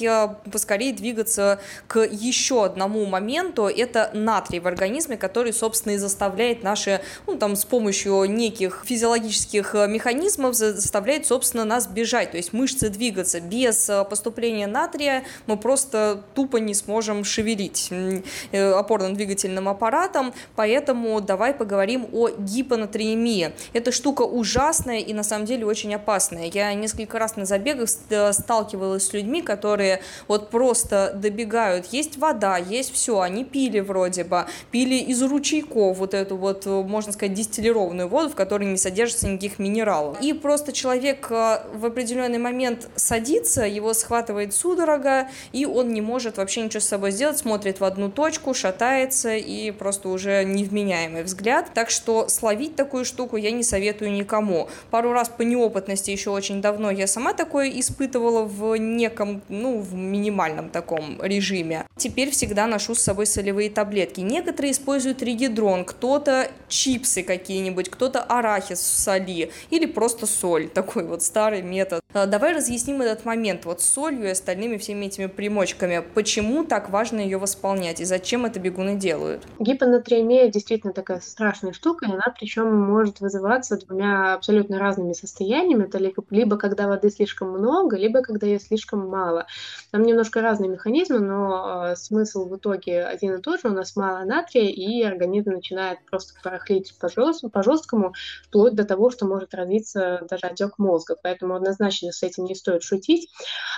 поскорее 0.50 0.92
двигаться 0.92 1.60
к 1.86 2.00
еще 2.00 2.64
одному 2.64 3.06
моменту, 3.06 3.66
это 3.66 4.10
натрий 4.14 4.58
в 4.58 4.66
организме, 4.66 5.16
который, 5.16 5.52
собственно, 5.52 5.92
и 5.92 5.96
заставляет 5.96 6.62
наши, 6.62 7.00
ну, 7.26 7.36
там, 7.36 7.54
с 7.54 7.64
помощью 7.64 8.24
неких 8.24 8.82
физиологических 8.84 9.74
э, 9.74 9.86
механизмов 9.86 10.54
заставляет, 10.54 11.26
собственно, 11.26 11.64
нас 11.64 11.86
бежать, 11.86 12.32
то 12.32 12.36
есть 12.36 12.52
мышцы 12.52 12.88
двигаться. 12.88 13.40
Без 13.40 13.88
э, 13.88 14.04
поступления 14.04 14.66
натрия 14.66 15.24
мы 15.46 15.56
просто 15.56 16.24
тупо 16.34 16.56
не 16.56 16.74
сможем 16.74 17.24
шевелить 17.24 17.88
э, 17.90 18.72
опорно-двигательным 18.72 19.68
аппаратом, 19.68 20.34
поэтому 20.56 21.20
давай 21.20 21.54
поговорим 21.54 22.08
о 22.12 22.28
гипонатриемии. 22.30 23.52
Эта 23.72 23.92
штука 23.92 24.22
ужасная 24.22 24.98
и, 24.98 25.12
на 25.12 25.22
самом 25.22 25.46
деле, 25.46 25.64
очень 25.64 25.94
опасная 25.94 26.39
разные. 26.40 26.50
Я 26.52 26.74
несколько 26.74 27.18
раз 27.18 27.36
на 27.36 27.44
забегах 27.44 27.88
э, 28.10 28.32
сталкивалась 28.32 29.06
с 29.06 29.12
людьми, 29.12 29.42
которые 29.42 30.00
вот 30.28 30.50
просто 30.50 31.12
добегают. 31.14 31.86
Есть 31.86 32.18
вода, 32.18 32.56
есть 32.56 32.92
все. 32.92 33.20
Они 33.20 33.44
пили 33.44 33.80
вроде 33.80 34.24
бы, 34.24 34.46
пили 34.70 34.96
из 34.96 35.22
ручейков 35.22 35.98
вот 35.98 36.14
эту 36.14 36.36
вот, 36.36 36.66
э, 36.66 36.70
можно 36.70 37.12
сказать, 37.12 37.34
дистиллированную 37.34 38.08
воду, 38.08 38.30
в 38.30 38.34
которой 38.34 38.64
не 38.64 38.76
содержится 38.76 39.28
никаких 39.28 39.58
минералов. 39.58 40.20
И 40.20 40.32
просто 40.32 40.72
человек 40.72 41.30
э, 41.30 41.60
в 41.74 41.86
определенный 41.86 42.38
момент 42.38 42.88
садится, 42.96 43.64
его 43.64 43.94
схватывает 43.94 44.54
судорога, 44.54 45.28
и 45.52 45.66
он 45.66 45.92
не 45.92 46.00
может 46.00 46.38
вообще 46.38 46.62
ничего 46.62 46.80
с 46.80 46.86
собой 46.86 47.10
сделать, 47.12 47.38
смотрит 47.38 47.80
в 47.80 47.84
одну 47.84 48.10
точку, 48.10 48.54
шатается, 48.54 49.34
и 49.36 49.70
просто 49.70 50.08
уже 50.08 50.44
невменяемый 50.44 51.22
взгляд. 51.22 51.70
Так 51.74 51.90
что 51.90 52.28
словить 52.28 52.76
такую 52.76 53.04
штуку 53.04 53.36
я 53.36 53.50
не 53.50 53.62
советую 53.62 54.12
никому. 54.12 54.68
Пару 54.90 55.12
раз 55.12 55.28
по 55.28 55.42
неопытности 55.42 56.10
еще 56.10 56.29
очень 56.30 56.60
давно 56.60 56.90
я 56.90 57.06
сама 57.06 57.32
такое 57.32 57.70
испытывала 57.70 58.44
в 58.44 58.76
неком, 58.76 59.42
ну, 59.48 59.80
в 59.80 59.94
минимальном 59.94 60.70
таком 60.70 61.22
режиме. 61.22 61.86
Теперь 61.96 62.30
всегда 62.30 62.66
ношу 62.66 62.94
с 62.94 63.00
собой 63.00 63.26
солевые 63.26 63.70
таблетки. 63.70 64.20
Некоторые 64.20 64.72
используют 64.72 65.22
ригидрон, 65.22 65.84
кто-то 65.84 66.50
чипсы 66.68 67.22
какие-нибудь, 67.22 67.88
кто-то 67.88 68.22
арахис 68.22 68.78
в 68.78 68.98
соли 68.98 69.50
или 69.70 69.86
просто 69.86 70.26
соль. 70.26 70.68
Такой 70.74 71.04
вот 71.04 71.22
старый 71.22 71.62
метод. 71.62 72.00
А, 72.12 72.26
давай 72.26 72.54
разъясним 72.54 73.02
этот 73.02 73.24
момент 73.24 73.64
вот 73.64 73.80
с 73.80 73.88
солью 73.88 74.24
и 74.24 74.30
остальными 74.30 74.76
всеми 74.76 75.06
этими 75.06 75.26
примочками. 75.26 76.02
Почему 76.14 76.64
так 76.64 76.90
важно 76.90 77.20
ее 77.20 77.38
восполнять 77.38 78.00
и 78.00 78.04
зачем 78.04 78.46
это 78.46 78.58
бегуны 78.60 78.96
делают? 78.96 79.44
Гипонатриемия 79.58 80.48
действительно 80.48 80.92
такая 80.92 81.20
страшная 81.20 81.72
штука, 81.72 82.06
и 82.06 82.12
она 82.12 82.34
причем 82.38 82.74
может 82.74 83.20
вызываться 83.20 83.76
двумя 83.76 84.34
абсолютно 84.34 84.78
разными 84.78 85.12
состояниями. 85.12 85.84
Это 85.84 85.98
либо 85.98 86.19
когда 86.58 86.88
воды 86.88 87.10
слишком 87.10 87.50
много, 87.50 87.96
либо 87.96 88.22
когда 88.22 88.46
ее 88.46 88.60
слишком 88.60 89.08
мало. 89.08 89.46
Там 89.90 90.02
немножко 90.02 90.40
разные 90.40 90.70
механизмы, 90.70 91.20
но 91.20 91.90
э, 91.90 91.96
смысл 91.96 92.48
в 92.48 92.56
итоге 92.56 93.04
один 93.04 93.34
и 93.34 93.40
тот 93.40 93.60
же. 93.60 93.68
У 93.68 93.72
нас 93.72 93.96
мало 93.96 94.24
натрия, 94.24 94.68
и 94.68 95.02
организм 95.02 95.50
начинает 95.50 95.98
просто 96.10 96.34
барахлить 96.44 96.94
по, 96.98 97.08
жест, 97.08 97.44
по 97.52 97.62
жесткому, 97.62 98.14
вплоть 98.48 98.74
до 98.74 98.84
того, 98.84 99.10
что 99.10 99.26
может 99.26 99.54
развиться 99.54 100.20
даже 100.28 100.46
отек 100.46 100.78
мозга. 100.78 101.16
Поэтому 101.22 101.54
однозначно 101.54 102.12
с 102.12 102.22
этим 102.22 102.44
не 102.44 102.54
стоит 102.54 102.82
шутить. 102.82 103.28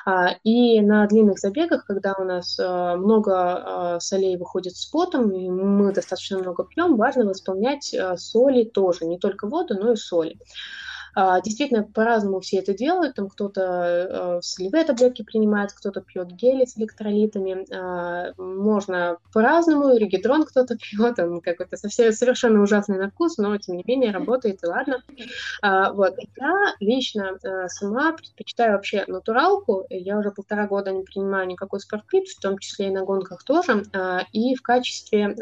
А, 0.05 0.36
и 0.45 0.80
на 0.80 1.07
длинных 1.07 1.38
забегах, 1.38 1.84
когда 1.86 2.14
у 2.18 2.24
нас 2.24 2.59
э, 2.59 2.97
много 2.97 3.97
э, 3.97 4.01
солей 4.01 4.36
выходит 4.36 4.76
с 4.76 4.86
потом, 4.86 5.30
и 5.30 5.49
мы 5.49 5.93
достаточно 5.93 6.38
много 6.38 6.64
пьем, 6.64 6.97
важно 6.97 7.24
восполнять 7.24 7.95
соли 8.16 8.64
тоже, 8.64 9.05
не 9.05 9.18
только 9.18 9.47
воду, 9.47 9.74
но 9.74 9.93
и 9.93 9.97
соли. 9.97 10.38
А, 11.15 11.41
действительно, 11.41 11.83
по-разному 11.83 12.41
все 12.41 12.59
это 12.59 12.75
делают. 12.75 13.17
Там 13.17 13.29
кто-то 13.29 13.61
э, 13.61 14.41
солевые 14.43 14.85
таблетки 14.85 15.23
принимает, 15.23 15.73
кто-то 15.73 16.01
пьет 16.01 16.29
гели 16.29 16.65
с 16.65 16.79
электролитами. 16.79 17.67
А, 17.75 18.33
можно 18.39 19.19
по-разному. 19.33 19.97
Регидрон 19.97 20.45
кто-то 20.45 20.77
пьет, 20.79 21.19
он 21.19 21.41
какой-то 21.41 21.77
совсем 21.77 22.13
совершенно 22.13 22.63
ужасный 22.63 22.99
на 22.99 23.11
вкус, 23.11 23.37
но 23.37 23.57
тем 23.59 23.77
не 23.77 23.85
менее 23.87 24.13
работает, 24.13 24.63
и 24.63 24.67
ладно. 24.67 25.03
А, 25.61 25.93
вот. 25.93 26.15
Я 26.37 26.75
лично 26.81 27.39
э, 27.43 27.69
сама 27.69 28.13
предпочитаю 28.13 28.73
вообще 28.73 29.05
натуралку. 29.07 29.87
Я 29.91 30.19
уже 30.19 30.31
полтора 30.31 30.67
года 30.67 30.93
не 30.93 31.03
принимаю 31.03 31.47
никакой 31.47 31.81
спортпит, 31.81 32.29
в 32.29 32.41
том 32.41 32.59
числе 32.59 32.89
и 32.89 32.91
на 32.91 33.05
гонках 33.05 33.45
тоже. 33.45 33.85
И 34.33 34.55
в 34.55 34.63
качестве 34.63 35.37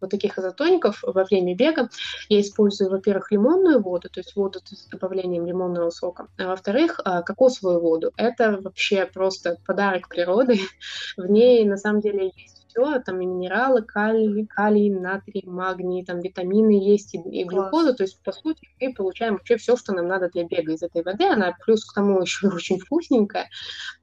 вот 0.00 0.10
таких 0.10 0.38
изотоников 0.38 1.02
во 1.02 1.24
время 1.24 1.54
бега 1.54 1.88
я 2.28 2.40
использую, 2.40 2.90
во-первых, 2.90 3.32
лимонную 3.32 3.80
воду, 3.80 4.08
то 4.08 4.20
есть 4.20 4.36
воду 4.36 4.59
с 4.68 4.86
добавлением 4.86 5.46
лимонного 5.46 5.90
сока. 5.90 6.28
А 6.38 6.48
во-вторых, 6.48 7.00
а, 7.04 7.22
кокосовую 7.22 7.80
воду. 7.80 8.12
Это 8.16 8.60
вообще 8.60 9.06
просто 9.06 9.56
подарок 9.66 10.08
природы. 10.08 10.60
В 11.16 11.26
ней 11.26 11.64
на 11.64 11.76
самом 11.76 12.00
деле 12.00 12.32
есть 12.36 12.60
все, 12.70 13.00
там 13.00 13.20
и 13.20 13.26
минералы, 13.26 13.82
калий, 13.82 14.46
калий, 14.46 14.90
натрий, 14.90 15.42
магний, 15.46 16.04
там 16.04 16.20
витамины 16.20 16.72
есть 16.72 17.14
и, 17.14 17.18
и 17.18 17.44
глюкоза, 17.44 17.94
то 17.94 18.04
есть, 18.04 18.22
по 18.22 18.32
сути, 18.32 18.68
мы 18.80 18.94
получаем 18.94 19.34
вообще 19.34 19.56
все, 19.56 19.76
что 19.76 19.92
нам 19.92 20.06
надо 20.06 20.28
для 20.28 20.44
бега 20.44 20.72
из 20.72 20.82
этой 20.82 21.02
воды, 21.02 21.24
она 21.24 21.56
плюс 21.64 21.84
к 21.84 21.94
тому 21.94 22.20
еще 22.20 22.48
очень 22.54 22.78
вкусненькая. 22.78 23.48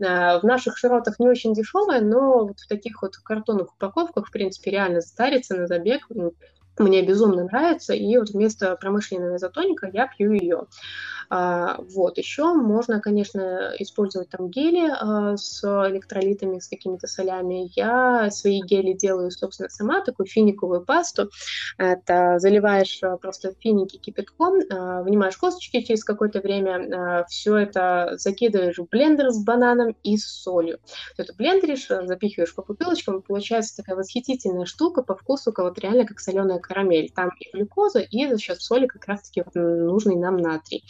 А, 0.03 0.39
в 0.39 0.43
наших 0.43 0.77
широтах 0.77 1.19
не 1.19 1.27
очень 1.27 1.53
дешевая, 1.53 2.01
но 2.01 2.45
вот 2.45 2.59
в 2.59 2.67
таких 2.67 3.01
вот 3.01 3.17
картонных 3.17 3.73
упаковках, 3.73 4.27
в 4.27 4.31
принципе, 4.31 4.71
реально 4.71 5.01
затариться 5.01 5.55
на 5.55 5.67
забег, 5.67 6.07
мне 6.79 7.01
безумно 7.05 7.43
нравится, 7.45 7.93
и 7.93 8.17
вот 8.17 8.29
вместо 8.29 8.75
промышленного 8.75 9.37
изотоника 9.37 9.89
я 9.91 10.07
пью 10.07 10.31
ее. 10.33 10.67
А, 11.29 11.77
вот, 11.79 12.17
еще 12.17 12.53
можно, 12.53 13.01
конечно, 13.01 13.73
использовать 13.79 14.29
там 14.29 14.49
гели 14.49 14.89
а, 14.89 15.35
с 15.35 15.63
электролитами, 15.89 16.59
с 16.59 16.67
какими-то 16.67 17.07
солями. 17.07 17.71
Я 17.75 18.29
свои 18.31 18.61
гели 18.61 18.93
делаю, 18.93 19.31
собственно, 19.31 19.69
сама, 19.69 20.01
такую 20.01 20.27
финиковую 20.27 20.85
пасту. 20.85 21.29
Это 21.77 22.39
заливаешь 22.39 22.99
а, 23.03 23.17
просто 23.17 23.53
финики 23.59 23.97
кипятком, 23.97 24.59
вынимаешь 25.03 25.37
косточки 25.37 25.81
через 25.81 26.03
какое-то 26.03 26.39
время, 26.39 27.25
все 27.27 27.57
это 27.57 28.13
закидываешь 28.17 28.77
в 28.77 28.87
блендер 28.87 29.29
с 29.29 29.43
бананом 29.43 29.95
и 30.03 30.17
с 30.17 30.25
солью. 30.25 30.79
Все 31.13 31.23
это 31.23 31.33
блендеришь, 31.33 31.87
запихиваешь 31.87 32.53
по 32.53 32.63
бутылочкам, 32.63 33.21
получается 33.21 33.77
такая 33.77 33.95
восхитительная 33.95 34.65
штука 34.65 35.03
по 35.03 35.15
вкусу, 35.15 35.53
вот 35.55 35.79
реально 35.79 36.05
как 36.05 36.19
соленая 36.19 36.59
карамель. 36.59 37.11
Там 37.13 37.31
и 37.39 37.49
глюкоза, 37.51 37.99
и 37.99 38.27
за 38.27 38.37
счет 38.37 38.61
соли 38.61 38.87
как 38.87 39.05
раз-таки 39.05 39.43
нужный 39.53 40.15
нам 40.15 40.37
натрий. 40.37 40.83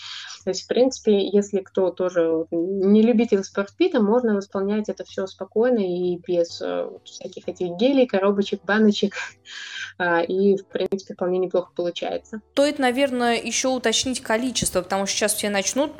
То 0.43 0.49
есть, 0.49 0.63
в 0.63 0.67
принципе, 0.67 1.27
если 1.27 1.59
кто 1.59 1.91
тоже 1.91 2.45
не 2.51 3.01
любитель 3.01 3.43
спортпита, 3.43 4.01
можно 4.01 4.35
восполнять 4.35 4.89
это 4.89 5.03
все 5.03 5.27
спокойно 5.27 5.79
и 5.79 6.17
без 6.17 6.61
э, 6.61 6.89
всяких 7.03 7.47
этих 7.47 7.75
гелей, 7.77 8.07
коробочек, 8.07 8.63
баночек. 8.63 9.15
А, 9.99 10.21
и, 10.21 10.55
в 10.55 10.67
принципе, 10.67 11.15
вполне 11.15 11.39
неплохо 11.39 11.71
получается. 11.75 12.39
Стоит, 12.51 12.77
наверное, 12.77 13.35
еще 13.35 13.69
уточнить 13.69 14.21
количество, 14.21 14.83
потому 14.83 15.07
что 15.07 15.17
сейчас 15.17 15.33
все 15.33 15.49
начнут 15.49 15.93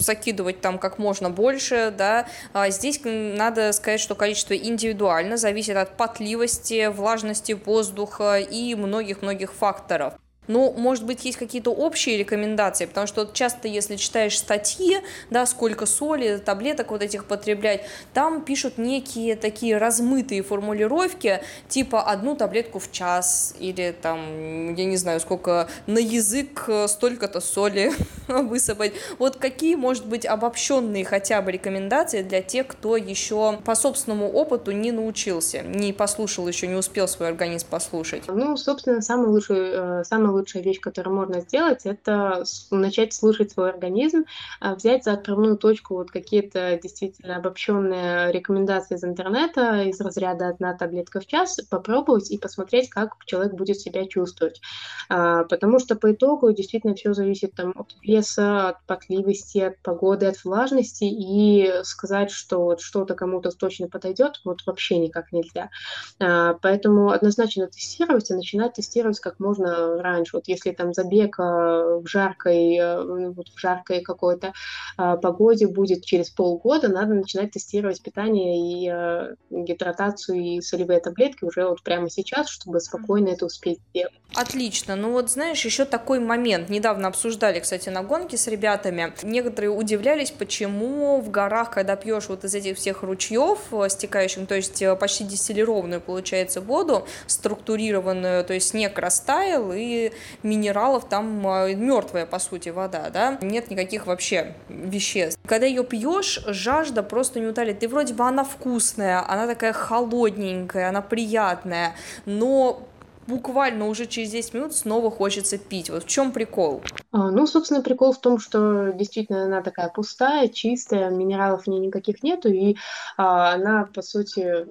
закидывать 0.00 0.60
там 0.60 0.78
как 0.78 0.98
можно 0.98 1.30
больше, 1.30 1.92
да. 1.98 2.28
А 2.52 2.70
здесь 2.70 3.00
надо 3.04 3.72
сказать, 3.72 3.98
что 3.98 4.14
количество 4.14 4.54
индивидуально, 4.54 5.36
зависит 5.36 5.76
от 5.76 5.96
потливости, 5.96 6.86
влажности 6.86 7.52
воздуха 7.52 8.38
и 8.38 8.76
многих-многих 8.76 9.52
факторов. 9.52 10.14
Ну, 10.50 10.74
может 10.76 11.06
быть, 11.06 11.24
есть 11.24 11.38
какие-то 11.38 11.70
общие 11.70 12.16
рекомендации, 12.16 12.86
потому 12.86 13.06
что 13.06 13.30
часто, 13.32 13.68
если 13.68 13.94
читаешь 13.94 14.36
статьи, 14.36 14.98
да, 15.30 15.46
сколько 15.46 15.86
соли, 15.86 16.42
таблеток 16.44 16.90
вот 16.90 17.02
этих 17.02 17.26
потреблять, 17.26 17.82
там 18.14 18.42
пишут 18.42 18.76
некие 18.76 19.36
такие 19.36 19.78
размытые 19.78 20.42
формулировки, 20.42 21.40
типа 21.68 22.02
одну 22.02 22.34
таблетку 22.34 22.80
в 22.80 22.90
час, 22.90 23.54
или 23.60 23.94
там, 24.02 24.74
я 24.74 24.84
не 24.86 24.96
знаю, 24.96 25.20
сколько 25.20 25.68
на 25.86 25.98
язык 25.98 26.68
столько-то 26.88 27.40
соли 27.40 27.92
высыпать. 28.28 28.92
Вот 29.20 29.36
какие, 29.36 29.76
может 29.76 30.06
быть, 30.06 30.26
обобщенные 30.26 31.04
хотя 31.04 31.42
бы 31.42 31.52
рекомендации 31.52 32.22
для 32.22 32.42
тех, 32.42 32.66
кто 32.66 32.96
еще 32.96 33.60
по 33.64 33.76
собственному 33.76 34.28
опыту 34.28 34.72
не 34.72 34.90
научился, 34.90 35.62
не 35.62 35.92
послушал 35.92 36.48
еще, 36.48 36.66
не 36.66 36.74
успел 36.74 37.06
свой 37.06 37.28
организм 37.28 37.68
послушать? 37.70 38.24
Ну, 38.26 38.56
собственно, 38.56 39.00
самый 39.00 39.28
лучший, 39.28 40.00
э, 40.00 40.02
самый 40.04 40.39
лучшая 40.40 40.62
вещь, 40.62 40.80
которую 40.80 41.14
можно 41.14 41.40
сделать, 41.40 41.84
это 41.84 42.44
начать 42.70 43.12
слушать 43.12 43.52
свой 43.52 43.70
организм, 43.70 44.24
а, 44.60 44.74
взять 44.74 45.04
за 45.04 45.12
отправную 45.12 45.56
точку 45.56 45.94
вот 45.94 46.10
какие-то 46.10 46.78
действительно 46.82 47.36
обобщенные 47.36 48.32
рекомендации 48.32 48.96
из 48.96 49.04
интернета, 49.04 49.82
из 49.82 50.00
разряда 50.00 50.48
одна 50.48 50.74
таблетка 50.74 51.20
в 51.20 51.26
час, 51.26 51.60
попробовать 51.70 52.30
и 52.30 52.38
посмотреть, 52.38 52.90
как 52.90 53.16
человек 53.26 53.54
будет 53.54 53.78
себя 53.78 54.06
чувствовать. 54.06 54.60
А, 55.08 55.44
потому 55.44 55.78
что 55.78 55.96
по 55.96 56.12
итогу 56.12 56.52
действительно 56.52 56.94
все 56.94 57.12
зависит 57.12 57.54
там, 57.54 57.72
от 57.76 57.94
веса, 58.02 58.70
от 58.70 58.82
потливости, 58.86 59.58
от 59.58 59.78
погоды, 59.80 60.26
от 60.26 60.42
влажности, 60.44 61.04
и 61.04 61.70
сказать, 61.82 62.30
что 62.30 62.62
вот 62.62 62.80
что-то 62.80 63.14
кому-то 63.14 63.50
точно 63.50 63.88
подойдет, 63.88 64.40
вот 64.44 64.60
вообще 64.66 64.98
никак 64.98 65.32
нельзя. 65.32 65.70
А, 66.18 66.54
поэтому 66.54 67.10
однозначно 67.10 67.66
тестировать 67.66 68.30
и 68.30 68.34
начинать 68.34 68.74
тестировать 68.74 69.20
как 69.20 69.38
можно 69.38 70.00
раньше 70.02 70.19
раньше. 70.20 70.36
Вот 70.36 70.48
если 70.48 70.72
там 70.72 70.92
забег 70.92 71.38
в 71.38 72.02
жаркой, 72.06 72.76
э, 72.76 73.30
вот 73.30 73.48
в 73.48 73.58
жаркой 73.58 74.02
какой-то 74.02 74.52
а, 74.96 75.16
погоде 75.16 75.66
будет 75.66 76.04
через 76.04 76.30
полгода, 76.30 76.88
надо 76.88 77.14
начинать 77.14 77.52
тестировать 77.52 78.02
питание 78.02 78.58
и 78.58 78.90
э, 78.90 79.34
гидратацию 79.50 80.38
и 80.38 80.60
солевые 80.60 81.00
таблетки 81.00 81.44
уже 81.44 81.68
вот 81.68 81.82
прямо 81.82 82.10
сейчас, 82.10 82.48
чтобы 82.48 82.80
спокойно 82.80 83.28
это 83.28 83.46
успеть 83.46 83.78
сделать. 83.90 84.14
Отлично. 84.34 84.96
Ну 84.96 85.12
вот 85.12 85.30
знаешь, 85.30 85.64
еще 85.64 85.84
такой 85.84 86.20
момент. 86.20 86.68
Недавно 86.68 87.08
обсуждали, 87.08 87.60
кстати, 87.60 87.88
на 87.88 88.02
гонке 88.02 88.36
с 88.36 88.46
ребятами. 88.46 89.12
Некоторые 89.22 89.70
удивлялись, 89.70 90.30
почему 90.30 91.20
в 91.20 91.30
горах, 91.30 91.70
когда 91.70 91.96
пьешь 91.96 92.28
вот 92.28 92.44
из 92.44 92.54
этих 92.54 92.76
всех 92.76 93.02
ручьев 93.02 93.58
э, 93.72 93.88
стекающих, 93.88 94.46
то 94.46 94.54
есть 94.54 94.82
почти 94.98 95.24
дистиллированную 95.24 96.00
получается 96.00 96.60
воду, 96.60 97.06
структурированную, 97.26 98.44
то 98.44 98.54
есть 98.54 98.68
снег 98.68 98.98
растаял 98.98 99.72
и 99.74 100.09
минералов, 100.42 101.08
там 101.08 101.46
а, 101.46 101.72
мертвая, 101.72 102.26
по 102.26 102.38
сути, 102.38 102.70
вода, 102.70 103.10
да, 103.10 103.38
нет 103.40 103.70
никаких 103.70 104.06
вообще 104.06 104.54
веществ. 104.68 105.38
Когда 105.46 105.66
ее 105.66 105.84
пьешь, 105.84 106.42
жажда 106.46 107.02
просто 107.02 107.40
не 107.40 107.46
утолит. 107.46 107.80
Ты 107.80 107.88
вроде 107.88 108.14
бы 108.14 108.24
она 108.24 108.44
вкусная, 108.44 109.24
она 109.26 109.46
такая 109.46 109.72
холодненькая, 109.72 110.88
она 110.88 111.02
приятная, 111.02 111.94
но 112.24 112.86
буквально 113.26 113.86
уже 113.86 114.06
через 114.06 114.30
10 114.30 114.54
минут 114.54 114.74
снова 114.74 115.10
хочется 115.10 115.58
пить. 115.58 115.90
Вот 115.90 116.04
в 116.04 116.08
чем 116.08 116.32
прикол? 116.32 116.82
А, 117.12 117.30
ну, 117.30 117.46
собственно, 117.46 117.82
прикол 117.82 118.12
в 118.12 118.20
том, 118.20 118.38
что 118.38 118.92
действительно 118.92 119.44
она 119.44 119.62
такая 119.62 119.88
пустая, 119.88 120.48
чистая, 120.48 121.10
минералов 121.10 121.64
в 121.64 121.66
ней 121.66 121.80
никаких 121.80 122.22
нету, 122.22 122.48
и 122.48 122.76
а, 123.16 123.52
она, 123.54 123.88
по 123.92 124.00
сути, 124.00 124.64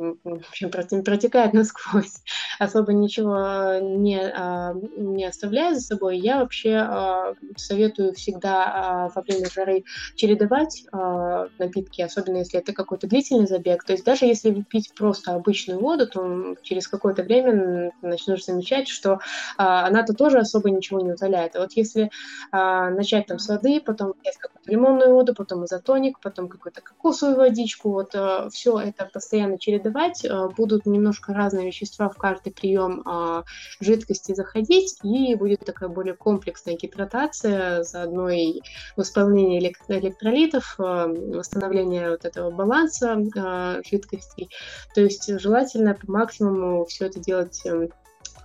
протекает 1.01 1.53
насквозь, 1.53 2.21
особо 2.57 2.93
ничего 2.93 3.79
не, 3.81 4.21
а, 4.21 4.73
не 4.97 5.25
оставляя 5.25 5.73
за 5.73 5.81
собой. 5.81 6.17
Я 6.17 6.39
вообще 6.39 6.75
а, 6.75 7.35
советую 7.57 8.13
всегда 8.13 8.65
а, 8.65 9.09
во 9.13 9.21
время 9.21 9.49
жары 9.49 9.83
чередовать 10.15 10.85
а, 10.93 11.47
напитки, 11.57 12.01
особенно 12.01 12.37
если 12.37 12.59
это 12.59 12.71
какой-то 12.71 13.07
длительный 13.07 13.47
забег. 13.47 13.83
То 13.83 13.91
есть 13.91 14.05
даже 14.05 14.25
если 14.25 14.61
пить 14.61 14.93
просто 14.95 15.33
обычную 15.33 15.81
воду, 15.81 16.07
то 16.07 16.55
через 16.63 16.87
какое-то 16.87 17.23
время 17.23 17.91
начнешь 18.01 18.38
замечать, 18.43 18.87
что 18.87 19.19
а, 19.57 19.87
она-то 19.87 20.13
тоже 20.13 20.39
особо 20.39 20.69
ничего 20.69 21.01
не 21.01 21.11
утоляет. 21.11 21.55
А 21.55 21.61
вот 21.61 21.73
если 21.73 22.11
а, 22.51 22.89
начать 22.89 23.27
там 23.27 23.39
с 23.39 23.47
воды, 23.47 23.81
потом 23.81 24.13
какую-то 24.39 24.69
лимонную 24.69 25.13
воду, 25.13 25.33
потом 25.33 25.65
изотоник, 25.65 26.19
потом 26.21 26.47
какую-то 26.47 26.81
кокосовую 26.81 27.37
водичку, 27.37 27.91
вот 27.91 28.15
а, 28.15 28.49
все 28.49 28.79
это 28.79 29.09
постоянно 29.11 29.57
чередовать, 29.57 30.25
а, 30.25 30.47
будут 30.49 30.85
немножко 30.85 31.33
разные 31.33 31.67
вещества 31.67 32.09
в 32.09 32.17
каждый 32.17 32.51
прием 32.51 33.03
а, 33.05 33.43
жидкости 33.79 34.33
заходить, 34.33 34.97
и 35.03 35.35
будет 35.35 35.65
такая 35.65 35.89
более 35.89 36.15
комплексная 36.15 36.75
гидратация, 36.75 37.83
заодно 37.83 38.29
и 38.29 38.61
восполнение 38.95 39.59
электролитов, 39.59 40.75
а, 40.77 41.07
восстановление 41.07 42.11
вот 42.11 42.25
этого 42.25 42.51
баланса 42.51 43.17
а, 43.37 43.79
жидкостей. 43.83 44.49
То 44.93 45.01
есть 45.01 45.39
желательно 45.39 45.93
по 45.95 46.11
максимуму 46.11 46.85
все 46.85 47.05
это 47.05 47.19
делать 47.19 47.61
эм, 47.65 47.89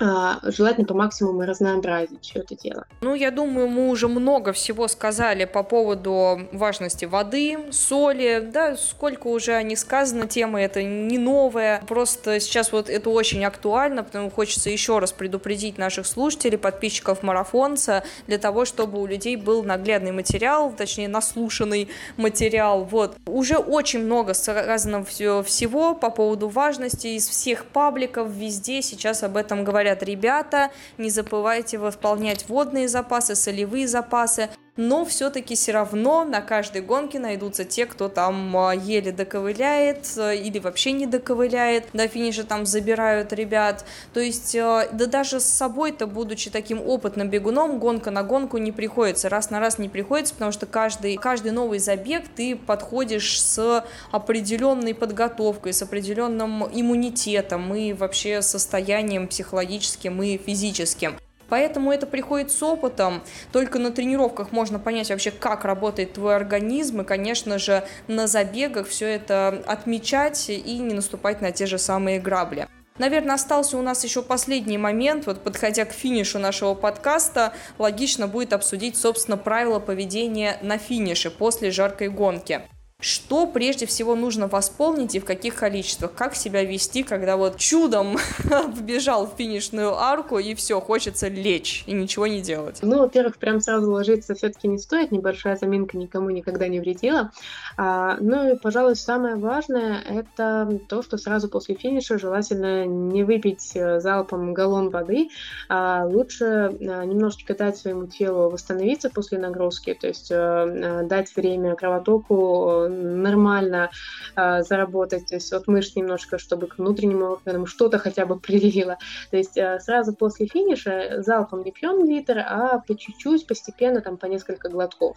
желательно 0.01 0.87
по 0.87 0.95
максимуму 0.95 1.43
разнообразить 1.43 2.19
все 2.23 2.41
это 2.41 2.57
дело. 2.57 2.87
Ну, 3.01 3.15
я 3.15 3.31
думаю, 3.31 3.69
мы 3.69 3.89
уже 3.91 4.09
много 4.09 4.53
всего 4.53 4.89
сказали 4.89 5.45
по 5.45 5.63
поводу 5.63 6.49
важности 6.53 7.05
воды, 7.05 7.59
соли, 7.71 8.49
да, 8.53 8.77
сколько 8.77 9.29
уже 9.29 9.63
не 9.63 9.77
сказано, 9.77 10.27
тема 10.27 10.61
это 10.61 10.83
не 10.83 11.19
новая, 11.19 11.81
просто 11.87 12.41
сейчас 12.41 12.73
вот 12.73 12.91
это 12.91 13.11
очень 13.11 13.45
актуально, 13.45 14.03
потому 14.03 14.31
хочется 14.31 14.69
еще 14.71 14.99
раз 14.99 15.13
предупредить 15.13 15.79
наших 15.79 16.07
слушателей, 16.07 16.59
подписчиков 16.59 17.23
марафонца, 17.23 18.03
для 18.27 18.39
того, 18.39 18.65
чтобы 18.65 19.01
у 19.01 19.07
людей 19.07 19.37
был 19.37 19.63
наглядный 19.63 20.13
материал, 20.13 20.73
точнее, 20.77 21.09
наслушанный 21.09 21.89
материал, 22.17 22.85
вот. 22.85 23.17
Уже 23.27 23.59
очень 23.59 24.01
много 24.01 24.35
сказано 24.35 25.05
всего 25.05 25.95
по 25.95 26.11
поводу 26.11 26.49
важности 26.49 27.07
из 27.09 27.29
всех 27.29 27.65
пабликов, 27.67 28.29
везде 28.29 28.83
сейчас 28.83 29.23
об 29.23 29.37
этом 29.37 29.63
говорят 29.63 29.84
говорят, 29.85 30.03
ребята, 30.03 30.71
не 30.99 31.11
забывайте 31.11 31.79
восполнять 31.79 32.49
водные 32.49 32.89
запасы, 32.89 33.35
солевые 33.35 33.87
запасы, 33.87 34.49
но 34.77 35.05
все-таки 35.05 35.55
все 35.55 35.73
равно 35.73 36.25
на 36.25 36.41
каждой 36.41 36.83
гонке 36.83 37.19
найдутся 37.19 37.65
те, 37.65 37.87
кто 37.87 38.09
там 38.09 38.57
а, 38.57 38.75
еле 38.75 39.13
доковыляет 39.13 40.07
э, 40.17 40.37
или 40.37 40.59
вообще 40.59 40.93
не 40.93 41.07
доковыляет, 41.07 41.89
до 41.93 42.09
финиша 42.09 42.45
там 42.45 42.67
забирают 42.67 43.33
ребят, 43.33 43.85
то 44.13 44.21
есть, 44.21 44.55
э, 44.55 44.89
да 44.93 45.07
даже 45.07 45.39
с 45.39 45.45
собой-то, 45.45 46.07
будучи 46.07 46.51
таким 46.51 46.81
опытным 46.81 47.31
бегуном, 47.31 47.79
гонка 47.79 48.11
на 48.11 48.25
гонку 48.25 48.59
не 48.59 48.73
приходится, 48.73 49.29
раз 49.29 49.51
на 49.51 49.61
раз 49.61 49.79
не 49.79 49.89
приходится, 49.89 50.35
потому 50.35 50.53
что 50.53 50.67
каждый, 50.67 51.17
каждый 51.17 51.53
новый 51.53 51.79
забег 51.79 52.25
ты 52.35 52.57
подходишь 52.57 53.41
с 53.41 53.85
определенной 54.11 54.95
подготовкой, 54.95 55.73
с 55.73 55.83
определенным 55.83 56.65
иммунитетом 56.65 57.75
и 57.75 57.93
вообще 57.93 58.43
состоянием 58.43 59.29
психологическим 59.29 60.23
и 60.23 60.37
физическим. 60.37 61.17
Поэтому 61.49 61.93
это 61.93 62.07
приходит 62.07 62.51
с 62.51 62.63
опытом. 62.63 63.23
Только 63.53 63.79
на 63.79 63.91
тренировках 63.91 64.53
можно 64.53 64.79
понять 64.79 65.11
вообще, 65.11 65.31
как 65.31 65.65
работает 65.65 66.15
твой 66.15 66.37
организм. 66.37 67.01
И, 67.01 67.05
конечно 67.05 67.59
же, 67.59 67.85
на 68.09 68.27
забегах 68.27 68.89
все 68.89 69.07
это 69.07 69.63
отмечать 69.67 70.49
и 70.49 70.79
не 70.79 70.95
наступать 70.95 71.41
на 71.41 71.53
те 71.53 71.67
же 71.67 71.79
самые 71.79 72.21
грабли. 72.21 72.69
Наверное, 72.99 73.35
остался 73.35 73.77
у 73.77 73.83
нас 73.83 74.05
еще 74.05 74.23
последний 74.23 74.79
момент. 74.79 75.27
Вот 75.27 75.43
подходя 75.43 75.85
к 75.85 75.93
финишу 75.93 76.39
нашего 76.39 76.75
подкаста, 76.75 77.53
логично 77.79 78.29
будет 78.29 78.53
обсудить, 78.53 78.97
собственно, 78.97 79.37
правила 79.37 79.81
поведения 79.81 80.59
на 80.63 80.79
финише 80.79 81.31
после 81.31 81.73
жаркой 81.73 82.09
гонки. 82.09 82.63
Что 83.05 83.47
прежде 83.47 83.85
всего 83.85 84.15
нужно 84.17 84.47
восполнить 84.47 85.15
и 85.15 85.21
в 85.21 85.27
каких 85.27 85.57
количествах? 85.57 86.15
Как 86.15 86.35
себя 86.35 86.65
вести, 86.65 87.03
когда 87.03 87.37
вот 87.37 87.59
чудом 87.59 88.17
вбежал 88.69 89.27
в 89.27 89.37
финишную 89.37 89.95
арку 89.95 90.39
и 90.39 90.55
все, 90.55 90.81
хочется 90.81 91.29
лечь 91.29 91.85
и 91.87 91.93
ничего 91.93 92.27
не 92.27 92.41
делать? 92.41 92.79
Ну, 92.81 93.01
во-первых, 93.01 93.37
прям 93.37 93.61
сразу 93.61 93.93
ложиться 93.93 94.35
все-таки 94.35 94.69
не 94.69 94.79
стоит, 94.79 95.13
небольшая 95.13 95.57
заминка 95.57 95.99
никому 95.99 96.31
никогда 96.31 96.67
не 96.67 96.81
вредила. 96.81 97.31
А, 97.77 98.17
ну 98.21 98.55
и, 98.55 98.57
пожалуй, 98.57 98.97
самое 98.97 99.37
важное— 99.37 100.01
это 100.09 100.81
то, 100.89 101.03
что 101.03 101.19
сразу 101.19 101.51
после 101.51 101.75
финиша 101.75 102.19
желательно 102.19 102.87
не 102.87 103.23
выпить 103.23 103.73
э, 103.75 104.01
залпом 104.01 104.55
галлон 104.55 104.89
воды, 104.89 105.29
а 105.69 106.07
лучше 106.07 106.45
а, 106.47 107.05
немножечко 107.05 107.55
дать 107.55 107.77
своему 107.77 108.07
телу 108.07 108.49
восстановиться 108.49 109.11
после 109.11 109.37
нагрузки, 109.37 109.93
то 109.93 110.07
есть 110.07 110.31
а, 110.33 111.03
дать 111.03 111.37
время 111.37 111.75
кровотоку 111.75 112.94
нормально 112.95 113.91
э, 114.37 114.63
заработать, 114.63 115.27
то 115.27 115.35
есть 115.35 115.53
от 115.53 115.67
мышц 115.67 115.97
немножко, 115.97 116.39
чтобы 116.39 116.67
к 116.67 116.79
внутреннему 116.79 117.27
органам 117.27 117.67
что-то 117.67 117.99
хотя 117.99 118.27
бы 118.27 118.39
прилило. 118.39 118.99
То 119.31 119.37
есть 119.37 119.57
э, 119.57 119.79
сразу 119.81 120.15
после 120.15 120.47
финиша 120.47 121.23
залпом 121.23 121.63
не 121.63 121.73
пьем 121.73 122.05
литр, 122.05 122.39
а 122.39 122.79
по 122.79 122.97
чуть-чуть, 122.97 123.47
постепенно, 123.47 124.01
там 124.01 124.17
по 124.17 124.27
несколько 124.27 124.69
глотков. 124.69 125.17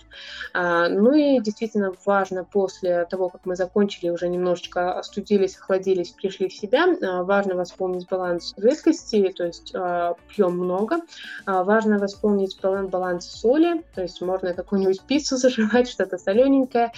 А, 0.53 0.89
ну 0.89 1.13
и 1.13 1.39
действительно 1.39 1.93
важно 2.05 2.43
после 2.43 3.05
того, 3.05 3.29
как 3.29 3.45
мы 3.45 3.55
закончили, 3.55 4.09
уже 4.09 4.27
немножечко 4.27 4.97
остудились, 4.97 5.57
охладились, 5.57 6.09
пришли 6.09 6.47
в 6.49 6.53
себя, 6.53 6.87
э, 6.87 7.23
важно 7.23 7.55
восполнить 7.55 8.07
баланс 8.07 8.53
жидкости, 8.57 9.33
то 9.35 9.45
есть 9.45 9.71
э, 9.73 10.13
пьем 10.29 10.57
много. 10.57 10.97
А, 11.45 11.63
важно 11.63 11.97
восполнить 11.99 12.57
баланс 12.61 13.25
соли, 13.25 13.83
то 13.93 14.01
есть 14.01 14.21
можно 14.21 14.53
какую-нибудь 14.53 15.01
пиццу 15.03 15.37
заживать, 15.37 15.89
что-то 15.89 16.17
солененькое, 16.17 16.91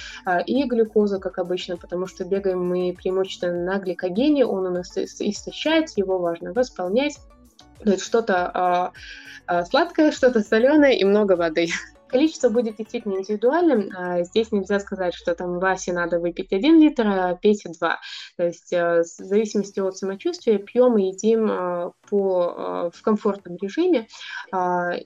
и 0.46 0.59
глюкоза, 0.66 1.20
как 1.20 1.38
обычно, 1.38 1.78
потому 1.78 2.08
что 2.08 2.26
бегаем 2.26 2.66
мы 2.66 2.96
преимущественно 2.98 3.64
на 3.64 3.80
гликогене, 3.80 4.46
он 4.46 4.68
у 4.68 4.72
нас 4.72 4.98
истощается, 4.98 6.00
его 6.00 6.20
важно 6.20 6.54
восполнять. 6.54 7.18
Что-то 7.98 8.92
а, 9.50 9.66
сладкое, 9.66 10.12
что-то 10.12 10.42
соленое 10.42 10.98
и 10.98 11.04
много 11.04 11.36
воды. 11.36 11.70
Количество 12.08 12.50
будет 12.50 12.78
действительно 12.78 13.20
индивидуальным. 13.20 13.90
А, 13.96 14.24
здесь 14.24 14.52
нельзя 14.52 14.80
сказать, 14.80 15.14
что 15.14 15.34
там 15.34 15.60
Васе 15.60 15.94
надо 15.94 16.20
выпить 16.20 16.52
1 16.52 16.80
литр, 16.80 17.08
а 17.08 17.36
Пете 17.36 17.70
2. 17.70 18.00
То 18.38 18.44
есть 18.44 18.74
э, 18.74 19.02
в 19.02 19.06
зависимости 19.06 19.80
от 19.80 19.98
самочувствия 19.98 20.58
пьем 20.58 20.98
и 20.98 21.08
едим 21.08 21.94
по, 22.10 22.54
а, 22.58 22.90
в 22.92 23.02
комфортном 23.02 23.58
режиме 23.62 24.08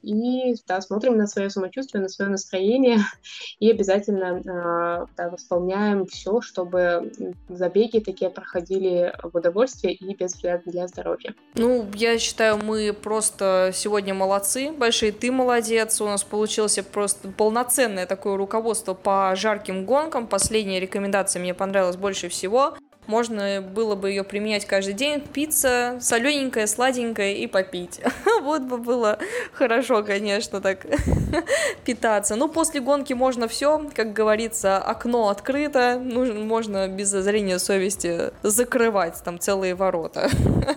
и 0.01 0.55
да, 0.67 0.81
смотрим 0.81 1.17
на 1.17 1.27
свое 1.27 1.49
самочувствие, 1.49 2.01
на 2.01 2.09
свое 2.09 2.31
настроение 2.31 2.99
и 3.59 3.69
обязательно 3.69 5.07
да, 5.17 5.29
восполняем 5.29 6.05
все, 6.05 6.41
чтобы 6.41 7.11
забеги 7.49 7.99
такие 7.99 8.29
проходили 8.29 9.13
в 9.21 9.35
удовольствие 9.35 9.93
и 9.93 10.15
без 10.15 10.41
вреда 10.41 10.61
для 10.65 10.87
здоровья. 10.87 11.35
Ну, 11.55 11.87
я 11.93 12.17
считаю, 12.17 12.57
мы 12.57 12.93
просто 12.93 13.71
сегодня 13.73 14.13
молодцы, 14.13 14.71
большие 14.71 15.11
ты 15.11 15.31
молодец, 15.31 15.99
у 16.01 16.05
нас 16.05 16.23
получился 16.23 16.83
просто 16.83 17.29
полноценное 17.29 18.05
такое 18.05 18.37
руководство 18.37 18.93
по 18.93 19.33
жарким 19.35 19.85
гонкам. 19.85 20.27
Последняя 20.27 20.79
рекомендация 20.79 21.39
мне 21.39 21.53
понравилась 21.53 21.97
больше 21.97 22.29
всего. 22.29 22.75
Можно 23.13 23.61
было 23.61 23.93
бы 23.93 24.09
ее 24.09 24.23
применять 24.23 24.65
каждый 24.65 24.95
день. 24.95 25.21
Пицца, 25.21 25.99
солененькая, 26.01 26.65
сладенькая 26.65 27.33
и 27.33 27.45
попить. 27.45 28.01
вот 28.43 28.61
бы 28.61 28.77
было 28.77 29.17
хорошо, 29.53 30.03
конечно, 30.03 30.61
так 30.61 30.85
питаться. 31.85 32.35
Ну, 32.35 32.47
после 32.47 32.79
гонки 32.79 33.13
можно 33.13 33.47
все, 33.47 33.89
как 33.95 34.13
говорится, 34.13 34.77
окно 34.77 35.29
открыто, 35.29 35.99
нужно, 35.99 36.39
можно 36.39 36.87
без 36.87 37.09
зрения 37.09 37.59
совести 37.59 38.31
закрывать 38.43 39.21
там 39.23 39.39
целые 39.39 39.75
ворота. 39.75 40.29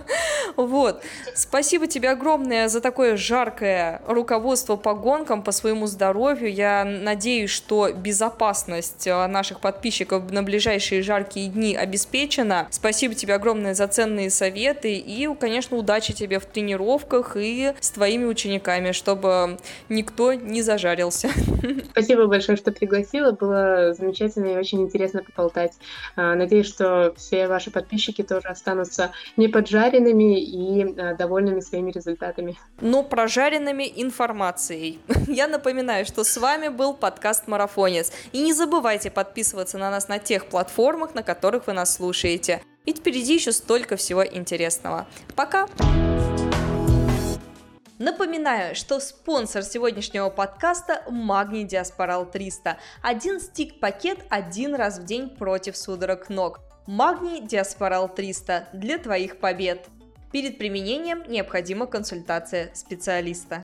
вот. 0.57 1.03
Спасибо 1.35 1.87
тебе 1.87 2.11
огромное 2.11 2.69
за 2.69 2.81
такое 2.81 3.17
жаркое 3.17 4.01
руководство 4.07 4.77
по 4.77 4.95
гонкам, 4.95 5.43
по 5.43 5.53
своему 5.53 5.87
здоровью. 5.87 6.53
Я 6.53 6.85
надеюсь, 6.85 7.51
что 7.51 7.93
безопасность 7.93 9.07
э, 9.07 9.27
наших 9.27 9.61
подписчиков 9.61 10.31
на 10.31 10.43
ближайшие 10.43 11.03
жаркие 11.03 11.49
дни 11.49 11.77
обеспечена. 11.77 12.69
Спасибо 12.71 13.14
тебе 13.14 13.35
огромное 13.35 13.75
за 13.75 13.89
ценные 13.89 14.31
советы 14.31 14.95
и, 14.95 15.29
конечно, 15.35 15.77
удачи 15.77 16.12
тебе 16.12 16.39
в 16.39 16.47
тренировках 16.47 17.37
и 17.37 17.56
с 17.81 17.91
твоими 17.91 18.25
учениками, 18.25 18.93
чтобы 18.93 19.59
никто 19.89 20.33
не 20.33 20.63
зажарился. 20.63 21.29
Спасибо 21.91 22.27
большое, 22.27 22.57
что 22.57 22.73
пригласила. 22.73 23.33
Было 23.33 23.95
замечательно 23.95 24.47
и 24.47 24.57
очень 24.57 24.83
интересно 24.83 25.23
поболтать. 25.23 25.73
А, 26.17 26.35
надеюсь, 26.35 26.67
что 26.67 27.15
все 27.17 27.49
ваши 27.49 27.71
подписчики 27.71 28.23
тоже 28.23 28.49
останутся 28.49 29.13
не 29.37 29.49
поджаренными 29.49 30.41
и 30.41 30.99
а, 30.99 31.15
довольными 31.15 31.61
своими 31.61 31.91
результатами. 31.91 32.57
Но 32.81 33.03
прожаренными 33.03 33.91
информацией. 33.97 35.01
Я 35.27 35.49
напоминаю, 35.49 36.05
что 36.07 36.25
с 36.25 36.37
вами 36.37 36.69
был 36.69 36.95
подкаст 36.95 37.49
«Марафонец». 37.49 38.13
И 38.33 38.41
не 38.41 38.53
забывайте 38.53 39.11
подписываться 39.11 39.79
на 39.79 39.91
нас 39.91 40.09
на 40.09 40.19
тех 40.19 40.47
платформах, 40.47 41.15
на 41.15 41.23
которых 41.23 41.67
вы 41.67 41.73
нас 41.73 41.95
слушаете. 41.95 42.61
Ведь 42.87 42.99
впереди 42.99 43.35
еще 43.35 43.53
столько 43.53 43.97
всего 43.97 44.25
интересного. 44.25 45.07
Пока! 45.35 45.67
Напоминаю, 47.99 48.74
что 48.74 49.01
спонсор 49.01 49.62
сегодняшнего 49.62 50.28
подкаста– 50.28 51.03
Магний 51.11 51.64
Диаспорал 51.64 52.30
300. 52.30 52.76
Один 53.01 53.40
стик-пакет 53.40 54.18
один 54.28 54.74
раз 54.74 54.99
в 54.99 55.05
день 55.05 55.30
против 55.30 55.78
судорог 55.78 56.28
ног. 56.28 56.61
Магний 56.86 57.40
Диаспорал 57.40 58.14
300 58.14 58.68
для 58.74 58.99
твоих 58.99 59.38
побед. 59.40 59.88
Перед 60.30 60.59
применением 60.59 61.22
необходима 61.26 61.86
консультация 61.86 62.70
специалиста. 62.74 63.55